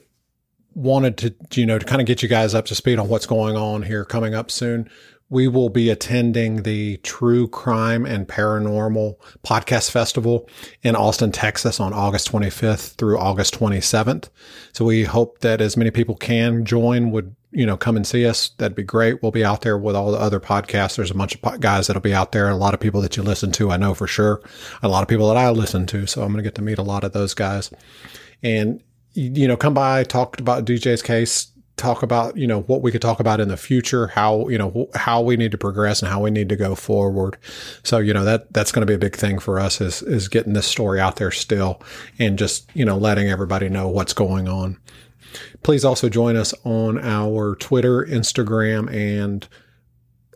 wanted 0.74 1.18
to, 1.18 1.34
you 1.60 1.66
know, 1.66 1.78
to 1.78 1.84
kind 1.84 2.00
of 2.00 2.06
get 2.06 2.22
you 2.22 2.28
guys 2.28 2.54
up 2.54 2.64
to 2.66 2.74
speed 2.74 2.98
on 2.98 3.08
what's 3.08 3.26
going 3.26 3.56
on 3.56 3.82
here 3.82 4.04
coming 4.04 4.34
up 4.34 4.50
soon. 4.50 4.88
We 5.30 5.48
will 5.48 5.68
be 5.68 5.88
attending 5.90 6.64
the 6.64 6.98
True 6.98 7.48
Crime 7.48 8.04
and 8.04 8.26
Paranormal 8.26 9.16
Podcast 9.44 9.90
Festival 9.90 10.48
in 10.82 10.96
Austin, 10.96 11.32
Texas 11.32 11.80
on 11.80 11.92
August 11.92 12.30
25th 12.30 12.96
through 12.96 13.18
August 13.18 13.58
27th. 13.58 14.28
So 14.72 14.84
we 14.84 15.04
hope 15.04 15.38
that 15.38 15.60
as 15.60 15.76
many 15.76 15.92
people 15.92 16.16
can 16.16 16.64
join 16.64 17.12
would, 17.12 17.34
you 17.52 17.64
know, 17.64 17.76
come 17.76 17.96
and 17.96 18.06
see 18.06 18.26
us. 18.26 18.50
That'd 18.58 18.76
be 18.76 18.82
great. 18.82 19.22
We'll 19.22 19.32
be 19.32 19.44
out 19.44 19.62
there 19.62 19.78
with 19.78 19.94
all 19.94 20.10
the 20.10 20.18
other 20.18 20.40
podcasts. 20.40 20.96
There's 20.96 21.12
a 21.12 21.14
bunch 21.14 21.36
of 21.36 21.60
guys 21.60 21.86
that'll 21.86 22.02
be 22.02 22.14
out 22.14 22.32
there. 22.32 22.50
A 22.50 22.56
lot 22.56 22.74
of 22.74 22.80
people 22.80 23.00
that 23.02 23.16
you 23.16 23.22
listen 23.22 23.52
to, 23.52 23.70
I 23.70 23.76
know 23.76 23.94
for 23.94 24.08
sure. 24.08 24.42
A 24.82 24.88
lot 24.88 25.02
of 25.02 25.08
people 25.08 25.28
that 25.28 25.36
I 25.36 25.50
listen 25.50 25.86
to. 25.86 26.06
So 26.06 26.22
I'm 26.22 26.32
going 26.32 26.38
to 26.38 26.42
get 26.42 26.56
to 26.56 26.62
meet 26.62 26.78
a 26.78 26.82
lot 26.82 27.04
of 27.04 27.12
those 27.12 27.34
guys. 27.34 27.70
And 28.42 28.82
you 29.12 29.48
know, 29.48 29.56
come 29.56 29.74
by, 29.74 30.04
talk 30.04 30.38
about 30.38 30.64
DJ's 30.64 31.02
case, 31.02 31.49
talk 31.80 32.02
about, 32.02 32.36
you 32.36 32.46
know, 32.46 32.60
what 32.62 32.82
we 32.82 32.92
could 32.92 33.02
talk 33.02 33.18
about 33.18 33.40
in 33.40 33.48
the 33.48 33.56
future, 33.56 34.06
how, 34.08 34.48
you 34.48 34.58
know, 34.58 34.88
how 34.94 35.20
we 35.20 35.36
need 35.36 35.50
to 35.50 35.58
progress 35.58 36.02
and 36.02 36.10
how 36.10 36.20
we 36.20 36.30
need 36.30 36.48
to 36.48 36.56
go 36.56 36.74
forward. 36.74 37.36
So, 37.82 37.98
you 37.98 38.14
know, 38.14 38.24
that, 38.24 38.52
that's 38.52 38.70
going 38.70 38.82
to 38.82 38.86
be 38.86 38.94
a 38.94 38.98
big 38.98 39.16
thing 39.16 39.38
for 39.38 39.58
us 39.58 39.80
is, 39.80 40.02
is 40.02 40.28
getting 40.28 40.52
this 40.52 40.66
story 40.66 41.00
out 41.00 41.16
there 41.16 41.30
still 41.30 41.82
and 42.18 42.38
just, 42.38 42.70
you 42.74 42.84
know, 42.84 42.96
letting 42.96 43.28
everybody 43.28 43.68
know 43.68 43.88
what's 43.88 44.12
going 44.12 44.48
on. 44.48 44.78
Please 45.62 45.84
also 45.84 46.08
join 46.08 46.36
us 46.36 46.54
on 46.64 46.98
our 46.98 47.56
Twitter, 47.56 48.04
Instagram, 48.04 48.92
and 48.92 49.46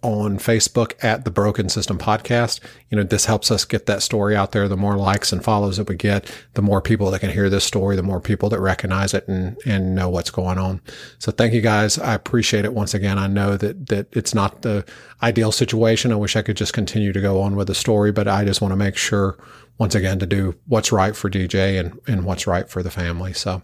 on 0.04 0.38
Facebook 0.38 0.92
at 1.02 1.24
the 1.24 1.30
Broken 1.30 1.68
System 1.68 1.98
Podcast. 1.98 2.60
You 2.90 2.98
know, 2.98 3.02
this 3.02 3.24
helps 3.24 3.50
us 3.50 3.64
get 3.64 3.86
that 3.86 4.02
story 4.02 4.36
out 4.36 4.52
there. 4.52 4.68
The 4.68 4.76
more 4.76 4.96
likes 4.96 5.32
and 5.32 5.42
follows 5.42 5.78
that 5.78 5.88
we 5.88 5.96
get, 5.96 6.30
the 6.52 6.62
more 6.62 6.82
people 6.82 7.10
that 7.10 7.20
can 7.20 7.30
hear 7.30 7.48
this 7.48 7.64
story, 7.64 7.96
the 7.96 8.02
more 8.02 8.20
people 8.20 8.50
that 8.50 8.60
recognize 8.60 9.14
it 9.14 9.26
and, 9.26 9.56
and 9.64 9.94
know 9.94 10.10
what's 10.10 10.30
going 10.30 10.58
on. 10.58 10.82
So 11.18 11.32
thank 11.32 11.54
you 11.54 11.62
guys. 11.62 11.98
I 11.98 12.14
appreciate 12.14 12.66
it 12.66 12.74
once 12.74 12.92
again. 12.92 13.18
I 13.18 13.26
know 13.26 13.56
that, 13.56 13.88
that 13.88 14.14
it's 14.14 14.34
not 14.34 14.62
the 14.62 14.84
ideal 15.22 15.50
situation. 15.50 16.12
I 16.12 16.16
wish 16.16 16.36
I 16.36 16.42
could 16.42 16.58
just 16.58 16.74
continue 16.74 17.12
to 17.12 17.20
go 17.20 17.40
on 17.40 17.56
with 17.56 17.68
the 17.68 17.74
story, 17.74 18.12
but 18.12 18.28
I 18.28 18.44
just 18.44 18.60
want 18.60 18.72
to 18.72 18.76
make 18.76 18.96
sure 18.96 19.38
once 19.78 19.94
again 19.94 20.18
to 20.18 20.26
do 20.26 20.54
what's 20.66 20.92
right 20.92 21.16
for 21.16 21.30
DJ 21.30 21.80
and, 21.80 21.98
and 22.06 22.24
what's 22.24 22.46
right 22.46 22.68
for 22.68 22.82
the 22.82 22.90
family. 22.90 23.32
So 23.32 23.62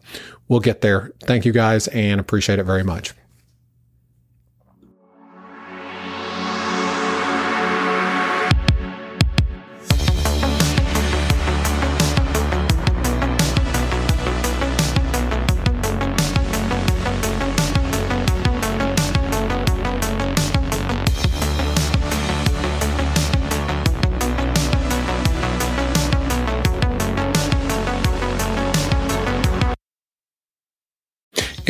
we'll 0.49 0.61
get 0.61 0.81
there. 0.81 1.13
Thank 1.21 1.45
you 1.45 1.53
guys 1.53 1.87
and 1.89 2.19
appreciate 2.19 2.59
it 2.59 2.65
very 2.65 2.83
much. 2.83 3.15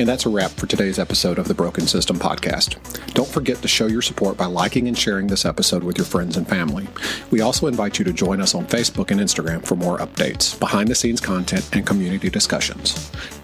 And 0.01 0.09
that's 0.09 0.24
a 0.24 0.30
wrap 0.30 0.53
for 0.53 0.66
today's 0.66 0.98
episode 0.98 1.38
of 1.38 1.46
the 1.46 1.53
Broken 1.53 1.86
System 1.86 2.16
Podcast. 2.16 2.78
Don't 3.12 3.28
forget 3.28 3.61
to 3.61 3.68
show 3.68 3.86
your 3.86 4.01
support 4.01 4.38
by 4.38 4.46
liking 4.46 4.88
and 4.88 4.96
sharing 4.96 5.26
this 5.26 5.44
episode 5.44 5.84
with 5.84 5.98
your 5.98 6.07
friends 6.07 6.38
and 6.38 6.48
family. 6.48 6.88
We 7.30 7.42
also 7.42 7.66
invite 7.66 7.98
you 7.98 8.07
to 8.07 8.12
join 8.14 8.40
us 8.40 8.55
on 8.55 8.64
Facebook 8.64 9.11
and 9.11 9.20
Instagram 9.20 9.62
for 9.62 9.76
more 9.76 9.98
updates, 9.98 10.59
behind 10.59 10.88
the 10.88 10.94
scenes 10.94 11.20
content, 11.20 11.68
and 11.74 11.86
community 11.86 12.30
discussions. 12.30 13.11